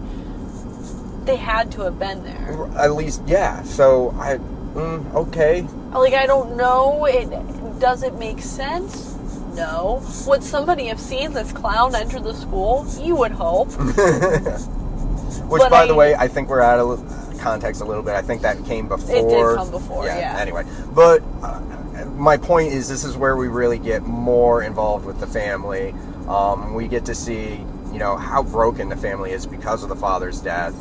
They 1.26 1.36
had 1.36 1.72
to 1.74 1.82
have 1.82 1.98
been 1.98 2.24
there. 2.24 2.70
At 2.78 2.94
least, 2.94 3.24
yeah. 3.26 3.64
So, 3.64 4.12
I. 4.20 4.38
Mm, 4.38 5.14
okay. 5.16 5.64
Like 5.94 6.14
I 6.14 6.28
don't 6.28 6.56
know. 6.56 7.06
It 7.06 7.30
does 7.80 8.04
it 8.04 8.14
make 8.16 8.40
sense? 8.40 9.16
No. 9.56 10.04
Would 10.28 10.44
somebody 10.44 10.86
have 10.86 11.00
seen 11.00 11.34
this 11.34 11.52
clown 11.52 11.96
enter 11.96 12.20
the 12.20 12.34
school? 12.34 12.86
You 13.00 13.16
would 13.16 13.32
hope. 13.32 13.70
Which, 15.48 15.62
But 15.62 15.70
by 15.70 15.86
the 15.86 15.96
way, 15.96 16.16
I 16.16 16.28
think 16.28 16.50
we're 16.50 16.62
out 16.62 16.80
of 16.80 17.40
context 17.40 17.82
a 17.82 17.86
little 17.86 18.04
bit. 18.04 18.16
I 18.16 18.22
think 18.22 18.42
that 18.42 18.64
came 18.66 18.88
before. 18.88 19.16
It 19.16 19.30
did 19.30 19.56
come 19.58 19.72
before, 19.72 20.06
yeah. 20.06 20.38
Anyway, 20.40 20.66
but 20.94 21.22
uh, 21.42 21.62
my 22.16 22.38
point 22.38 22.74
is, 22.74 22.90
this 22.90 23.04
is 23.04 23.16
where 23.16 23.36
we 23.36 23.48
really 23.48 23.80
get 23.80 24.04
more 24.04 24.64
involved 24.64 25.06
with 25.06 25.20
the 25.20 25.28
family. 25.28 25.94
Um, 26.28 26.74
we 26.74 26.88
get 26.88 27.06
to 27.06 27.16
see, 27.16 27.64
you 27.92 28.00
know, 28.00 28.18
how 28.18 28.44
broken 28.44 28.90
the 28.90 28.98
family 28.98 29.32
is 29.32 29.46
because 29.46 29.84
of 29.84 29.90
the 29.90 29.96
father's 29.96 30.42
death. 30.42 30.76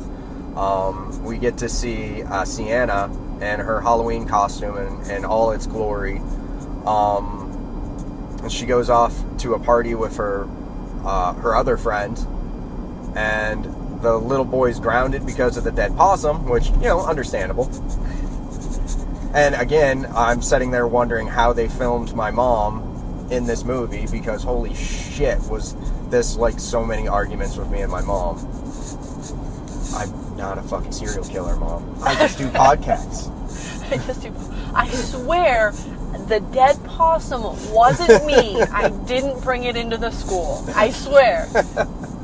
Um, 0.57 1.23
we 1.23 1.39
get 1.39 1.59
to 1.59 1.69
see 1.69 2.23
uh, 2.23 2.45
Sienna 2.45 3.11
and 3.41 3.61
her 3.61 3.81
Halloween 3.81 4.27
costume 4.27 4.79
and, 4.79 5.07
and 5.11 5.27
all 5.27 5.53
its 5.53 5.67
glory. 5.67 6.19
Um, 6.87 8.39
and 8.43 8.51
she 8.51 8.65
goes 8.65 8.89
off 8.89 9.15
to 9.39 9.55
a 9.55 9.59
party 9.59 9.95
with 9.95 10.17
her 10.17 10.49
uh, 11.05 11.35
her 11.35 11.55
other 11.55 11.77
friend, 11.77 12.19
and 13.15 13.65
the 14.07 14.17
little 14.17 14.45
boy's 14.45 14.79
grounded 14.79 15.27
because 15.27 15.57
of 15.57 15.65
the 15.65 15.73
dead 15.73 15.97
possum, 15.97 16.49
which 16.49 16.69
you 16.69 16.83
know, 16.83 17.05
understandable. 17.05 17.69
And 19.35 19.57
again, 19.57 20.07
I'm 20.15 20.41
sitting 20.43 20.71
there 20.71 20.87
wondering 20.87 21.27
how 21.27 21.53
they 21.53 21.67
filmed 21.69 22.15
my 22.15 22.31
mom 22.31 23.27
in 23.33 23.47
this 23.47 23.65
movie 23.65 24.07
because 24.07 24.45
holy 24.45 24.73
shit, 24.75 25.41
was 25.51 25.75
this 26.09 26.37
like 26.37 26.61
so 26.61 26.85
many 26.85 27.09
arguments 27.09 27.57
with 27.57 27.69
me 27.69 27.81
and 27.81 27.91
my 27.91 28.01
mom. 28.01 28.39
I'm 29.97 30.37
not 30.37 30.57
a 30.57 30.63
fucking 30.63 30.93
serial 30.93 31.25
killer, 31.25 31.57
mom. 31.57 31.99
I 32.05 32.15
just 32.15 32.39
do 32.39 32.47
podcasts. 32.51 33.33
I 33.91 33.97
just 34.07 34.23
do. 34.23 34.33
I 34.73 34.89
swear, 34.89 35.73
the 36.29 36.39
dead 36.53 36.83
possum 36.85 37.43
wasn't 37.73 38.25
me. 38.25 38.63
I 38.63 38.89
didn't 39.07 39.43
bring 39.43 39.65
it 39.65 39.75
into 39.75 39.97
the 39.97 40.13
school. 40.13 40.65
I 40.77 40.91
swear. 40.91 41.49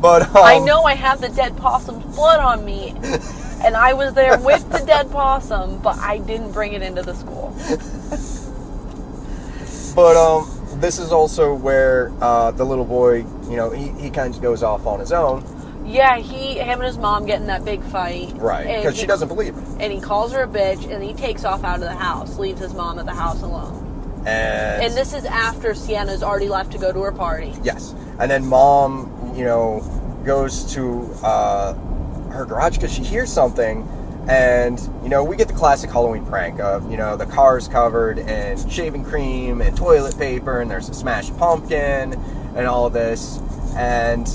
But 0.00 0.22
um, 0.34 0.44
I 0.44 0.58
know 0.58 0.82
I 0.84 0.94
have 0.94 1.20
the 1.20 1.28
dead 1.28 1.56
possum's 1.56 2.04
blood 2.16 2.40
on 2.40 2.64
me, 2.64 2.94
and 3.64 3.76
I 3.76 3.92
was 3.92 4.14
there 4.14 4.38
with 4.38 4.68
the 4.70 4.78
dead 4.80 5.10
possum, 5.10 5.78
but 5.80 5.98
I 5.98 6.18
didn't 6.18 6.52
bring 6.52 6.72
it 6.72 6.82
into 6.82 7.02
the 7.02 7.14
school. 7.14 7.54
But 9.94 10.16
um, 10.16 10.48
this 10.80 10.98
is 10.98 11.12
also 11.12 11.54
where 11.54 12.12
uh, 12.20 12.52
the 12.52 12.64
little 12.64 12.84
boy, 12.84 13.16
you 13.48 13.56
know, 13.56 13.70
he, 13.70 13.88
he 14.00 14.10
kind 14.10 14.34
of 14.34 14.40
goes 14.40 14.62
off 14.62 14.86
on 14.86 15.00
his 15.00 15.10
own, 15.12 15.44
Yeah, 15.84 16.16
he, 16.18 16.54
him 16.58 16.78
and 16.78 16.84
his 16.84 16.96
mom 16.96 17.26
get 17.26 17.40
in 17.40 17.48
that 17.48 17.64
big 17.64 17.82
fight. 17.84 18.32
right? 18.36 18.76
Because 18.76 18.96
she 18.96 19.06
doesn't 19.06 19.28
believe 19.28 19.54
him. 19.54 19.80
And 19.80 19.92
he 19.92 20.00
calls 20.00 20.32
her 20.32 20.44
a 20.44 20.48
bitch, 20.48 20.88
and 20.88 21.02
he 21.02 21.12
takes 21.12 21.44
off 21.44 21.64
out 21.64 21.76
of 21.76 21.80
the 21.80 21.92
house, 21.94 22.38
leaves 22.38 22.60
his 22.60 22.72
mom 22.72 22.98
at 22.98 23.06
the 23.06 23.14
house 23.14 23.42
alone. 23.42 23.86
And, 24.26 24.84
And 24.84 24.94
this 24.94 25.12
is 25.12 25.24
after 25.24 25.74
Sienna's 25.74 26.22
already 26.22 26.48
left 26.48 26.70
to 26.72 26.78
go 26.78 26.92
to 26.92 27.02
her 27.02 27.12
party. 27.12 27.52
yes, 27.62 27.94
and 28.20 28.30
then 28.30 28.46
mom, 28.46 29.06
you 29.34 29.44
know, 29.44 29.80
goes 30.24 30.72
to 30.74 31.02
uh, 31.22 31.74
her 32.30 32.44
garage 32.44 32.76
because 32.76 32.92
she 32.92 33.02
hears 33.02 33.32
something, 33.32 33.88
and 34.28 34.80
you 35.02 35.08
know, 35.08 35.24
we 35.24 35.36
get 35.36 35.48
the 35.48 35.54
classic 35.54 35.90
Halloween 35.90 36.24
prank 36.26 36.60
of 36.60 36.90
you 36.90 36.96
know 36.96 37.16
the 37.16 37.26
car's 37.26 37.68
covered 37.68 38.18
in 38.18 38.68
shaving 38.68 39.04
cream 39.04 39.60
and 39.60 39.76
toilet 39.76 40.16
paper, 40.18 40.60
and 40.60 40.70
there's 40.70 40.88
a 40.88 40.94
smashed 40.94 41.36
pumpkin, 41.38 42.14
and 42.54 42.66
all 42.66 42.90
this, 42.90 43.40
and 43.76 44.26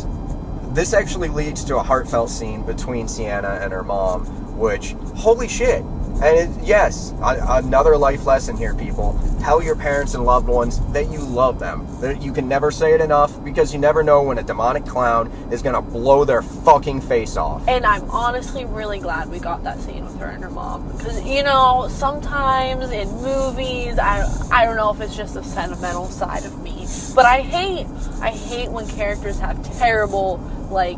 this 0.75 0.93
actually 0.93 1.29
leads 1.29 1.63
to 1.65 1.77
a 1.77 1.83
heartfelt 1.83 2.29
scene 2.29 2.63
between 2.65 3.07
Sienna 3.07 3.59
and 3.61 3.71
her 3.71 3.83
mom, 3.83 4.25
which, 4.57 4.91
holy 5.15 5.47
shit. 5.47 5.83
And 6.23 6.37
it, 6.37 6.63
yes, 6.63 7.13
a, 7.21 7.37
another 7.49 7.97
life 7.97 8.25
lesson 8.25 8.55
here, 8.55 8.73
people. 8.73 9.19
Tell 9.41 9.61
your 9.61 9.75
parents 9.75 10.15
and 10.15 10.23
loved 10.23 10.47
ones 10.47 10.79
that 10.93 11.11
you 11.11 11.19
love 11.19 11.59
them. 11.59 11.85
That 11.99 12.21
you 12.21 12.31
can 12.31 12.47
never 12.47 12.71
say 12.71 12.93
it 12.93 13.01
enough 13.01 13.43
because 13.43 13.73
you 13.73 13.79
never 13.79 14.01
know 14.01 14.23
when 14.23 14.37
a 14.37 14.43
demonic 14.43 14.85
clown 14.85 15.29
is 15.51 15.61
gonna 15.61 15.81
blow 15.81 16.23
their 16.23 16.41
fucking 16.41 17.01
face 17.01 17.35
off. 17.35 17.67
And 17.67 17.85
I'm 17.85 18.09
honestly 18.09 18.65
really 18.65 18.99
glad 18.99 19.29
we 19.29 19.39
got 19.39 19.63
that 19.65 19.79
scene 19.79 20.05
with 20.05 20.17
her 20.19 20.27
and 20.27 20.43
her 20.43 20.49
mom. 20.49 20.87
Because, 20.97 21.21
you 21.25 21.43
know, 21.43 21.87
sometimes 21.89 22.91
in 22.91 23.09
movies, 23.21 23.99
I, 23.99 24.25
I 24.51 24.65
don't 24.65 24.77
know 24.77 24.91
if 24.91 25.01
it's 25.01 25.15
just 25.15 25.33
the 25.33 25.43
sentimental 25.43 26.05
side 26.05 26.45
of 26.45 26.63
me, 26.63 26.87
but 27.13 27.25
I 27.25 27.41
hate, 27.41 27.87
I 28.21 28.31
hate 28.31 28.71
when 28.71 28.87
characters 28.87 29.37
have 29.39 29.61
terrible, 29.77 30.37
like, 30.71 30.97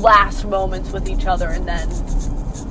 last 0.00 0.44
moments 0.44 0.92
with 0.92 1.08
each 1.08 1.26
other 1.26 1.48
and 1.48 1.66
then 1.66 1.88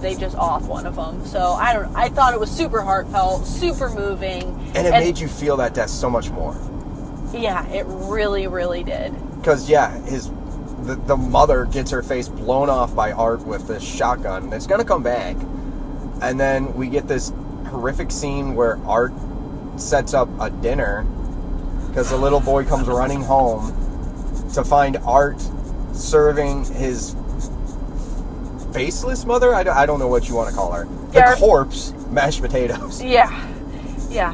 they 0.02 0.16
just 0.16 0.36
off 0.36 0.66
one 0.66 0.86
of 0.86 0.96
them. 0.96 1.26
So 1.26 1.40
I 1.40 1.74
don't, 1.74 1.96
I 1.96 2.10
thought 2.10 2.34
it 2.34 2.40
was 2.40 2.52
super 2.52 2.82
heartfelt, 2.82 3.46
super 3.46 3.90
moving. 3.90 4.44
And 4.76 4.88
it 4.88 4.92
made 4.92 5.18
you 5.18 5.28
feel 5.28 5.58
that 5.58 5.74
death 5.74 5.90
so 5.90 6.10
much 6.10 6.30
more. 6.30 6.56
Yeah, 7.34 7.68
it 7.70 7.86
really, 7.88 8.48
really 8.48 8.84
did. 8.84 9.14
Because 9.38 9.70
yeah, 9.70 9.98
his 10.06 10.30
the, 10.84 10.96
the 11.06 11.18
mother 11.18 11.66
gets 11.66 11.92
her 11.92 12.02
face 12.02 12.28
blown 12.28 12.70
off 12.70 12.96
by 12.96 13.12
Art 13.12 13.46
with 13.46 13.68
this 13.68 13.84
shotgun. 13.84 14.52
It's 14.54 14.68
gonna 14.68 14.86
come 14.86 15.04
back, 15.04 15.36
and 16.22 16.40
then 16.40 16.74
we 16.74 16.88
get 16.88 17.08
this 17.08 17.32
horrific 17.68 18.12
scene 18.12 18.56
where 18.56 18.80
Art 18.86 19.14
sets 19.78 20.14
up 20.14 20.30
a 20.40 20.50
dinner 20.50 21.04
because 21.88 22.10
the 22.10 22.18
little 22.18 22.40
boy 22.40 22.64
comes 22.66 22.88
running 22.88 23.22
home 23.22 23.68
to 24.54 24.64
find 24.64 24.98
Art 24.98 25.42
serving 25.94 26.66
his 26.66 27.16
faceless 28.74 29.26
mother. 29.26 29.54
I 29.54 29.64
don't, 29.64 29.78
I 29.78 29.86
don't 29.86 30.00
know 30.00 30.08
what 30.08 30.28
you 30.30 30.36
want 30.36 30.50
to 30.50 30.56
call 30.56 30.72
her. 30.72 30.86
The 31.12 31.20
Yeah. 31.20 31.36
corpse, 31.36 31.94
mashed 32.10 32.42
potatoes. 32.42 33.02
Yeah, 33.04 33.48
yeah. 34.10 34.34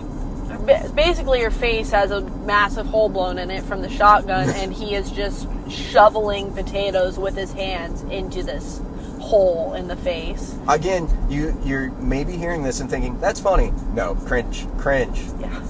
Basically, 0.95 1.41
her 1.41 1.51
face 1.51 1.91
has 1.91 2.09
a 2.11 2.21
massive 2.21 2.87
hole 2.87 3.09
blown 3.09 3.37
in 3.37 3.51
it 3.51 3.63
from 3.63 3.81
the 3.81 3.89
shotgun, 3.89 4.49
and 4.55 4.73
he 4.73 4.95
is 4.95 5.11
just 5.11 5.47
shoveling 5.69 6.51
potatoes 6.53 7.19
with 7.19 7.35
his 7.35 7.51
hands 7.53 8.01
into 8.03 8.41
this 8.43 8.81
hole 9.19 9.73
in 9.73 9.87
the 9.87 9.95
face. 9.97 10.55
Again, 10.67 11.07
you 11.29 11.55
you're 11.63 11.91
maybe 11.93 12.35
hearing 12.37 12.63
this 12.63 12.79
and 12.79 12.89
thinking 12.89 13.19
that's 13.19 13.39
funny. 13.39 13.71
No, 13.93 14.15
cringe, 14.15 14.65
cringe. 14.77 15.19
Yeah, 15.39 15.63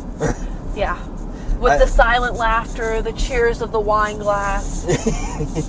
yeah. 0.76 1.08
With 1.58 1.74
I- 1.74 1.78
the 1.78 1.88
silent 1.88 2.36
laughter, 2.36 3.02
the 3.02 3.14
cheers 3.14 3.62
of 3.62 3.72
the 3.72 3.80
wine 3.80 4.18
glass. 4.20 4.86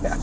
yeah. 0.02 0.14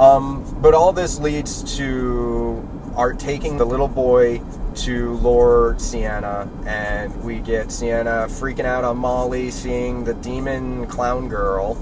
Um, 0.00 0.58
but 0.62 0.72
all 0.72 0.94
this 0.94 1.20
leads 1.20 1.76
to 1.76 2.66
Art 2.96 3.20
taking 3.20 3.58
the 3.58 3.66
little 3.66 3.86
boy 3.86 4.40
to 4.76 5.12
lure 5.16 5.76
Sienna, 5.78 6.48
and 6.66 7.22
we 7.22 7.38
get 7.40 7.70
Sienna 7.70 8.26
freaking 8.28 8.64
out 8.64 8.82
on 8.82 8.96
Molly, 8.96 9.50
seeing 9.50 10.02
the 10.02 10.14
demon 10.14 10.86
clown 10.86 11.28
girl. 11.28 11.76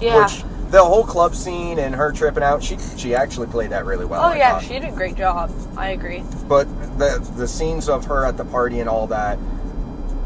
Yeah. 0.00 0.22
Which 0.22 0.44
the 0.70 0.84
whole 0.84 1.04
club 1.04 1.34
scene 1.34 1.80
and 1.80 1.94
her 1.94 2.12
tripping 2.12 2.44
out, 2.44 2.62
she 2.62 2.78
she 2.96 3.14
actually 3.14 3.48
played 3.48 3.70
that 3.70 3.84
really 3.86 4.04
well. 4.04 4.22
oh 4.22 4.26
I 4.26 4.36
yeah, 4.36 4.52
thought. 4.52 4.62
she 4.62 4.74
did 4.74 4.84
a 4.84 4.92
great 4.92 5.16
job. 5.16 5.50
I 5.76 5.90
agree. 5.90 6.22
But 6.46 6.64
the 6.98 7.18
the 7.36 7.48
scenes 7.48 7.88
of 7.88 8.04
her 8.04 8.24
at 8.24 8.36
the 8.36 8.44
party 8.44 8.78
and 8.80 8.88
all 8.88 9.08
that, 9.08 9.36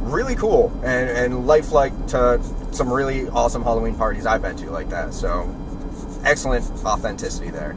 really 0.02 0.34
cool 0.34 0.70
and 0.84 1.08
and 1.08 1.46
lifelike 1.46 1.94
to 2.08 2.42
some 2.72 2.92
really 2.92 3.28
awesome 3.30 3.62
Halloween 3.62 3.94
parties 3.94 4.26
I've 4.26 4.42
been 4.42 4.56
to 4.56 4.70
like 4.70 4.90
that. 4.90 5.14
So 5.14 5.54
excellent 6.24 6.64
authenticity 6.84 7.50
there. 7.50 7.74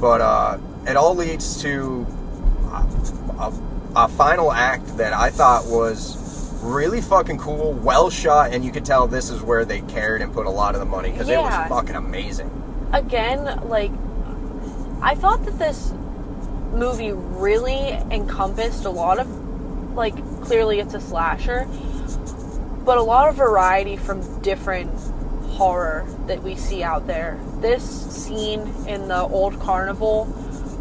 But 0.00 0.20
uh, 0.20 0.58
it 0.86 0.96
all 0.96 1.14
leads 1.14 1.60
to 1.62 2.06
a, 2.72 2.86
a, 3.38 3.62
a 3.96 4.08
final 4.08 4.52
act 4.52 4.96
that 4.96 5.12
I 5.12 5.30
thought 5.30 5.66
was 5.66 6.16
really 6.62 7.00
fucking 7.00 7.38
cool, 7.38 7.72
well 7.72 8.10
shot, 8.10 8.52
and 8.52 8.64
you 8.64 8.72
could 8.72 8.84
tell 8.84 9.06
this 9.06 9.30
is 9.30 9.42
where 9.42 9.64
they 9.64 9.80
cared 9.82 10.22
and 10.22 10.32
put 10.32 10.46
a 10.46 10.50
lot 10.50 10.74
of 10.74 10.80
the 10.80 10.86
money 10.86 11.10
because 11.10 11.28
it 11.28 11.36
was 11.38 11.68
fucking 11.68 11.94
amazing. 11.96 12.50
again, 12.92 13.44
like 13.68 13.92
I 15.00 15.14
thought 15.14 15.44
that 15.44 15.58
this 15.58 15.92
movie 16.72 17.12
really 17.12 17.90
encompassed 18.10 18.84
a 18.84 18.90
lot 18.90 19.18
of 19.18 19.28
like 19.94 20.16
clearly 20.42 20.80
it's 20.80 20.94
a 20.94 21.00
slasher, 21.00 21.66
but 22.84 22.98
a 22.98 23.02
lot 23.02 23.28
of 23.28 23.36
variety 23.36 23.96
from 23.96 24.40
different 24.42 24.92
horror 25.62 26.06
that 26.28 26.40
we 26.42 26.54
see 26.54 26.82
out 26.84 27.06
there. 27.08 27.36
This 27.60 27.82
scene 27.82 28.60
in 28.86 29.08
the 29.08 29.22
old 29.22 29.58
carnival 29.60 30.26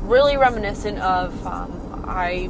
really 0.04 0.38
reminiscent 0.38 1.00
of 1.00 1.46
um, 1.48 2.04
I 2.08 2.50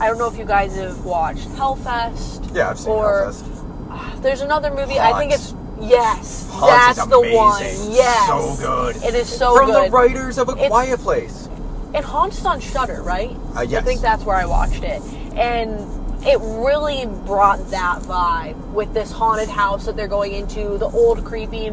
I 0.00 0.08
don't 0.08 0.18
know 0.18 0.26
if 0.28 0.36
you 0.36 0.44
guys 0.44 0.74
have 0.76 1.04
watched 1.04 1.48
Hellfest 1.50 2.54
Yeah, 2.54 2.70
I've 2.70 2.78
seen 2.78 2.92
or 2.92 3.26
Hellfest. 3.32 4.22
there's 4.22 4.40
another 4.42 4.70
movie 4.70 4.98
I 5.00 5.16
think 5.18 5.32
it's 5.32 5.54
yes 5.80 6.44
that's 6.60 7.06
the 7.06 7.20
one 7.20 7.62
yes 7.62 8.26
So 8.26 8.56
good. 8.60 8.96
it 8.96 9.14
is 9.14 9.28
so 9.28 9.54
good. 9.54 9.58
From 9.60 9.70
good 9.70 9.86
the 9.86 9.90
writers 9.96 10.36
of 10.38 10.48
A 10.48 10.52
It's- 10.52 10.68
Quiet 10.68 11.00
Place. 11.00 11.48
it 11.94 12.04
haunts 12.04 12.44
on 12.44 12.60
Shudder, 12.60 13.00
right? 13.02 13.34
Uh, 13.56 13.62
yes. 13.62 13.80
I 13.82 13.84
think 13.86 14.00
that's 14.02 14.24
where 14.24 14.36
I 14.36 14.44
watched 14.44 14.82
it, 14.82 15.00
and 15.36 15.78
it 16.26 16.38
really 16.40 17.06
brought 17.26 17.70
that 17.70 18.00
vibe 18.02 18.56
with 18.72 18.92
this 18.94 19.10
haunted 19.12 19.48
house 19.48 19.86
that 19.86 19.96
they're 19.96 20.08
going 20.08 20.32
into, 20.32 20.76
the 20.78 20.86
old 20.86 21.24
creepy 21.24 21.68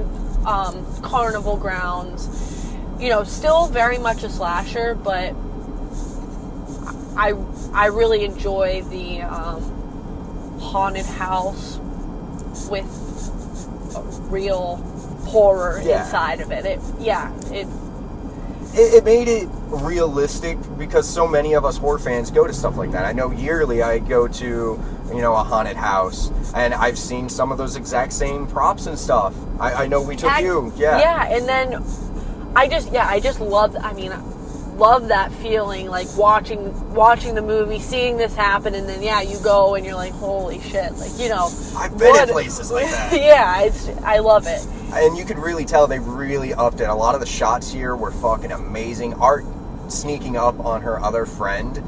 um, 0.46 0.86
carnival 1.02 1.58
grounds. 1.58 2.30
You 3.00 3.10
know, 3.10 3.24
still 3.24 3.68
very 3.68 3.98
much 3.98 4.24
a 4.24 4.30
slasher, 4.30 4.96
but 4.96 5.34
I 7.18 7.34
I 7.74 7.88
really 7.88 8.24
enjoy 8.24 8.84
the 8.90 9.22
um, 9.22 10.60
haunted 10.60 11.06
house 11.06 11.78
with 12.70 12.86
a 13.96 14.02
real 14.30 14.78
horror 15.26 15.82
Yeah. 15.84 16.04
inside 16.06 16.40
of 16.42 16.52
it. 16.52 16.66
It 16.66 16.80
yeah, 17.00 17.34
it 17.52 17.68
it, 18.74 18.94
it 18.96 19.04
made 19.06 19.28
it 19.28 19.50
realistic 19.84 20.58
because 20.78 21.08
so 21.08 21.28
many 21.28 21.54
of 21.54 21.66
us 21.66 21.78
horror 21.78 22.00
fans 22.00 22.32
go 22.32 22.46
to 22.48 22.54
stuff 22.54 22.78
like 22.78 22.92
that. 22.92 23.06
I 23.06 23.12
know 23.14 23.32
yearly 23.32 23.82
I 23.82 24.00
go 24.00 24.28
to, 24.28 24.46
you 25.10 25.22
know, 25.22 25.34
a 25.34 25.44
haunted 25.44 25.78
house 25.78 26.32
and 26.56 26.74
I've 26.74 26.98
seen 26.98 27.30
some 27.30 27.52
of 27.52 27.58
those 27.58 27.76
exact 27.76 28.14
same 28.14 28.48
props 28.48 28.86
and 28.88 28.98
stuff. 28.98 29.36
I, 29.60 29.84
I 29.84 29.88
know 29.88 30.02
we 30.02 30.16
took 30.16 30.38
you, 30.40 30.74
yeah. 30.76 31.00
Yeah, 31.00 31.36
and 31.38 31.48
then 31.48 31.84
I 32.56 32.68
just 32.68 32.92
yeah, 32.92 33.08
I 33.08 33.20
just 33.20 33.40
love 33.40 33.76
I 33.80 33.94
mean 33.94 34.12
love 34.78 35.08
that 35.08 35.32
feeling 35.32 35.88
like 35.88 36.08
watching 36.18 36.94
watching 36.94 37.34
the 37.36 37.42
movie, 37.42 37.80
seeing 37.80 38.18
this 38.18 38.36
happen 38.36 38.76
and 38.76 38.88
then 38.90 39.02
yeah, 39.02 39.22
you 39.22 39.40
go 39.44 39.76
and 39.76 39.86
you're 39.86 39.96
like 39.96 40.12
holy 40.14 40.60
shit, 40.62 40.94
like 40.98 41.12
you 41.18 41.30
know. 41.30 41.50
I've 41.78 41.98
been 41.98 42.16
at 42.16 42.28
what- 42.28 42.32
places 42.32 42.72
like 42.72 42.86
that. 42.90 43.14
yeah, 43.14 43.62
it's 43.62 43.88
I 44.04 44.20
love 44.20 44.48
it. 44.48 44.66
And 44.94 45.18
you 45.18 45.26
could 45.26 45.40
really 45.40 45.66
tell 45.66 45.88
they 45.88 46.00
really 46.00 46.54
upped 46.54 46.80
it. 46.80 46.88
A 46.88 46.94
lot 46.94 47.16
of 47.16 47.22
the 47.22 47.28
shots 47.28 47.72
here 47.72 47.96
were 47.98 48.12
fucking 48.12 48.52
amazing. 48.52 49.14
Art 49.16 49.44
sneaking 49.88 50.38
up 50.38 50.60
on 50.60 50.82
her 50.82 51.00
other 51.00 51.26
friend, 51.26 51.82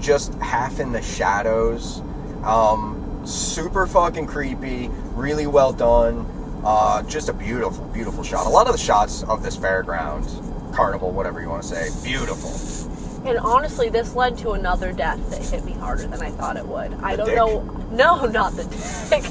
just 0.00 0.34
half 0.34 0.80
in 0.80 0.92
the 0.92 1.02
shadows. 1.02 2.00
Um, 2.44 3.22
super 3.24 3.86
fucking 3.86 4.26
creepy, 4.26 4.88
really 5.14 5.46
well 5.46 5.72
done. 5.72 6.26
Uh, 6.64 7.02
just 7.04 7.28
a 7.28 7.32
beautiful, 7.32 7.84
beautiful 7.86 8.22
shot. 8.22 8.46
A 8.46 8.50
lot 8.50 8.66
of 8.66 8.72
the 8.72 8.78
shots 8.78 9.22
of 9.24 9.42
this 9.42 9.56
fairground, 9.56 10.74
carnival, 10.74 11.10
whatever 11.10 11.40
you 11.40 11.48
want 11.48 11.62
to 11.62 11.68
say, 11.68 11.88
beautiful. 12.04 12.89
And 13.24 13.38
honestly, 13.38 13.88
this 13.90 14.14
led 14.14 14.38
to 14.38 14.52
another 14.52 14.92
death 14.92 15.18
that 15.30 15.42
hit 15.42 15.64
me 15.64 15.72
harder 15.72 16.06
than 16.06 16.22
I 16.22 16.30
thought 16.30 16.56
it 16.56 16.66
would. 16.66 16.94
I 17.02 17.16
don't 17.16 17.26
dick? 17.26 17.36
know. 17.36 17.60
No, 17.92 18.24
not 18.30 18.52
the 18.56 18.64
dick. 18.64 19.22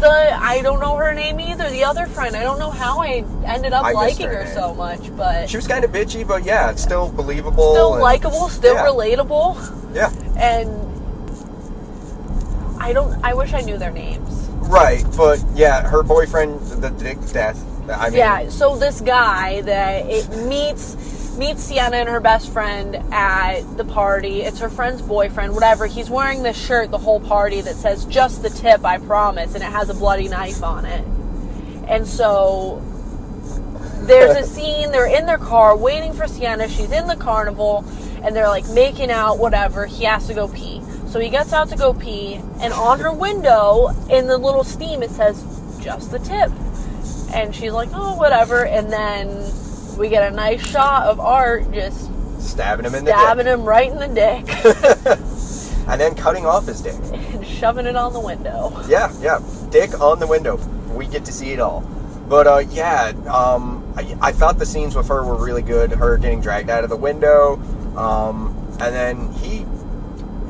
The 0.00 0.34
I 0.34 0.60
don't 0.62 0.80
know 0.80 0.96
her 0.96 1.12
name 1.14 1.40
either. 1.40 1.68
The 1.70 1.84
other 1.84 2.06
friend. 2.06 2.34
I 2.36 2.42
don't 2.42 2.58
know 2.58 2.70
how 2.70 3.00
I 3.00 3.24
ended 3.44 3.72
up 3.72 3.84
I 3.84 3.92
liking 3.92 4.26
her 4.28 4.44
her, 4.44 4.54
so 4.54 4.74
much, 4.74 5.14
but 5.16 5.48
She 5.48 5.56
was 5.56 5.66
kind 5.66 5.84
of 5.84 5.90
bitchy, 5.92 6.26
but 6.26 6.44
yeah, 6.44 6.70
it's 6.70 6.82
still 6.82 7.10
believable. 7.10 7.72
still 7.74 7.98
likable, 7.98 8.48
still 8.48 8.74
yeah. 8.74 8.86
relatable. 8.86 9.56
Yeah, 9.94 10.10
and 10.38 10.70
I 12.80 12.92
don't. 12.92 13.22
I 13.24 13.34
wish 13.34 13.52
I 13.52 13.60
knew 13.60 13.76
their 13.78 13.90
names. 13.90 14.48
right. 14.60 15.04
But 15.16 15.42
yeah, 15.54 15.82
her 15.88 16.02
boyfriend, 16.02 16.60
the 16.82 16.90
dick 16.90 17.18
death. 17.32 17.58
I 17.90 18.08
mean, 18.08 18.18
yeah. 18.18 18.48
So 18.48 18.76
this 18.76 19.00
guy 19.00 19.60
that 19.62 20.06
it 20.06 20.28
meets 20.46 20.94
meets 21.36 21.62
Sienna 21.64 21.96
and 21.96 22.08
her 22.08 22.20
best 22.20 22.52
friend 22.52 22.96
at 23.12 23.62
the 23.76 23.84
party. 23.84 24.42
It's 24.42 24.58
her 24.60 24.68
friend's 24.70 25.02
boyfriend, 25.02 25.54
whatever. 25.54 25.86
He's 25.86 26.10
wearing 26.10 26.42
this 26.42 26.62
shirt 26.62 26.90
the 26.90 26.98
whole 26.98 27.20
party 27.20 27.60
that 27.60 27.76
says 27.76 28.04
"Just 28.04 28.42
the 28.42 28.50
tip, 28.50 28.84
I 28.84 28.98
promise," 28.98 29.54
and 29.54 29.62
it 29.62 29.70
has 29.70 29.88
a 29.88 29.94
bloody 29.94 30.28
knife 30.28 30.62
on 30.62 30.84
it. 30.84 31.04
And 31.88 32.06
so 32.06 32.82
there's 34.02 34.36
a 34.36 34.44
scene. 34.54 34.90
They're 34.92 35.06
in 35.06 35.26
their 35.26 35.38
car 35.38 35.76
waiting 35.76 36.12
for 36.12 36.26
Sienna. 36.26 36.68
She's 36.68 36.92
in 36.92 37.06
the 37.06 37.16
carnival, 37.16 37.84
and 38.22 38.34
they're 38.34 38.48
like 38.48 38.68
making 38.68 39.10
out, 39.10 39.38
whatever. 39.38 39.86
He 39.86 40.04
has 40.04 40.26
to 40.26 40.34
go 40.34 40.48
pee. 40.48 40.82
So 41.06 41.18
he 41.18 41.28
gets 41.28 41.52
out 41.52 41.68
to 41.70 41.76
go 41.76 41.92
pee, 41.92 42.34
and 42.60 42.72
on 42.72 43.00
her 43.00 43.12
window, 43.12 43.88
in 44.08 44.26
the 44.26 44.38
little 44.38 44.64
steam, 44.64 45.02
it 45.02 45.10
says 45.10 45.42
"Just 45.80 46.10
the 46.10 46.18
tip." 46.18 46.50
And 47.32 47.54
she's 47.54 47.72
like, 47.72 47.88
"Oh, 47.92 48.16
whatever." 48.16 48.66
And 48.66 48.92
then 48.92 49.28
we 50.00 50.08
get 50.08 50.32
a 50.32 50.34
nice 50.34 50.66
shot 50.66 51.06
of 51.08 51.20
Art 51.20 51.70
just 51.72 52.10
stabbing 52.40 52.86
him 52.86 52.94
in 52.94 53.04
the 53.04 53.10
dick 53.10 53.20
stabbing 53.20 53.44
dick. 53.44 53.52
him 53.52 53.64
right 53.64 53.90
in 53.90 53.98
the 53.98 54.08
dick 54.08 54.48
and 55.88 56.00
then 56.00 56.14
cutting 56.14 56.46
off 56.46 56.66
his 56.66 56.80
dick. 56.80 56.94
and 57.12 57.46
shoving 57.58 57.84
it 57.84 57.96
on 57.96 58.14
the 58.14 58.20
window. 58.20 58.72
Yeah, 58.88 59.12
yeah, 59.20 59.40
dick 59.70 60.00
on 60.00 60.18
the 60.18 60.26
window. 60.26 60.56
We 60.94 61.06
get 61.06 61.26
to 61.26 61.32
see 61.32 61.50
it 61.52 61.60
all. 61.60 61.82
But 62.28 62.46
uh, 62.46 62.58
yeah, 62.70 63.12
um, 63.30 63.92
I, 63.94 64.16
I 64.22 64.32
thought 64.32 64.58
the 64.58 64.64
scenes 64.64 64.96
with 64.96 65.08
her 65.08 65.22
were 65.22 65.36
really 65.36 65.62
good. 65.62 65.90
Her 65.90 66.16
getting 66.16 66.40
dragged 66.40 66.70
out 66.70 66.82
of 66.82 66.88
the 66.88 66.96
window, 66.96 67.56
um, 67.94 68.56
and 68.80 68.94
then 68.94 69.32
he 69.34 69.66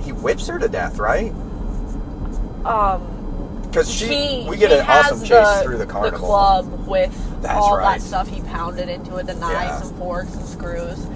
he 0.05 0.13
whips 0.13 0.47
her 0.47 0.61
to 0.61 0.69
death, 0.69 0.99
right? 0.99 1.33
Um, 2.65 3.20
Because 3.71 3.91
she 3.91 4.07
he 4.43 4.49
we 4.49 4.57
get 4.57 4.73
an 4.73 4.85
awesome 4.87 5.21
chase 5.21 5.29
the, 5.59 5.63
through 5.65 5.79
the 5.79 5.87
carnival. 5.87 6.19
club 6.19 6.89
with 6.89 7.43
That's 7.43 7.55
all 7.55 7.77
right. 7.79 8.01
that 8.01 8.05
stuff 8.07 8.29
he 8.29 8.41
pounded 8.43 8.89
into 8.89 9.17
it, 9.17 9.27
the 9.27 9.35
knives 9.35 9.83
Yeah. 9.83 9.89
and 9.89 9.99
forks 9.99 10.35
and 10.35 10.45
screws. 10.47 11.07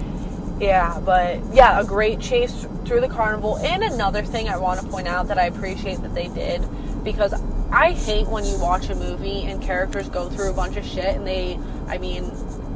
Yeah, 0.59 0.99
but 1.03 1.39
yeah, 1.53 1.79
a 1.81 1.83
great 1.83 2.19
chase 2.21 2.65
through 2.85 3.01
the 3.01 3.09
carnival. 3.09 3.57
And 3.57 3.83
another 3.83 4.23
thing 4.23 4.47
I 4.47 4.57
want 4.57 4.79
to 4.79 4.87
point 4.87 5.07
out 5.07 5.27
that 5.27 5.37
I 5.37 5.45
appreciate 5.47 6.01
that 6.01 6.15
they 6.15 6.29
did 6.29 6.65
because 7.03 7.33
I 7.71 7.91
hate 7.91 8.27
when 8.27 8.45
you 8.45 8.57
watch 8.59 8.89
a 8.89 8.95
movie 8.95 9.43
and 9.43 9.61
characters 9.61 10.07
go 10.07 10.29
through 10.29 10.51
a 10.51 10.53
bunch 10.53 10.77
of 10.77 10.85
shit 10.85 11.13
and 11.15 11.27
they, 11.27 11.59
I 11.87 11.97
mean, 11.97 12.31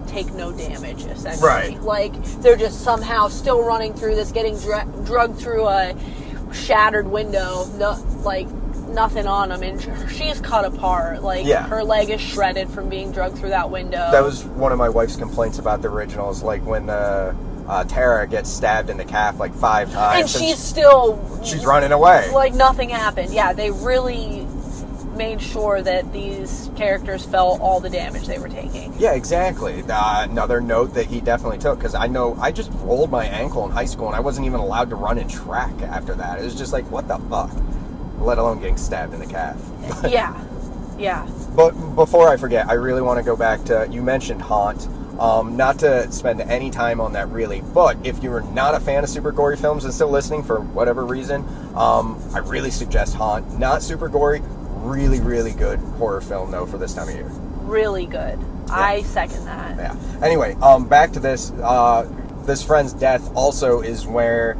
take 0.08 0.34
no 0.34 0.52
damage 0.52 1.06
essentially. 1.06 1.48
Right. 1.48 1.82
Like 1.82 2.22
they're 2.42 2.58
just 2.58 2.82
somehow 2.82 3.30
still 3.30 3.64
running 3.64 3.94
through 3.94 4.16
this, 4.16 4.34
getting 4.34 4.60
dra- 4.60 4.88
drugged 5.06 5.40
through 5.40 5.68
a 5.68 5.96
shattered 6.52 7.08
window, 7.08 7.66
no, 7.78 7.92
like 8.24 8.48
nothing 8.90 9.28
on 9.28 9.50
them, 9.50 9.64
and 9.64 9.82
she's 10.12 10.40
cut 10.42 10.66
apart. 10.66 11.22
Like 11.24 11.46
Yeah. 11.46 11.68
her 11.68 11.84
leg 11.84 12.10
is 12.10 12.22
shredded 12.22 12.70
from 12.70 12.90
being 12.90 13.12
drugged 13.12 13.38
through 13.38 13.50
that 13.50 13.70
window. 13.70 14.10
That 14.12 14.24
was 14.24 14.44
one 14.44 14.72
of 14.72 14.78
my 14.78 14.90
wife's 14.90 15.16
complaints 15.16 15.60
about 15.60 15.82
the 15.82 15.90
originals, 15.90 16.44
like 16.44 16.66
when 16.66 16.86
the 16.88 17.36
uh, 17.68 17.84
Tara 17.84 18.26
gets 18.28 18.50
stabbed 18.50 18.90
in 18.90 18.98
the 18.98 19.06
calf 19.06 19.40
like 19.40 19.54
five 19.54 19.92
times. 19.94 20.22
and 20.36 20.44
she's 20.44 20.58
still 20.58 21.20
she's 21.44 21.66
running 21.66 21.92
away. 21.92 22.30
like 22.34 22.54
nothing 22.56 22.90
happened. 22.90 23.32
Yeah, 23.34 23.54
they 23.54 23.70
really 23.72 24.48
made 25.16 25.42
sure 25.42 25.82
that 25.82 26.12
these 26.14 26.72
characters 26.78 27.26
felt 27.26 27.60
all 27.60 27.80
the 27.82 27.90
damage 27.90 28.26
they 28.26 28.40
were 28.40 28.48
taking. 28.48 28.94
Yeah, 28.98 29.14
exactly. 29.14 29.84
Uh, 29.88 30.24
another 30.24 30.62
note 30.62 30.94
that 30.94 31.08
he 31.08 31.20
definitely 31.20 31.58
took 31.58 31.78
because 31.78 31.94
I 31.94 32.08
know 32.08 32.38
I 32.40 32.52
just 32.54 32.72
rolled 32.84 33.12
my 33.12 33.26
ankle 33.26 33.66
in 33.66 33.72
high 33.72 33.86
school 33.86 34.08
and 34.08 34.16
I 34.16 34.22
wasn't 34.22 34.48
even 34.48 34.62
allowed 34.62 34.90
to 34.92 34.96
run 34.96 35.18
in 35.18 35.28
track 35.28 35.74
after 35.82 36.16
that. 36.16 36.40
It 36.40 36.46
was 36.46 36.56
just 36.56 36.72
like, 36.74 36.90
what 36.90 37.08
the 37.10 37.18
fuck? 37.30 37.52
Let 38.20 38.38
alone 38.38 38.60
getting 38.60 38.78
stabbed 38.78 39.14
in 39.14 39.20
the 39.20 39.26
calf. 39.26 39.58
yeah, 40.08 40.40
yeah. 40.98 41.28
But 41.56 41.72
before 41.96 42.30
I 42.30 42.38
forget, 42.38 42.68
I 42.70 42.74
really 42.74 43.02
want 43.02 43.18
to 43.18 43.24
go 43.24 43.36
back 43.36 43.64
to 43.66 43.88
you 43.90 44.02
mentioned 44.02 44.42
Haunt. 44.42 44.88
Um, 45.20 45.58
not 45.58 45.80
to 45.80 46.10
spend 46.14 46.40
any 46.40 46.70
time 46.70 47.02
on 47.02 47.12
that 47.14 47.28
really, 47.30 47.62
but 47.74 47.98
if 48.06 48.24
you're 48.24 48.40
not 48.42 48.74
a 48.74 48.80
fan 48.80 49.04
of 49.04 49.10
super 49.10 49.34
gory 49.34 49.58
films 49.58 49.84
and 49.84 49.94
still 49.94 50.10
listening 50.10 50.44
for 50.44 50.62
whatever 50.62 51.06
reason, 51.06 51.46
um, 51.76 52.18
I 52.34 52.40
really 52.40 52.72
suggest 52.72 53.16
Haunt. 53.16 53.60
Not 53.60 53.84
super 53.84 54.08
gory, 54.08 54.42
really, 54.78 55.20
really 55.20 55.52
good 55.52 55.80
horror 55.80 56.22
film 56.22 56.52
though 56.52 56.66
for 56.66 56.78
this 56.78 56.94
time 56.94 57.10
of 57.10 57.16
year. 57.16 57.30
Really 57.64 58.06
good. 58.06 58.40
I 58.70 59.02
second 59.04 59.46
that. 59.46 59.78
Yeah. 59.78 60.24
Anyway, 60.24 60.56
um, 60.62 60.88
back 60.88 61.12
to 61.14 61.20
this. 61.20 61.52
Uh, 61.52 62.10
this 62.46 62.64
friend's 62.64 62.94
death 62.94 63.32
also 63.36 63.82
is 63.82 64.08
where 64.08 64.58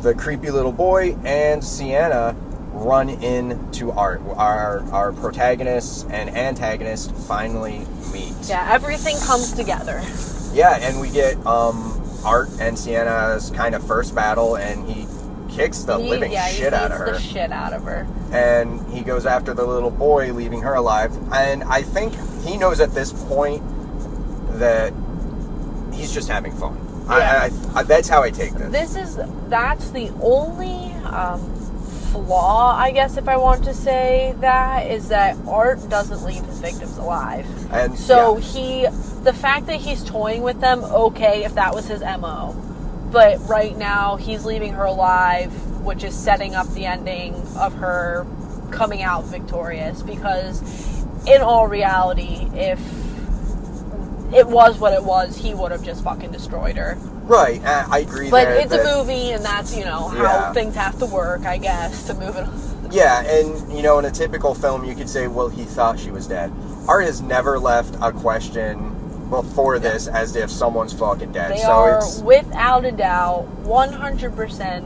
the 0.00 0.14
creepy 0.14 0.50
little 0.50 0.72
boy 0.72 1.16
and 1.24 1.62
Sienna 1.64 2.36
run 2.80 3.10
into 3.10 3.92
Art. 3.92 4.22
Our 4.36 4.82
our 4.92 5.12
protagonists 5.12 6.04
and 6.10 6.30
antagonists 6.30 7.26
finally 7.28 7.86
meet. 8.12 8.32
Yeah, 8.44 8.66
everything 8.72 9.16
comes 9.18 9.52
together. 9.52 10.02
Yeah, 10.52 10.78
and 10.80 11.00
we 11.00 11.10
get 11.10 11.36
um, 11.46 12.02
Art 12.24 12.48
and 12.60 12.76
Sienna's 12.78 13.50
kind 13.50 13.74
of 13.74 13.86
first 13.86 14.14
battle, 14.14 14.56
and 14.56 14.88
he 14.88 15.06
kicks 15.54 15.82
the 15.82 15.98
He- 15.98 16.08
living 16.08 16.32
yeah, 16.32 16.48
shit 16.48 16.72
out 16.72 16.90
of 16.90 16.98
her. 16.98 17.12
The 17.12 17.20
shit 17.20 17.52
out 17.52 17.72
of 17.72 17.82
her. 17.84 18.06
and 18.32 18.80
he 18.92 19.02
goes 19.02 19.26
after 19.26 19.52
the 19.54 19.64
little 19.66 19.90
boy, 19.90 20.32
leaving 20.32 20.62
her 20.62 20.74
alive. 20.74 21.16
And 21.32 21.62
I 21.64 21.82
think 21.82 22.14
he 22.44 22.56
knows 22.56 22.80
at 22.80 22.92
this 22.94 23.12
point 23.28 23.62
that 24.58 24.92
he's 25.92 26.12
just 26.12 26.28
having 26.28 26.52
fun. 26.52 26.76
Yeah. 27.06 27.14
I, 27.14 27.20
I, 27.76 27.80
I, 27.80 27.82
that's 27.82 28.08
how 28.08 28.22
I 28.22 28.30
take 28.30 28.52
this. 28.54 28.70
This 28.72 28.96
is 28.96 29.18
that's 29.48 29.90
the 29.90 30.10
only 30.22 30.92
um, 31.04 31.40
flaw, 32.12 32.74
I 32.76 32.90
guess, 32.90 33.16
if 33.16 33.28
I 33.28 33.36
want 33.36 33.64
to 33.64 33.74
say 33.74 34.34
that, 34.40 34.90
is 34.90 35.08
that 35.08 35.36
Art 35.46 35.88
doesn't 35.88 36.22
leave 36.24 36.44
his 36.44 36.60
victims 36.60 36.96
alive. 36.98 37.46
And 37.72 37.98
So 37.98 38.36
yeah. 38.36 38.44
he, 38.44 38.86
the 39.22 39.32
fact 39.32 39.66
that 39.66 39.80
he's 39.80 40.04
toying 40.04 40.42
with 40.42 40.60
them, 40.60 40.84
okay, 40.84 41.44
if 41.44 41.54
that 41.54 41.74
was 41.74 41.86
his 41.86 42.00
mo, 42.00 42.54
but 43.10 43.38
right 43.48 43.76
now 43.76 44.16
he's 44.16 44.44
leaving 44.44 44.72
her 44.72 44.84
alive, 44.84 45.52
which 45.82 46.04
is 46.04 46.14
setting 46.14 46.54
up 46.54 46.68
the 46.74 46.86
ending 46.86 47.34
of 47.56 47.74
her 47.74 48.26
coming 48.70 49.02
out 49.02 49.24
victorious. 49.24 50.02
Because 50.02 50.62
in 51.26 51.42
all 51.42 51.66
reality, 51.66 52.48
if 52.54 52.80
it 54.32 54.46
was 54.46 54.78
what 54.78 54.92
it 54.92 55.02
was, 55.02 55.36
he 55.36 55.54
would 55.54 55.72
have 55.72 55.82
just 55.82 56.04
fucking 56.04 56.30
destroyed 56.30 56.76
her. 56.76 56.96
Right, 57.30 57.62
I, 57.64 57.86
I 57.90 57.98
agree. 58.00 58.30
But 58.30 58.48
it's 58.48 58.72
a 58.74 58.84
movie, 58.96 59.30
and 59.32 59.44
that's 59.44 59.74
you 59.76 59.84
know 59.84 60.08
how 60.08 60.22
Yeah. 60.22 60.52
things 60.52 60.74
have 60.74 60.98
to 60.98 61.06
work, 61.06 61.42
I 61.46 61.56
guess, 61.58 62.04
to 62.08 62.14
move 62.14 62.36
it. 62.36 62.44
On. 62.44 62.88
Yeah, 62.92 63.22
and 63.22 63.72
you 63.72 63.82
know, 63.82 63.98
in 63.98 64.04
a 64.04 64.10
typical 64.10 64.54
film, 64.54 64.84
you 64.84 64.94
could 64.94 65.08
say, 65.08 65.28
"Well, 65.28 65.48
he 65.48 65.64
thought 65.64 65.98
she 65.98 66.10
was 66.10 66.26
dead." 66.26 66.52
Art 66.88 67.04
has 67.04 67.20
never 67.22 67.58
left 67.58 67.94
a 68.02 68.10
question 68.12 68.96
before 69.30 69.78
this 69.78 70.08
as 70.08 70.34
if 70.34 70.50
someone's 70.50 70.92
fucking 70.92 71.30
dead. 71.32 71.52
They 71.52 71.58
so 71.58 71.70
are 71.70 71.98
it's 71.98 72.18
without 72.20 72.84
a 72.84 72.90
doubt, 72.92 73.46
one 73.62 73.92
hundred 73.92 74.34
percent 74.34 74.84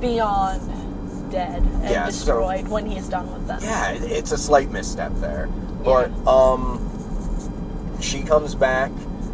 beyond 0.00 0.62
dead 1.30 1.62
and 1.62 1.82
Yeah, 1.84 2.04
so- 2.06 2.10
destroyed 2.10 2.68
when 2.68 2.86
he's 2.86 3.08
done 3.08 3.30
with 3.32 3.46
them. 3.46 3.60
yeah, 3.62 3.90
it's 3.92 4.32
a 4.32 4.38
slight 4.38 4.70
misstep 4.70 5.12
there. 5.16 5.48
But 5.84 6.10
um, 6.26 6.78
she 8.00 8.22
comes 8.22 8.54
back, 8.54 8.90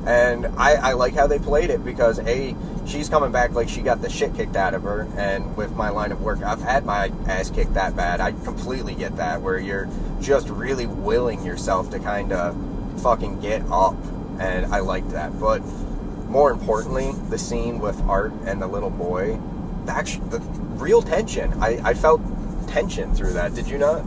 and 0.06 0.46
I, 0.56 0.74
I 0.74 0.92
like 0.92 1.14
how 1.14 1.26
they 1.26 1.38
played 1.40 1.70
it 1.70 1.84
because 1.84 2.20
a 2.20 2.54
she's 2.86 3.08
coming 3.08 3.32
back 3.32 3.52
like 3.52 3.68
she 3.68 3.82
got 3.82 4.00
the 4.00 4.08
shit 4.08 4.34
kicked 4.34 4.54
out 4.54 4.72
of 4.72 4.84
her, 4.84 5.08
and 5.16 5.56
with 5.56 5.72
my 5.72 5.90
line 5.90 6.12
of 6.12 6.22
work, 6.22 6.42
I've 6.42 6.62
had 6.62 6.86
my 6.86 7.10
ass 7.26 7.50
kicked 7.50 7.74
that 7.74 7.96
bad. 7.96 8.20
I 8.20 8.30
completely 8.32 8.94
get 8.94 9.16
that 9.16 9.42
where 9.42 9.58
you're 9.58 9.88
just 10.20 10.48
really 10.48 10.86
willing 10.86 11.44
yourself 11.44 11.90
to 11.90 11.98
kind 11.98 12.32
of 12.32 12.56
fucking 13.02 13.40
get 13.40 13.62
up, 13.70 13.96
and 14.38 14.66
I 14.72 14.78
liked 14.78 15.10
that. 15.10 15.38
But 15.40 15.58
more 16.28 16.52
importantly, 16.52 17.12
the 17.28 17.38
scene 17.38 17.80
with 17.80 18.00
Art 18.02 18.32
and 18.44 18.62
the 18.62 18.66
little 18.68 18.90
boy, 18.90 19.40
the 19.86 19.92
actual, 19.92 20.24
the 20.26 20.38
real 20.76 21.02
tension. 21.02 21.52
I, 21.60 21.80
I 21.82 21.94
felt 21.94 22.20
tension 22.68 23.12
through 23.14 23.32
that. 23.32 23.54
Did 23.54 23.66
you 23.66 23.78
not? 23.78 24.04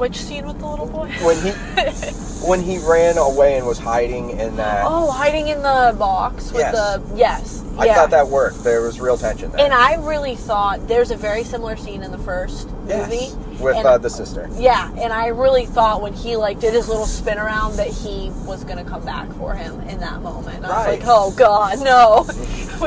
Which 0.00 0.16
scene 0.16 0.46
with 0.46 0.58
the 0.58 0.66
little 0.66 0.86
boy? 0.86 1.10
when 1.20 1.36
he 1.42 1.50
when 2.48 2.62
he 2.62 2.78
ran 2.78 3.18
away 3.18 3.58
and 3.58 3.66
was 3.66 3.78
hiding 3.78 4.30
in 4.30 4.56
that 4.56 4.84
oh, 4.86 5.10
hiding 5.10 5.48
in 5.48 5.58
the 5.58 5.94
box 5.98 6.52
with 6.52 6.62
Yes. 6.62 6.74
the 6.74 7.16
yes. 7.16 7.64
I 7.76 7.84
yeah. 7.84 7.94
thought 7.94 8.10
that 8.12 8.26
worked. 8.28 8.64
There 8.64 8.80
was 8.80 8.98
real 8.98 9.18
tension 9.18 9.52
there. 9.52 9.60
And 9.62 9.74
I 9.74 9.96
really 9.96 10.36
thought 10.36 10.88
there's 10.88 11.10
a 11.10 11.16
very 11.18 11.44
similar 11.44 11.76
scene 11.76 12.02
in 12.02 12.12
the 12.12 12.18
first 12.18 12.70
yes, 12.88 13.10
movie 13.10 13.62
with 13.62 13.76
and- 13.76 13.86
uh, 13.86 13.98
the 13.98 14.08
sister. 14.08 14.48
Yeah, 14.54 14.90
and 14.96 15.12
I 15.12 15.26
really 15.26 15.66
thought 15.66 16.00
when 16.00 16.14
he 16.14 16.34
like 16.36 16.60
did 16.60 16.72
his 16.72 16.88
little 16.88 17.04
spin 17.04 17.36
around 17.36 17.76
that 17.76 17.88
he 17.88 18.30
was 18.46 18.64
gonna 18.64 18.84
come 18.84 19.04
back 19.04 19.30
for 19.34 19.54
him 19.54 19.82
in 19.82 20.00
that 20.00 20.22
moment. 20.22 20.64
I 20.64 20.68
was 20.68 20.98
like, 20.98 21.02
oh 21.04 21.34
god, 21.36 21.84
no, 21.84 22.26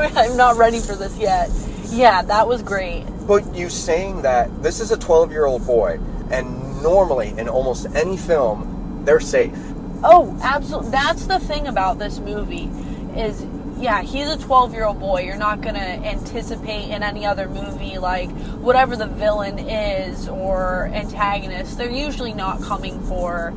I'm 0.20 0.36
not 0.36 0.56
ready 0.56 0.80
for 0.80 0.96
this 0.96 1.16
yet. 1.16 1.48
Yeah, 1.90 2.22
that 2.22 2.48
was 2.48 2.60
great. 2.60 3.04
But 3.28 3.54
you 3.54 3.70
saying 3.70 4.22
that 4.22 4.64
this 4.64 4.80
is 4.80 4.90
a 4.90 4.96
12 4.96 5.30
year 5.30 5.44
old 5.46 5.64
boy, 5.64 6.00
and 6.32 6.73
normally 6.84 7.30
in 7.36 7.48
almost 7.48 7.86
any 7.96 8.16
film 8.16 9.02
they're 9.04 9.18
safe. 9.20 9.58
Oh, 10.04 10.38
absolutely. 10.42 10.90
That's 10.90 11.26
the 11.26 11.40
thing 11.40 11.66
about 11.66 11.98
this 11.98 12.18
movie 12.20 12.70
is 13.16 13.46
yeah, 13.76 14.02
he's 14.02 14.28
a 14.28 14.36
12-year-old 14.36 15.00
boy. 15.00 15.22
You're 15.22 15.36
not 15.36 15.60
going 15.60 15.74
to 15.74 15.80
anticipate 15.80 16.90
in 16.90 17.02
any 17.02 17.26
other 17.26 17.48
movie 17.48 17.98
like 17.98 18.30
whatever 18.60 18.96
the 18.96 19.06
villain 19.06 19.58
is 19.58 20.28
or 20.28 20.90
antagonist, 20.94 21.76
they're 21.76 21.90
usually 21.90 22.32
not 22.32 22.62
coming 22.62 23.00
for 23.02 23.52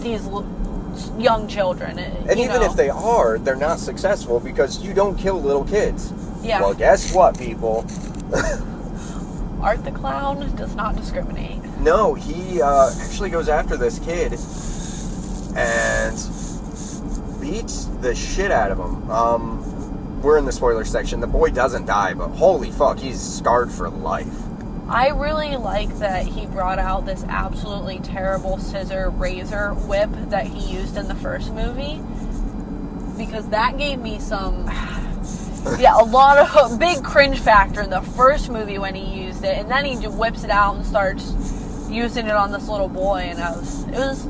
these 0.00 0.26
l- 0.26 0.46
young 1.18 1.48
children. 1.48 1.98
Eh, 1.98 2.10
and 2.28 2.38
even 2.38 2.60
know. 2.60 2.70
if 2.70 2.74
they 2.74 2.90
are, 2.90 3.38
they're 3.38 3.56
not 3.56 3.78
successful 3.78 4.38
because 4.38 4.82
you 4.84 4.92
don't 4.92 5.16
kill 5.16 5.40
little 5.40 5.64
kids. 5.64 6.12
Yeah. 6.42 6.60
Well, 6.60 6.74
guess 6.74 7.14
what, 7.14 7.38
people? 7.38 7.86
Art 9.60 9.82
the 9.84 9.92
Clown 9.92 10.54
does 10.56 10.76
not 10.76 10.94
discriminate. 10.96 11.65
No, 11.78 12.14
he 12.14 12.60
uh, 12.62 12.90
actually 13.00 13.30
goes 13.30 13.48
after 13.48 13.76
this 13.76 13.98
kid 13.98 14.32
and 15.56 16.16
beats 17.40 17.84
the 18.00 18.14
shit 18.14 18.50
out 18.50 18.70
of 18.70 18.78
him. 18.78 19.10
Um, 19.10 20.22
we're 20.22 20.38
in 20.38 20.44
the 20.44 20.52
spoiler 20.52 20.84
section. 20.84 21.20
The 21.20 21.26
boy 21.26 21.50
doesn't 21.50 21.86
die, 21.86 22.14
but 22.14 22.28
holy 22.28 22.70
fuck, 22.70 22.98
he's 22.98 23.20
scarred 23.20 23.70
for 23.70 23.88
life. 23.88 24.26
I 24.88 25.08
really 25.08 25.56
like 25.56 25.98
that 25.98 26.26
he 26.26 26.46
brought 26.46 26.78
out 26.78 27.06
this 27.06 27.24
absolutely 27.28 27.98
terrible 28.00 28.58
scissor 28.58 29.10
razor 29.10 29.74
whip 29.74 30.10
that 30.30 30.46
he 30.46 30.76
used 30.76 30.96
in 30.96 31.08
the 31.08 31.14
first 31.16 31.52
movie 31.52 32.00
because 33.16 33.48
that 33.48 33.78
gave 33.78 33.98
me 33.98 34.20
some 34.20 34.64
yeah 35.80 36.00
a 36.00 36.04
lot 36.04 36.38
of 36.38 36.78
big 36.78 37.02
cringe 37.02 37.40
factor 37.40 37.80
in 37.82 37.90
the 37.90 38.00
first 38.00 38.48
movie 38.48 38.78
when 38.78 38.94
he 38.94 39.24
used 39.24 39.42
it 39.42 39.58
and 39.58 39.68
then 39.68 39.84
he 39.84 39.96
whips 40.06 40.44
it 40.44 40.50
out 40.50 40.76
and 40.76 40.86
starts 40.86 41.32
using 41.90 42.26
it 42.26 42.32
on 42.32 42.52
this 42.52 42.68
little 42.68 42.88
boy 42.88 43.28
and 43.28 43.40
I 43.40 43.50
was 43.52 43.84
it 43.84 43.92
was 43.92 44.26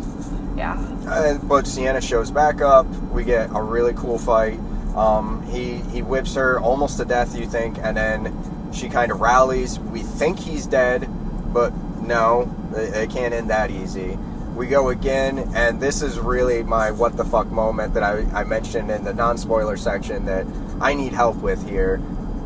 yeah 0.56 0.78
And, 1.06 1.48
but 1.48 1.66
Sienna 1.66 2.00
shows 2.00 2.30
back 2.30 2.60
up. 2.60 2.86
We 3.12 3.24
get 3.24 3.50
a 3.54 3.62
really 3.62 3.94
cool 3.94 4.18
fight. 4.18 4.58
Um, 4.96 5.46
he 5.46 5.76
he 5.92 6.02
whips 6.02 6.34
her 6.34 6.58
almost 6.58 6.96
to 6.98 7.04
death, 7.04 7.38
you 7.38 7.46
think, 7.46 7.78
and 7.78 7.96
then 7.96 8.72
she 8.72 8.88
kind 8.88 9.12
of 9.12 9.20
rallies. 9.20 9.78
We 9.78 10.02
think 10.02 10.38
he's 10.38 10.66
dead, 10.66 11.08
but 11.52 11.74
no, 12.00 12.52
they 12.72 13.06
can't 13.06 13.34
end 13.34 13.50
that 13.50 13.70
easy. 13.70 14.18
We 14.54 14.66
go 14.68 14.88
again, 14.88 15.50
and 15.54 15.80
this 15.80 16.00
is 16.00 16.18
really 16.18 16.62
my 16.62 16.90
what 16.90 17.16
the 17.16 17.24
fuck 17.26 17.48
moment 17.48 17.92
that 17.94 18.02
I, 18.02 18.20
I 18.32 18.44
mentioned 18.44 18.90
in 18.90 19.04
the 19.04 19.12
non 19.12 19.36
spoiler 19.36 19.76
section 19.76 20.24
that 20.26 20.46
I 20.80 20.94
need 20.94 21.12
help 21.12 21.36
with 21.36 21.68
here. 21.68 21.98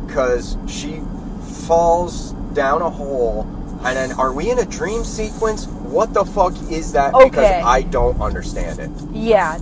Because 0.05 0.57
she 0.67 1.01
falls 1.67 2.33
down 2.53 2.81
a 2.81 2.89
hole, 2.89 3.43
and 3.83 3.97
then 3.97 4.11
are 4.13 4.31
we 4.31 4.51
in 4.51 4.59
a 4.59 4.65
dream 4.65 5.03
sequence? 5.03 5.67
What 5.67 6.13
the 6.13 6.23
fuck 6.25 6.53
is 6.71 6.91
that? 6.93 7.11
Because 7.13 7.27
Okay. 7.45 7.61
I 7.61 7.81
don't 7.83 8.19
understand 8.21 8.79
it. 8.79 8.89
yeah 9.13 9.57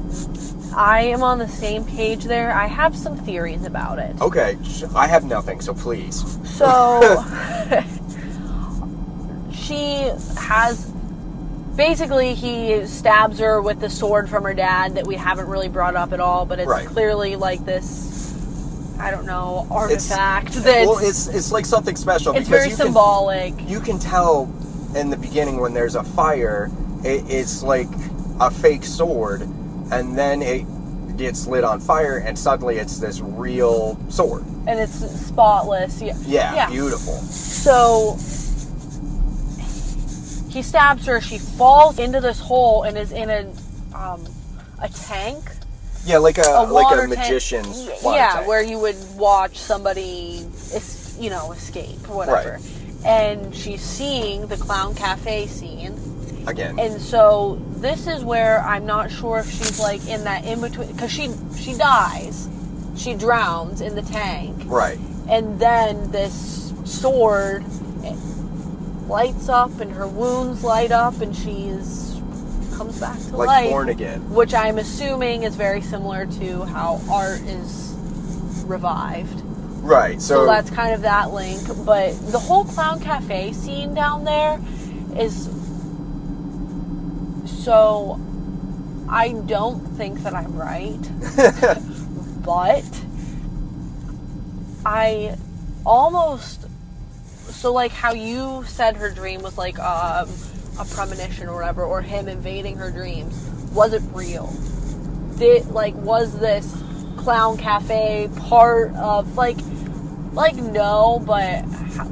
I 0.76 1.02
am 1.02 1.24
on 1.24 1.40
the 1.40 1.48
same 1.48 1.84
page 1.84 2.26
there 2.26 2.54
I 2.54 2.68
have 2.68 2.96
some 2.96 3.18
theories 3.18 3.66
about 3.66 3.98
it 4.00 4.16
Okay, 4.22 4.56
I 4.96 5.08
have 5.08 5.24
nothing, 5.26 5.62
so 5.62 5.74
please. 5.74 6.24
So 6.48 7.24
she 9.54 10.12
has 10.38 10.92
basically 11.76 12.34
he 12.36 12.86
stabs 12.86 13.40
her 13.40 13.62
with 13.62 13.80
the 13.80 13.90
sword 13.90 14.30
from 14.30 14.44
her 14.44 14.54
dad 14.54 14.96
that 14.96 15.08
we 15.08 15.16
haven't 15.16 15.48
really 15.48 15.70
brought 15.70 15.96
up 15.96 16.12
at 16.14 16.20
all, 16.20 16.46
but 16.46 16.60
it's 16.60 16.68
Right. 16.68 16.86
clearly 16.88 17.36
like 17.36 17.64
this. 17.66 17.86
I 19.00 19.12
don't 19.12 19.26
know 19.26 19.66
artifact 19.72 20.54
that's 20.54 20.88
well, 20.88 20.98
it's 21.00 21.28
it's 21.28 21.52
like 21.52 21.66
something 21.66 21.96
special 21.96 22.36
it's 22.36 22.50
very 22.50 22.70
you 22.70 22.76
can, 22.76 22.86
symbolic. 22.88 23.54
you 23.70 23.80
can 23.80 23.98
tell 23.98 24.54
in 24.96 25.10
the 25.10 25.18
beginning 25.18 25.60
when 25.60 25.74
there's 25.74 25.96
a 25.96 26.04
fire, 26.04 26.70
it, 27.04 27.24
it's 27.30 27.64
like 27.64 27.88
a 28.40 28.52
fake 28.52 28.84
sword, 28.84 29.42
and 29.92 30.18
then 30.18 30.42
it 30.42 30.66
gets 31.18 31.48
lit 31.48 31.64
on 31.64 31.80
fire, 31.80 32.18
and 32.18 32.38
suddenly 32.38 32.78
it's 32.78 32.98
this 32.98 33.20
real 33.22 34.00
sword. 34.10 34.44
and 34.68 34.80
it's 34.80 34.94
spotless. 35.26 36.02
Yeah, 36.02 36.16
Yeah, 36.26 36.70
beautiful. 36.70 37.14
So 37.14 38.18
he 40.50 40.62
stabs 40.64 41.06
her. 41.06 41.22
She 41.22 41.38
falls 41.38 42.00
into 42.00 42.20
this 42.20 42.40
hole 42.40 42.84
and 42.84 42.98
is 42.98 43.12
in 43.12 43.30
a 43.30 43.42
um, 43.96 44.26
a 44.82 44.90
tank. 44.90 45.44
Yeah, 46.06 46.18
like 46.18 46.38
a, 46.38 46.42
A 46.44 46.64
like 46.64 46.98
a 46.98 47.08
magician's 47.08 47.86
yeah, 48.04 48.34
tank. 48.34 48.48
where 48.48 48.64
you 48.64 48.80
would 48.80 48.96
watch 49.16 49.58
somebody, 49.58 50.46
es- 50.74 51.18
you 51.20 51.30
know, 51.30 51.52
escape 51.52 52.10
or 52.10 52.16
whatever. 52.18 52.54
Right. 52.54 53.06
And 53.06 53.56
she's 53.56 53.82
seeing 53.82 54.48
the 54.48 54.58
clown 54.58 54.96
cafe 54.96 55.48
scene, 55.48 55.94
again. 56.48 56.80
and 56.80 57.00
so 57.02 57.62
this 57.78 58.08
is 58.08 58.24
where 58.26 58.62
I'm 58.62 58.86
not 58.86 59.12
sure 59.12 59.40
if 59.40 59.50
she's 59.50 59.80
like 59.80 60.06
in 60.08 60.24
that 60.26 60.46
in 60.46 60.60
between 60.62 60.92
because 60.92 61.12
she 61.12 61.30
she 61.58 61.76
dies, 61.76 62.50
she 62.98 63.14
drowns 63.16 63.82
in 63.82 63.96
the 63.96 64.02
tank, 64.02 64.56
right. 64.66 64.98
and 65.30 65.60
then 65.60 66.12
this 66.12 66.74
sword 66.86 67.64
lights 69.08 69.50
up 69.50 69.80
and 69.80 69.92
her 69.92 70.08
wounds 70.08 70.64
light 70.64 70.92
up 70.92 71.20
and 71.22 71.36
she's 71.36 72.19
comes 72.80 72.98
back 72.98 73.20
to 73.20 73.36
Like 73.36 73.48
life 73.48 73.70
born 73.72 73.90
again. 73.90 74.22
which 74.34 74.54
i'm 74.54 74.78
assuming 74.78 75.44
is 75.44 75.54
very 75.56 75.82
similar 75.82 76.26
to 76.26 76.64
how 76.64 77.02
art 77.12 77.42
is 77.42 77.94
revived 78.66 79.42
Right. 79.82 80.22
so, 80.22 80.36
So, 80.36 80.46
that's 80.46 80.70
kind 80.70 80.94
of 80.94 81.02
that 81.02 81.32
link 81.34 81.62
but 81.86 82.12
the 82.32 82.40
whole 82.40 82.64
clown 82.64 83.02
cafe 83.02 83.52
scene 83.52 83.94
down 83.94 84.24
there 84.24 84.60
is 85.18 85.50
so 87.66 88.18
i 89.10 89.34
don't 89.46 89.80
think 89.98 90.20
that 90.24 90.34
i'm 90.34 90.56
right 90.56 91.02
but 92.44 92.84
I 94.86 95.36
almost 95.86 96.66
so 97.50 97.74
like 97.74 97.92
how 97.92 98.14
you 98.14 98.64
said 98.66 98.96
her 98.96 99.10
dream 99.12 99.42
was 99.42 99.58
like 99.58 99.78
um, 99.80 100.30
a 100.80 100.86
premonition 100.86 101.48
or 101.48 101.56
whatever, 101.56 101.84
or 101.84 102.02
him 102.02 102.28
invading 102.28 102.78
her 102.78 102.90
dreams. 102.90 103.36
Was 103.74 103.94
it 103.94 104.02
real? 104.14 104.48
Did 105.38 105.68
like 105.68 105.96
was 105.96 106.38
this 106.40 106.76
clown 107.18 107.58
cafe 107.58 108.30
part 108.38 108.94
of 108.96 109.36
like 109.36 109.58
like 110.34 110.56
no, 110.56 111.22
but 111.26 111.64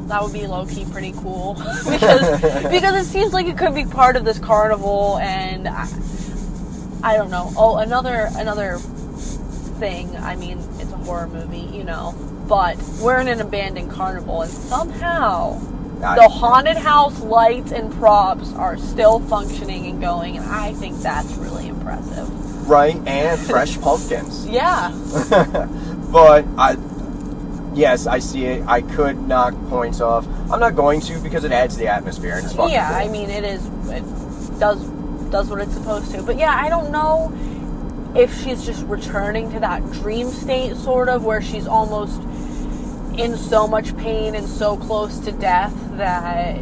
that 0.07 0.22
would 0.22 0.34
be 0.34 0.45
low 0.47 0.65
key 0.65 0.86
pretty 0.86 1.13
cool 1.13 1.53
because 1.89 2.41
because 2.70 2.95
it 2.95 3.05
seems 3.05 3.34
like 3.34 3.47
it 3.47 3.57
could 3.57 3.74
be 3.74 3.86
part 3.86 4.15
of 4.15 4.26
this 4.26 4.39
carnival 4.39 5.18
and 5.20 5.68
I, 5.68 5.88
I 7.03 7.15
don't 7.18 7.30
know. 7.30 7.51
Oh, 7.55 7.78
another 7.78 8.30
another 8.36 8.78
thing. 9.80 10.15
I 10.18 10.36
mean, 10.36 10.59
it's 10.80 10.91
a 10.91 10.97
horror 10.97 11.28
movie, 11.28 11.59
you 11.59 11.84
know, 11.84 12.15
but 12.47 12.78
we're 13.01 13.20
in 13.20 13.28
an 13.28 13.41
abandoned 13.41 13.91
carnival, 13.91 14.41
and 14.41 14.51
somehow 14.51 15.59
the 15.99 16.29
haunted 16.29 16.77
house 16.77 17.19
lights 17.21 17.71
and 17.71 17.91
props 17.93 18.53
are 18.53 18.77
still 18.77 19.19
functioning 19.19 19.87
and 19.87 20.01
going, 20.01 20.37
and 20.37 20.45
I 20.45 20.73
think 20.73 20.97
that's 20.99 21.33
really 21.35 21.67
impressive. 21.67 22.29
right, 22.69 22.95
and 23.07 23.39
fresh 23.39 23.77
pumpkins. 23.81 24.47
Yeah, 24.47 24.91
but 26.11 26.45
I, 26.57 26.77
yes, 27.73 28.07
I 28.07 28.19
see 28.19 28.45
it. 28.45 28.67
I 28.67 28.81
could 28.81 29.27
knock 29.27 29.53
points 29.69 30.01
off. 30.01 30.27
I'm 30.51 30.59
not 30.59 30.75
going 30.75 31.01
to 31.01 31.19
because 31.19 31.43
it 31.43 31.51
adds 31.51 31.75
to 31.75 31.79
the 31.81 31.87
atmosphere 31.87 32.35
and 32.35 32.45
it's 32.45 32.55
fucking 32.55 32.73
yeah. 32.73 32.99
cool. 32.99 33.09
I 33.09 33.11
mean, 33.11 33.29
it 33.29 33.43
is 33.43 33.65
it 33.89 34.59
does 34.59 34.87
does 35.29 35.49
what 35.49 35.59
it's 35.59 35.73
supposed 35.73 36.11
to, 36.11 36.21
but 36.23 36.37
yeah, 36.37 36.55
I 36.55 36.69
don't 36.69 36.91
know 36.91 37.33
if 38.15 38.43
she's 38.43 38.65
just 38.65 38.85
returning 38.85 39.51
to 39.51 39.59
that 39.59 39.83
dream 39.91 40.29
state, 40.29 40.75
sort 40.75 41.09
of, 41.09 41.23
where 41.23 41.41
she's 41.41 41.67
almost 41.67 42.21
in 43.18 43.36
so 43.36 43.68
much 43.68 43.95
pain 43.97 44.36
and 44.36 44.47
so 44.47 44.78
close 44.78 45.20
to 45.20 45.32
death 45.32 45.74
that 45.97 46.55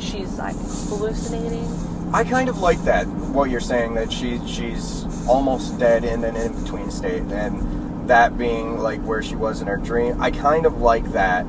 she's 0.00 0.38
like 0.38 0.56
hallucinating. 0.88 1.66
I 2.12 2.24
kind 2.24 2.48
of 2.48 2.58
like 2.58 2.82
that. 2.84 3.06
What 3.06 3.50
you're 3.50 3.60
saying 3.60 3.94
that 3.94 4.12
she 4.12 4.40
she's 4.46 5.04
almost 5.28 5.78
dead 5.78 6.04
in 6.04 6.24
an 6.24 6.36
in 6.36 6.60
between 6.62 6.90
state, 6.90 7.22
and 7.22 8.08
that 8.08 8.36
being 8.36 8.78
like 8.78 9.00
where 9.02 9.22
she 9.22 9.36
was 9.36 9.60
in 9.60 9.68
her 9.68 9.76
dream. 9.76 10.20
I 10.20 10.30
kind 10.30 10.66
of 10.66 10.80
like 10.80 11.12
that. 11.12 11.44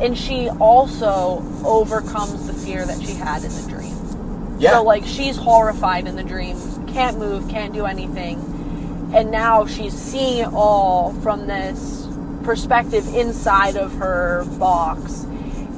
And 0.00 0.16
she 0.16 0.48
also 0.48 1.44
overcomes 1.64 2.46
the 2.46 2.54
fear 2.54 2.84
that 2.84 3.00
she 3.00 3.14
had 3.14 3.44
in 3.44 3.50
the 3.54 3.68
dream. 3.68 4.56
Yeah. 4.58 4.72
So 4.72 4.82
like 4.82 5.04
she's 5.04 5.36
horrified 5.36 6.06
in 6.06 6.16
the 6.16 6.24
dream, 6.24 6.56
can't 6.86 7.18
move, 7.18 7.48
can't 7.48 7.72
do 7.72 7.84
anything. 7.86 8.38
And 9.14 9.30
now 9.30 9.66
she's 9.66 9.94
seeing 9.94 10.38
it 10.38 10.52
all 10.52 11.12
from 11.20 11.46
this 11.46 12.03
perspective 12.44 13.06
inside 13.14 13.76
of 13.76 13.92
her 13.94 14.44
box. 14.58 15.24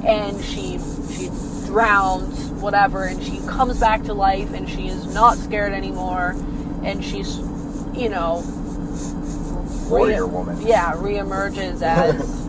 And 0.05 0.43
she 0.43 0.79
she 1.11 1.29
drowns, 1.65 2.47
whatever, 2.61 3.05
and 3.05 3.21
she 3.23 3.39
comes 3.47 3.79
back 3.79 4.03
to 4.03 4.13
life 4.13 4.53
and 4.53 4.69
she 4.69 4.87
is 4.87 5.13
not 5.13 5.37
scared 5.37 5.73
anymore. 5.73 6.35
And 6.83 7.03
she's 7.03 7.37
you 7.95 8.09
know 8.09 8.43
Warrior 9.89 10.25
rea- 10.27 10.31
woman. 10.33 10.61
Yeah, 10.61 10.93
reemerges 10.93 11.81
as 11.81 12.45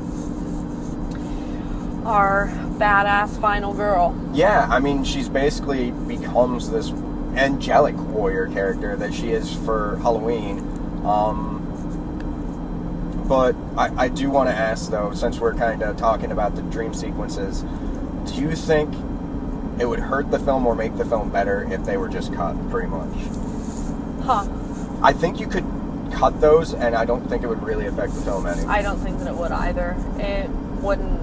our 2.05 2.49
badass 2.79 3.41
final 3.41 3.75
girl. 3.75 4.16
Yeah, 4.33 4.66
I 4.71 4.81
mean, 4.81 5.05
she's 5.05 5.29
basically 5.29 5.91
becomes 5.91 6.71
this 6.71 6.91
angelic 7.35 7.97
warrior 7.97 8.47
character 8.49 8.97
that 8.97 9.12
she 9.12 9.31
is 9.31 9.53
for 9.64 9.97
Halloween. 10.03 10.59
Um, 11.05 11.58
but 13.29 13.55
I, 13.76 14.05
I 14.05 14.09
do 14.09 14.31
want 14.31 14.49
to 14.49 14.55
ask, 14.55 14.91
though, 14.91 15.12
since 15.12 15.39
we're 15.39 15.55
kind 15.55 15.83
of 15.83 15.97
talking 15.97 16.33
about 16.33 16.57
the 16.57 16.62
dream 16.62 16.95
sequences, 16.95 17.62
do 18.24 18.41
you 18.41 18.57
think 18.57 18.93
it 19.79 19.85
would 19.87 20.01
hurt 20.01 20.31
the 20.31 20.39
film 20.39 20.66
or 20.66 20.74
make 20.74 20.97
the 20.97 21.05
film 21.05 21.31
better 21.31 21.70
if 21.70 21.85
they 21.85 21.97
were 21.99 22.09
just 22.09 22.33
cut, 22.33 22.57
pretty 22.70 22.89
much? 22.89 23.14
Huh. 24.24 24.49
I 25.03 25.12
think 25.12 25.39
you 25.39 25.47
could 25.47 25.64
cut 26.12 26.41
those, 26.41 26.72
and 26.74 26.95
I 26.95 27.05
don't 27.05 27.29
think 27.29 27.43
it 27.43 27.49
would 27.49 27.62
really 27.62 27.87
affect 27.87 28.14
the 28.14 28.22
film 28.22 28.47
any. 28.47 28.64
I 28.64 28.83
don't 28.83 28.99
think 28.99 29.18
that 29.18 29.29
it 29.29 29.35
would 29.35 29.53
either. 29.53 29.95
It 30.18 30.49
wouldn't. 30.83 31.20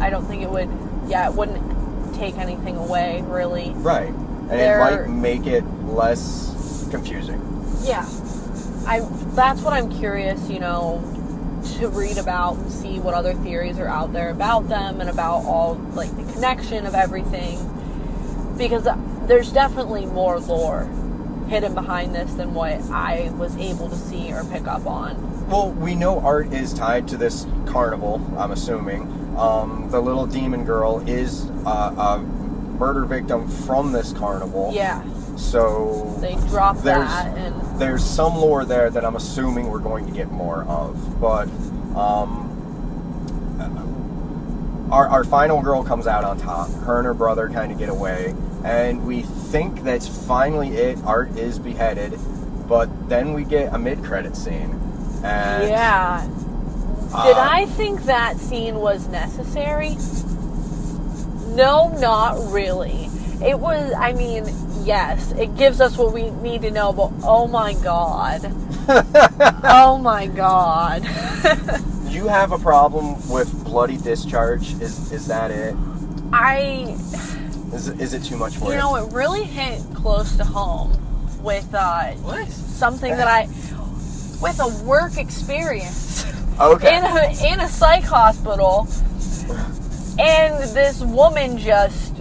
I 0.00 0.10
don't 0.10 0.24
think 0.24 0.42
it 0.42 0.50
would. 0.50 0.70
Yeah, 1.06 1.28
it 1.28 1.34
wouldn't 1.34 2.14
take 2.14 2.36
anything 2.38 2.76
away, 2.76 3.22
really. 3.26 3.70
right. 3.76 4.12
And 4.50 4.58
it 4.58 4.78
might 4.78 5.08
make 5.08 5.46
it 5.46 5.62
less 5.84 6.88
confusing. 6.90 7.38
Yeah. 7.82 8.06
I. 8.88 9.00
That's 9.34 9.60
what 9.60 9.72
I'm 9.72 9.90
curious, 9.98 10.48
you 10.50 10.58
know, 10.58 11.02
to 11.78 11.88
read 11.88 12.18
about 12.18 12.56
and 12.56 12.72
see 12.72 12.98
what 12.98 13.14
other 13.14 13.34
theories 13.34 13.78
are 13.78 13.88
out 13.88 14.12
there 14.12 14.30
about 14.30 14.68
them 14.68 15.00
and 15.00 15.10
about 15.10 15.44
all 15.44 15.74
like 15.94 16.14
the 16.16 16.32
connection 16.32 16.86
of 16.86 16.94
everything. 16.94 17.58
Because 18.56 18.88
there's 19.28 19.52
definitely 19.52 20.06
more 20.06 20.40
lore 20.40 20.90
hidden 21.48 21.74
behind 21.74 22.14
this 22.14 22.32
than 22.34 22.54
what 22.54 22.80
I 22.90 23.30
was 23.36 23.56
able 23.56 23.88
to 23.88 23.96
see 23.96 24.32
or 24.32 24.44
pick 24.44 24.66
up 24.66 24.86
on. 24.86 25.48
Well, 25.48 25.70
we 25.72 25.94
know 25.94 26.20
art 26.20 26.52
is 26.52 26.74
tied 26.74 27.08
to 27.08 27.16
this 27.16 27.46
carnival, 27.66 28.20
I'm 28.36 28.50
assuming. 28.50 29.02
Um, 29.36 29.88
the 29.90 30.00
little 30.00 30.26
demon 30.26 30.64
girl 30.64 31.00
is 31.08 31.48
uh, 31.64 31.94
a 31.96 32.18
murder 32.18 33.04
victim 33.04 33.48
from 33.48 33.92
this 33.92 34.12
carnival. 34.12 34.72
Yeah. 34.74 35.02
So 35.38 36.16
They 36.20 36.34
dropped 36.48 36.82
There's- 36.82 37.08
that 37.08 37.36
and 37.38 37.54
there's 37.80 38.04
some 38.04 38.36
lore 38.36 38.64
there 38.64 38.90
that 38.90 39.04
I'm 39.04 39.14
assuming 39.16 39.68
we're 39.68 39.78
going 39.78 40.04
to 40.06 40.12
get 40.12 40.30
more 40.32 40.64
of. 40.64 41.20
But 41.20 41.48
um, 41.96 42.46
our, 44.90 45.06
our 45.08 45.22
final 45.24 45.62
girl 45.62 45.84
comes 45.84 46.06
out 46.08 46.24
on 46.24 46.38
top. 46.38 46.68
Her 46.84 46.98
and 46.98 47.06
her 47.06 47.14
brother 47.14 47.48
kind 47.48 47.70
of 47.70 47.78
get 47.78 47.88
away. 47.88 48.34
And 48.64 49.06
we 49.06 49.22
think 49.22 49.84
that's 49.84 50.08
finally 50.08 50.70
it. 50.76 50.98
Art 51.04 51.30
is 51.38 51.58
beheaded. 51.58 52.18
But 52.68 53.08
then 53.08 53.32
we 53.32 53.44
get 53.44 53.72
a 53.72 53.78
mid 53.78 54.02
credit 54.04 54.36
scene. 54.36 54.72
And, 55.24 55.68
Yeah. 55.70 56.28
uh, 57.14 57.26
Did 57.26 57.36
I 57.36 57.66
think 57.66 58.04
that 58.04 58.38
scene 58.38 58.76
was 58.76 59.06
necessary? 59.08 59.96
No, 61.54 61.88
not 62.00 62.52
really. 62.52 63.08
It 63.44 63.58
was, 63.58 63.92
I 63.96 64.12
mean, 64.12 64.44
yes, 64.88 65.32
it 65.32 65.54
gives 65.54 65.82
us 65.82 65.98
what 65.98 66.14
we 66.14 66.30
need 66.30 66.62
to 66.62 66.70
know, 66.70 66.92
but 66.92 67.12
oh 67.22 67.46
my 67.46 67.74
god. 67.74 68.40
oh 69.62 69.98
my 70.02 70.26
god. 70.26 71.04
You 72.08 72.26
have 72.26 72.52
a 72.52 72.58
problem 72.58 73.28
with 73.28 73.52
bloody 73.64 73.98
discharge? 73.98 74.72
Is 74.80 75.12
is 75.12 75.26
that 75.28 75.50
it? 75.50 75.76
I 76.32 76.96
Is 77.72 77.88
it, 77.88 78.00
is 78.00 78.14
it 78.14 78.24
too 78.24 78.36
much 78.36 78.56
for 78.56 78.64
you? 78.64 78.70
You 78.72 78.78
know, 78.78 78.96
it 78.96 79.12
really 79.12 79.44
hit 79.44 79.78
close 79.94 80.34
to 80.38 80.44
home 80.44 80.90
with 81.42 81.68
uh, 81.74 82.12
What? 82.14 82.48
something 82.48 83.14
that 83.14 83.28
I, 83.28 83.42
with 84.40 84.58
a 84.58 84.84
work 84.84 85.18
experience 85.18 86.26
okay. 86.58 86.96
in 86.96 87.04
a 87.04 87.52
in 87.52 87.60
a 87.60 87.68
psych 87.68 88.04
hospital, 88.04 88.88
and 90.18 90.54
this 90.74 91.02
woman 91.02 91.58
just 91.58 92.14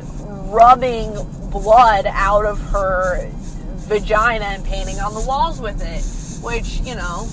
rubbing 0.51 1.15
blood 1.61 2.05
out 2.07 2.45
of 2.45 2.59
her 2.69 3.29
vagina 3.87 4.45
and 4.45 4.63
painting 4.65 4.99
on 4.99 5.13
the 5.13 5.21
walls 5.21 5.59
with 5.61 5.81
it, 5.81 6.43
which 6.43 6.79
you 6.81 6.95
know. 6.95 7.27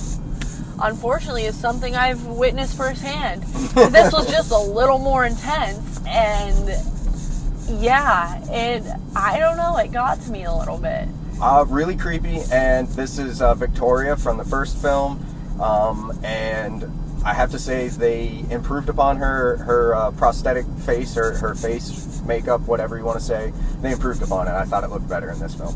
Unfortunately, 0.83 1.45
is 1.45 1.57
something 1.57 1.95
I've 1.95 2.25
witnessed 2.27 2.77
firsthand. 2.77 3.43
this 3.43 4.13
was 4.13 4.29
just 4.29 4.51
a 4.51 4.59
little 4.59 4.99
more 4.99 5.25
intense, 5.25 6.01
and 6.07 6.69
yeah, 7.81 8.43
it. 8.51 8.83
I 9.15 9.39
don't 9.39 9.57
know. 9.57 9.77
It 9.79 9.93
got 9.93 10.21
to 10.23 10.31
me 10.31 10.45
a 10.45 10.53
little 10.53 10.79
bit. 10.79 11.09
Uh, 11.41 11.65
really 11.69 11.97
creepy, 11.97 12.41
and 12.51 12.89
this 12.89 13.19
is 13.19 13.41
uh, 13.41 13.55
Victoria 13.55 14.17
from 14.17 14.37
the 14.37 14.45
first 14.45 14.77
film, 14.81 15.25
um, 15.61 16.19
and 16.25 16.83
I 17.25 17.33
have 17.33 17.51
to 17.53 17.59
say 17.59 17.89
they 17.89 18.45
improved 18.51 18.89
upon 18.89 19.17
her 19.17 19.57
her 19.59 19.95
uh, 19.95 20.11
prosthetic 20.13 20.67
face 20.85 21.17
or 21.17 21.37
her 21.39 21.55
face 21.55 22.21
makeup, 22.27 22.61
whatever 22.63 22.99
you 22.99 23.05
want 23.05 23.19
to 23.19 23.25
say. 23.25 23.53
They 23.81 23.93
improved 23.93 24.23
upon 24.23 24.47
it. 24.47 24.53
I 24.53 24.65
thought 24.65 24.85
it 24.85 24.91
looked 24.91 25.09
better 25.09 25.31
in 25.31 25.39
this 25.39 25.55
film. 25.55 25.75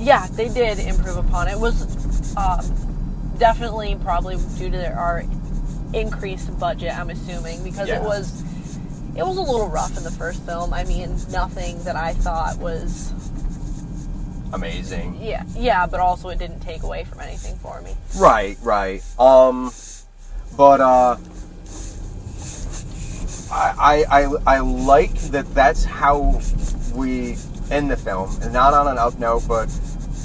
Yeah, 0.00 0.26
they 0.32 0.48
did 0.48 0.80
improve 0.80 1.16
upon 1.18 1.46
it. 1.48 1.52
It 1.52 1.60
was 1.60 2.36
um, 2.36 3.34
definitely 3.38 3.96
probably 4.02 4.36
due 4.58 4.70
to 4.70 4.76
their, 4.76 4.98
our 4.98 5.22
increased 5.94 6.58
budget. 6.58 6.96
I'm 6.98 7.10
assuming 7.10 7.62
because 7.62 7.86
Yeah. 7.88 8.00
it 8.00 8.02
was 8.02 8.42
it 9.14 9.22
was 9.24 9.36
a 9.36 9.42
little 9.42 9.68
rough 9.68 9.96
in 9.96 10.02
the 10.02 10.10
first 10.10 10.42
film. 10.44 10.72
I 10.74 10.82
mean, 10.84 11.16
nothing 11.30 11.80
that 11.84 11.94
I 11.96 12.14
thought 12.14 12.58
was 12.58 13.12
Amazing. 14.52 15.18
yeah 15.20 15.44
yeah, 15.56 15.86
but 15.86 16.00
also 16.00 16.28
it 16.28 16.38
didn't 16.38 16.60
take 16.60 16.82
away 16.82 17.04
from 17.04 17.20
anything 17.20 17.56
for 17.56 17.80
me. 17.82 17.94
Right, 18.18 18.58
right. 18.62 19.02
Um, 19.18 19.70
but 20.56 20.80
uh, 20.80 21.16
I, 23.50 24.04
I, 24.10 24.22
I, 24.22 24.56
I 24.56 24.58
like 24.60 25.14
that. 25.32 25.52
That's 25.54 25.84
how 25.84 26.40
we 26.94 27.36
end 27.70 27.90
the 27.90 27.96
film, 27.96 28.34
and 28.42 28.52
not 28.52 28.74
on 28.74 28.88
an 28.88 28.98
up 28.98 29.18
note, 29.18 29.42
but 29.46 29.68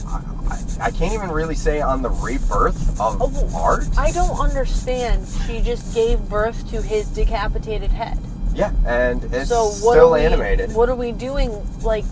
I, 0.08 0.22
I, 0.50 0.88
I 0.88 0.92
can't 0.92 1.14
even 1.14 1.30
really 1.32 1.56
say 1.56 1.82
on 1.82 2.02
the 2.02 2.10
rebirth 2.10 3.00
of 3.00 3.18
Oh, 3.22 3.52
art. 3.56 3.86
I 3.98 4.12
don't 4.12 4.40
understand. 4.40 5.28
She 5.46 5.62
just 5.62 5.94
gave 5.94 6.20
birth 6.30 6.70
to 6.72 6.82
his 6.82 7.08
decapitated 7.10 7.92
head. 7.92 8.18
yeah, 8.54 8.72
and 8.86 9.24
it's 9.34 9.50
so 9.50 9.66
what 9.66 9.94
still 9.94 10.14
we, 10.14 10.22
animated. 10.22 10.74
What 10.74 10.90
are 10.90 10.96
we 10.96 11.12
doing? 11.12 11.52
Like, 11.82 12.06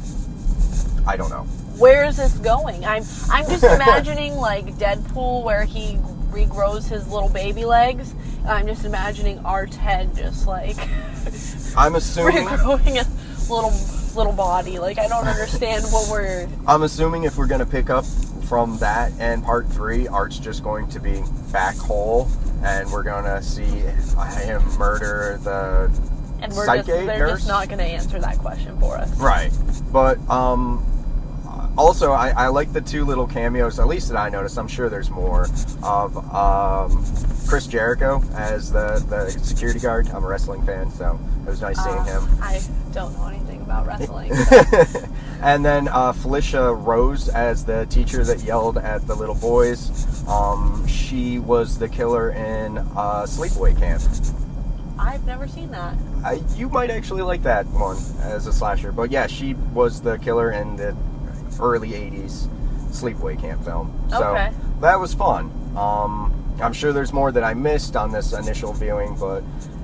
I 1.07 1.15
don't 1.17 1.29
know. 1.29 1.43
where 1.77 2.03
is 2.05 2.17
this 2.17 2.33
going? 2.39 2.83
I'm 2.85 3.03
I'm 3.31 3.45
just 3.49 3.63
imagining 3.75 4.35
like 4.35 4.65
Deadpool 4.77 5.43
where 5.43 5.63
he 5.65 5.97
regrows 6.35 6.87
his 6.89 7.07
little 7.07 7.29
baby 7.29 7.65
legs. 7.65 8.13
I'm 8.47 8.67
just 8.67 8.85
imagining 8.85 9.39
Art's 9.39 9.75
head 9.77 10.15
just 10.15 10.45
like 10.47 10.77
I'm 11.77 11.95
assuming. 11.95 12.45
regrowing 12.45 12.95
his 12.97 13.49
little 13.49 13.73
little 14.15 14.33
body. 14.33 14.77
Like 14.79 14.99
I 14.99 15.07
don't 15.07 15.27
understand 15.27 15.83
what 15.85 16.09
we're 16.09 16.47
I'm 16.67 16.83
assuming 16.83 17.23
if 17.23 17.37
we're 17.37 17.47
gonna 17.47 17.65
pick 17.65 17.89
up 17.89 18.05
from 18.47 18.77
that 18.77 19.11
and 19.19 19.43
part 19.43 19.67
three, 19.67 20.07
Art's 20.07 20.37
just 20.37 20.63
going 20.63 20.87
to 20.89 20.99
be 20.99 21.23
back 21.51 21.75
whole, 21.75 22.29
and 22.63 22.91
we're 22.91 23.01
gonna 23.03 23.41
see 23.41 23.63
him 23.63 24.61
murder 24.77 25.39
the 25.43 25.89
and 26.41 26.53
we're 26.53 26.65
Psyche 26.65 26.85
just 26.85 27.05
they're 27.07 27.19
nurse? 27.19 27.31
just 27.39 27.47
not 27.47 27.67
going 27.69 27.79
to 27.79 27.85
answer 27.85 28.19
that 28.19 28.37
question 28.37 28.77
for 28.79 28.97
us. 28.97 29.09
Right. 29.17 29.51
But 29.91 30.19
um 30.29 30.85
also 31.77 32.11
I, 32.11 32.29
I 32.29 32.47
like 32.47 32.71
the 32.73 32.81
two 32.81 33.05
little 33.05 33.27
cameos, 33.27 33.79
at 33.79 33.87
least 33.87 34.09
that 34.09 34.17
I 34.17 34.29
noticed, 34.29 34.57
I'm 34.57 34.67
sure 34.67 34.89
there's 34.89 35.09
more, 35.09 35.47
of 35.83 36.17
um 36.33 37.05
Chris 37.47 37.67
Jericho 37.67 38.23
as 38.33 38.71
the, 38.71 39.05
the 39.07 39.29
security 39.29 39.79
guard. 39.79 40.09
I'm 40.09 40.23
a 40.23 40.27
wrestling 40.27 40.65
fan, 40.65 40.89
so 40.91 41.19
it 41.45 41.49
was 41.49 41.61
nice 41.61 41.77
seeing 41.83 41.95
Uh, 41.97 42.03
him. 42.21 42.37
I 42.41 42.61
don't 42.91 43.13
know 43.17 43.27
anything 43.27 43.61
about 43.61 43.85
wrestling. 43.85 44.31
and 45.41 45.63
then 45.63 45.87
uh, 45.89 46.11
Felissa 46.13 46.75
Rose 46.85 47.29
as 47.29 47.63
the 47.63 47.85
teacher 47.87 48.23
that 48.23 48.41
yelled 48.41 48.79
at 48.79 49.05
the 49.05 49.13
little 49.13 49.35
boys. 49.35 50.27
Um, 50.27 50.87
she 50.87 51.37
was 51.37 51.77
the 51.77 51.87
killer 51.87 52.31
in 52.31 52.79
uh, 52.79 53.25
Sleepaway 53.27 53.77
Camp. 53.77 54.01
I've 54.97 55.23
never 55.25 55.47
seen 55.47 55.69
that. 55.71 55.95
I, 56.23 56.41
you 56.55 56.67
might 56.69 56.89
actually 56.89 57.21
like 57.21 57.43
that 57.43 57.67
one 57.67 57.97
as 58.21 58.47
a 58.47 58.53
slasher, 58.53 58.91
but 58.91 59.11
yeah, 59.11 59.27
she 59.27 59.53
was 59.73 60.01
the 60.01 60.17
killer 60.17 60.51
in 60.51 60.77
the 60.77 60.95
early 61.59 61.89
'80s 61.91 62.47
Sleepaway 62.91 63.39
Camp 63.39 63.63
film. 63.63 63.93
So 64.09 64.23
Okay. 64.31 64.51
that 64.81 64.99
was 64.99 65.13
fun. 65.13 65.51
Um, 65.77 66.31
I'm 66.61 66.73
sure 66.73 66.93
there's 66.93 67.11
more 67.13 67.31
that 67.31 67.43
I 67.43 67.53
missed 67.53 67.95
on 67.95 68.11
this 68.11 68.33
initial 68.33 68.71
viewing, 68.73 69.15
but 69.19 69.43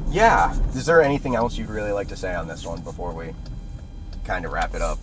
yeah. 0.10 0.54
Is 0.76 0.86
there 0.86 1.02
anything 1.02 1.36
else 1.36 1.58
you'd 1.58 1.70
really 1.70 1.92
like 1.92 2.08
to 2.10 2.16
say 2.16 2.34
on 2.36 2.48
this 2.48 2.66
one 2.66 2.82
before 2.82 3.14
we 3.14 3.34
kind 4.24 4.46
of 4.46 4.52
wrap 4.52 4.74
it 4.76 4.82
up? 4.82 5.00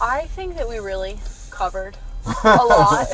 I 0.00 0.22
think 0.28 0.56
that 0.56 0.68
we 0.68 0.78
really 0.78 1.18
covered 1.50 1.96
a 2.44 2.56
lot. 2.64 3.06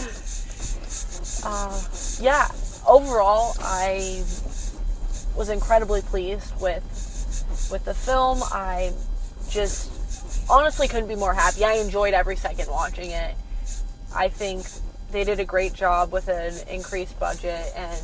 uh, 1.44 1.82
yeah, 2.20 2.48
overall, 2.86 3.54
I 3.60 4.22
was 5.36 5.48
incredibly 5.50 6.02
pleased 6.02 6.52
with 6.60 6.82
with 7.70 7.84
the 7.84 7.94
film. 7.94 8.40
I 8.52 8.92
just 9.48 9.90
honestly 10.50 10.88
couldn't 10.88 11.08
be 11.08 11.14
more 11.14 11.34
happy. 11.34 11.64
I 11.64 11.74
enjoyed 11.74 12.14
every 12.14 12.36
second 12.36 12.68
watching 12.70 13.10
it. 13.10 13.34
I 14.14 14.28
think 14.28 14.66
they 15.10 15.24
did 15.24 15.40
a 15.40 15.44
great 15.44 15.72
job 15.72 16.12
with 16.12 16.28
an 16.28 16.54
increased 16.68 17.18
budget, 17.18 17.72
and 17.76 18.00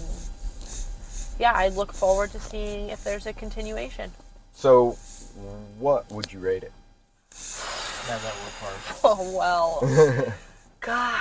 yeah, 1.39 1.53
I 1.55 1.69
look 1.69 1.93
forward 1.93 2.31
to 2.33 2.41
seeing 2.41 2.91
if 2.91 3.03
there's 3.05 3.27
a 3.27 3.33
continuation. 3.33 4.11
So, 4.55 4.93
what 5.79 6.11
would 6.11 6.33
you 6.33 6.41
rate 6.41 6.63
it? 6.63 6.73
Yeah, 8.09 8.19
that 8.19 8.35
worked 8.43 8.59
hard. 8.61 8.75
Oh 9.05 9.37
well, 9.37 10.33
God. 10.81 11.21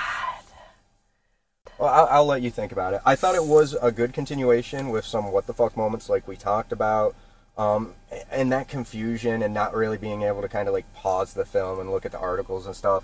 Well, 1.79 1.89
I'll, 1.89 2.07
I'll 2.09 2.25
let 2.25 2.41
you 2.41 2.51
think 2.51 2.71
about 2.71 2.93
it. 2.93 3.01
I 3.05 3.15
thought 3.15 3.35
it 3.35 3.43
was 3.43 3.75
a 3.81 3.91
good 3.91 4.13
continuation 4.13 4.89
with 4.89 5.05
some 5.05 5.31
what 5.31 5.47
the 5.47 5.53
fuck 5.53 5.75
moments 5.75 6.07
like 6.07 6.27
we 6.27 6.35
talked 6.35 6.71
about, 6.71 7.15
um, 7.57 7.93
and 8.31 8.51
that 8.51 8.67
confusion 8.67 9.43
and 9.43 9.53
not 9.53 9.75
really 9.75 9.97
being 9.97 10.23
able 10.23 10.41
to 10.41 10.47
kind 10.47 10.67
of 10.67 10.73
like 10.73 10.91
pause 10.93 11.33
the 11.33 11.45
film 11.45 11.79
and 11.79 11.91
look 11.91 12.05
at 12.05 12.11
the 12.11 12.19
articles 12.19 12.65
and 12.65 12.75
stuff. 12.75 13.03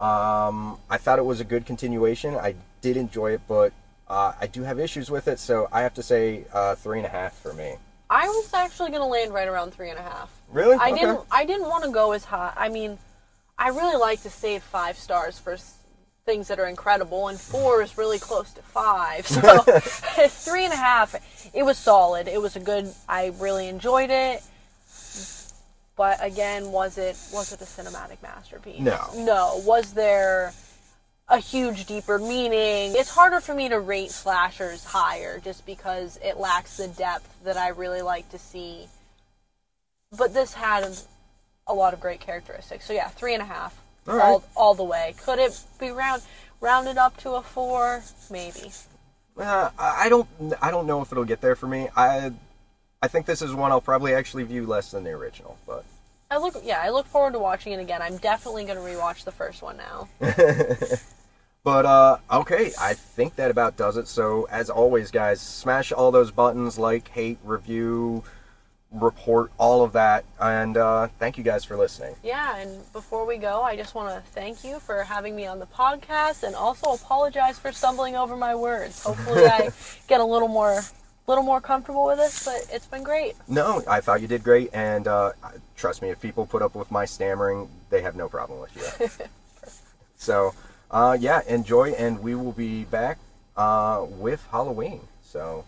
Um, 0.00 0.78
I 0.90 0.96
thought 0.98 1.18
it 1.18 1.24
was 1.24 1.40
a 1.40 1.44
good 1.44 1.64
continuation. 1.66 2.34
I 2.34 2.54
did 2.80 2.96
enjoy 2.96 3.32
it, 3.32 3.40
but 3.48 3.72
uh, 4.08 4.32
I 4.40 4.46
do 4.46 4.62
have 4.62 4.78
issues 4.80 5.10
with 5.10 5.28
it, 5.28 5.38
so 5.38 5.68
I 5.72 5.82
have 5.82 5.94
to 5.94 6.02
say 6.02 6.44
uh, 6.52 6.74
three 6.74 6.98
and 6.98 7.06
a 7.06 7.10
half 7.10 7.34
for 7.38 7.52
me. 7.52 7.74
I 8.10 8.28
was 8.28 8.52
actually 8.52 8.90
gonna 8.90 9.06
land 9.06 9.32
right 9.32 9.48
around 9.48 9.72
three 9.72 9.90
and 9.90 9.98
a 9.98 10.02
half. 10.02 10.30
Really? 10.52 10.76
I 10.76 10.90
Okay. 10.90 11.00
didn't. 11.00 11.20
I 11.30 11.44
didn't 11.46 11.68
want 11.68 11.84
to 11.84 11.90
go 11.90 12.12
as 12.12 12.24
high. 12.24 12.52
I 12.54 12.68
mean, 12.68 12.98
I 13.58 13.68
really 13.68 13.96
like 13.96 14.20
to 14.22 14.30
save 14.30 14.62
five 14.62 14.98
stars 14.98 15.38
for 15.38 15.56
things 16.24 16.48
that 16.48 16.58
are 16.58 16.66
incredible, 16.66 17.28
and 17.28 17.38
four 17.38 17.82
is 17.82 17.96
really 17.98 18.18
close 18.18 18.52
to 18.52 18.62
five. 18.62 19.26
So 19.34 19.58
three 20.28 20.64
and 20.64 20.72
a 20.72 20.76
half. 20.76 21.14
It 21.54 21.62
was 21.62 21.78
solid. 21.78 22.28
It 22.28 22.40
was 22.40 22.56
a 22.56 22.60
good. 22.60 22.92
I 23.08 23.32
really 23.38 23.68
enjoyed 23.68 24.10
it. 24.10 24.42
But 25.96 26.18
again, 26.24 26.72
was 26.72 26.98
it 26.98 27.16
was 27.32 27.52
it 27.52 27.60
a 27.60 27.64
cinematic 27.64 28.22
masterpiece? 28.22 28.80
No. 28.80 29.00
No. 29.16 29.62
Was 29.64 29.92
there 29.92 30.52
a 31.28 31.38
huge 31.38 31.86
deeper 31.86 32.18
meaning? 32.18 32.94
It's 32.96 33.10
harder 33.10 33.40
for 33.40 33.54
me 33.54 33.68
to 33.68 33.78
rate 33.78 34.10
slashers 34.10 34.84
higher 34.84 35.40
just 35.40 35.64
because 35.66 36.18
it 36.22 36.38
lacks 36.38 36.76
the 36.76 36.88
depth 36.88 37.44
that 37.44 37.56
I 37.56 37.68
really 37.68 38.02
like 38.02 38.28
to 38.30 38.38
see 38.38 38.88
but 40.16 40.34
this 40.34 40.54
had 40.54 40.96
a 41.66 41.74
lot 41.74 41.94
of 41.94 42.00
great 42.00 42.20
characteristics. 42.20 42.86
So 42.86 42.92
yeah, 42.92 43.08
three 43.08 43.34
and 43.34 43.42
a 43.42 43.46
half, 43.46 43.76
All 44.06 44.20
all, 44.20 44.38
right. 44.38 44.48
all 44.56 44.74
the 44.74 44.84
way. 44.84 45.14
Could 45.24 45.38
it 45.38 45.58
be 45.78 45.90
round 45.90 46.22
rounded 46.60 46.98
up 46.98 47.16
to 47.18 47.32
a 47.32 47.42
four? 47.42 48.02
Maybe. 48.30 48.72
Uh, 49.36 49.70
I 49.78 50.06
I 50.06 50.08
don't. 50.08 50.28
I 50.60 50.70
don't 50.70 50.86
know 50.86 51.02
if 51.02 51.12
it'll 51.12 51.24
get 51.24 51.40
there 51.40 51.56
for 51.56 51.66
me. 51.66 51.88
I. 51.96 52.32
I 53.02 53.08
think 53.08 53.26
this 53.26 53.42
is 53.42 53.54
one 53.54 53.70
I'll 53.70 53.82
probably 53.82 54.14
actually 54.14 54.44
view 54.44 54.66
less 54.66 54.90
than 54.90 55.04
the 55.04 55.10
original, 55.10 55.58
but. 55.66 55.84
I 56.30 56.38
look, 56.38 56.56
yeah, 56.64 56.80
I 56.82 56.88
look 56.88 57.06
forward 57.06 57.34
to 57.34 57.38
watching 57.38 57.74
it 57.74 57.80
again. 57.80 58.00
I'm 58.00 58.16
definitely 58.16 58.64
going 58.64 58.78
to 58.78 58.82
rewatch 58.82 59.24
the 59.24 59.30
first 59.30 59.60
one 59.60 59.76
now. 59.76 60.08
But 61.64 61.86
uh 61.86 62.18
okay, 62.30 62.72
I 62.78 62.92
think 62.92 63.36
that 63.36 63.50
about 63.50 63.78
does 63.78 63.96
it. 63.96 64.06
So 64.06 64.46
as 64.50 64.68
always 64.68 65.10
guys, 65.10 65.40
smash 65.40 65.92
all 65.92 66.12
those 66.12 66.30
buttons 66.30 66.78
like, 66.78 67.08
hate, 67.08 67.38
review, 67.42 68.22
report, 68.94 69.50
all 69.58 69.82
of 69.82 69.92
that. 69.92 70.24
And 70.40 70.76
uh 70.76 71.08
thank 71.18 71.36
you 71.36 71.44
guys 71.44 71.64
for 71.64 71.76
listening. 71.76 72.14
Yeah, 72.22 72.56
and 72.58 72.92
before 72.92 73.26
we 73.26 73.36
go, 73.36 73.62
I 73.62 73.76
just 73.76 73.94
want 73.94 74.14
to 74.14 74.30
thank 74.30 74.64
you 74.64 74.78
for 74.78 75.02
having 75.02 75.34
me 75.36 75.46
on 75.46 75.58
the 75.58 75.66
podcast, 75.66 76.42
and 76.44 76.54
also 76.54 76.92
apologize 76.92 77.58
for 77.58 77.72
stumbling 77.72 78.16
over 78.16 78.36
my 78.36 78.54
words. 78.54 79.02
Hopefully, 79.02 79.44
I 79.46 79.70
get 80.08 80.20
a 80.20 80.24
little 80.24 80.48
more 80.48 80.82
little 81.26 81.44
more 81.44 81.60
comfortable 81.60 82.04
with 82.04 82.18
this, 82.18 82.44
but 82.44 82.66
it's 82.74 82.86
been 82.86 83.02
great. 83.02 83.34
No, 83.48 83.82
I 83.88 84.00
thought 84.00 84.20
you 84.20 84.28
did 84.28 84.44
great, 84.44 84.70
and 84.74 85.08
uh, 85.08 85.32
trust 85.76 86.02
me, 86.02 86.10
if 86.10 86.20
people 86.20 86.44
put 86.46 86.60
up 86.62 86.74
with 86.74 86.90
my 86.90 87.04
stammering, 87.06 87.68
they 87.90 88.02
have 88.02 88.14
no 88.14 88.28
problem 88.28 88.60
with 88.60 88.76
you. 88.76 89.26
so, 90.16 90.54
uh, 90.90 91.16
yeah, 91.18 91.40
enjoy, 91.48 91.92
and 91.92 92.22
we 92.22 92.34
will 92.34 92.52
be 92.52 92.84
back 92.84 93.18
uh, 93.56 94.04
with 94.08 94.46
Halloween. 94.50 95.00
So, 95.22 95.64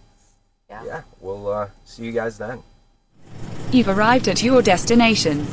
Yeah. 0.68 0.84
yeah, 0.84 1.02
we'll 1.20 1.48
uh, 1.48 1.68
see 1.84 2.04
you 2.04 2.12
guys 2.12 2.36
then. 2.36 2.62
You've 3.72 3.88
arrived 3.88 4.28
at 4.28 4.42
your 4.42 4.62
destination. 4.62 5.46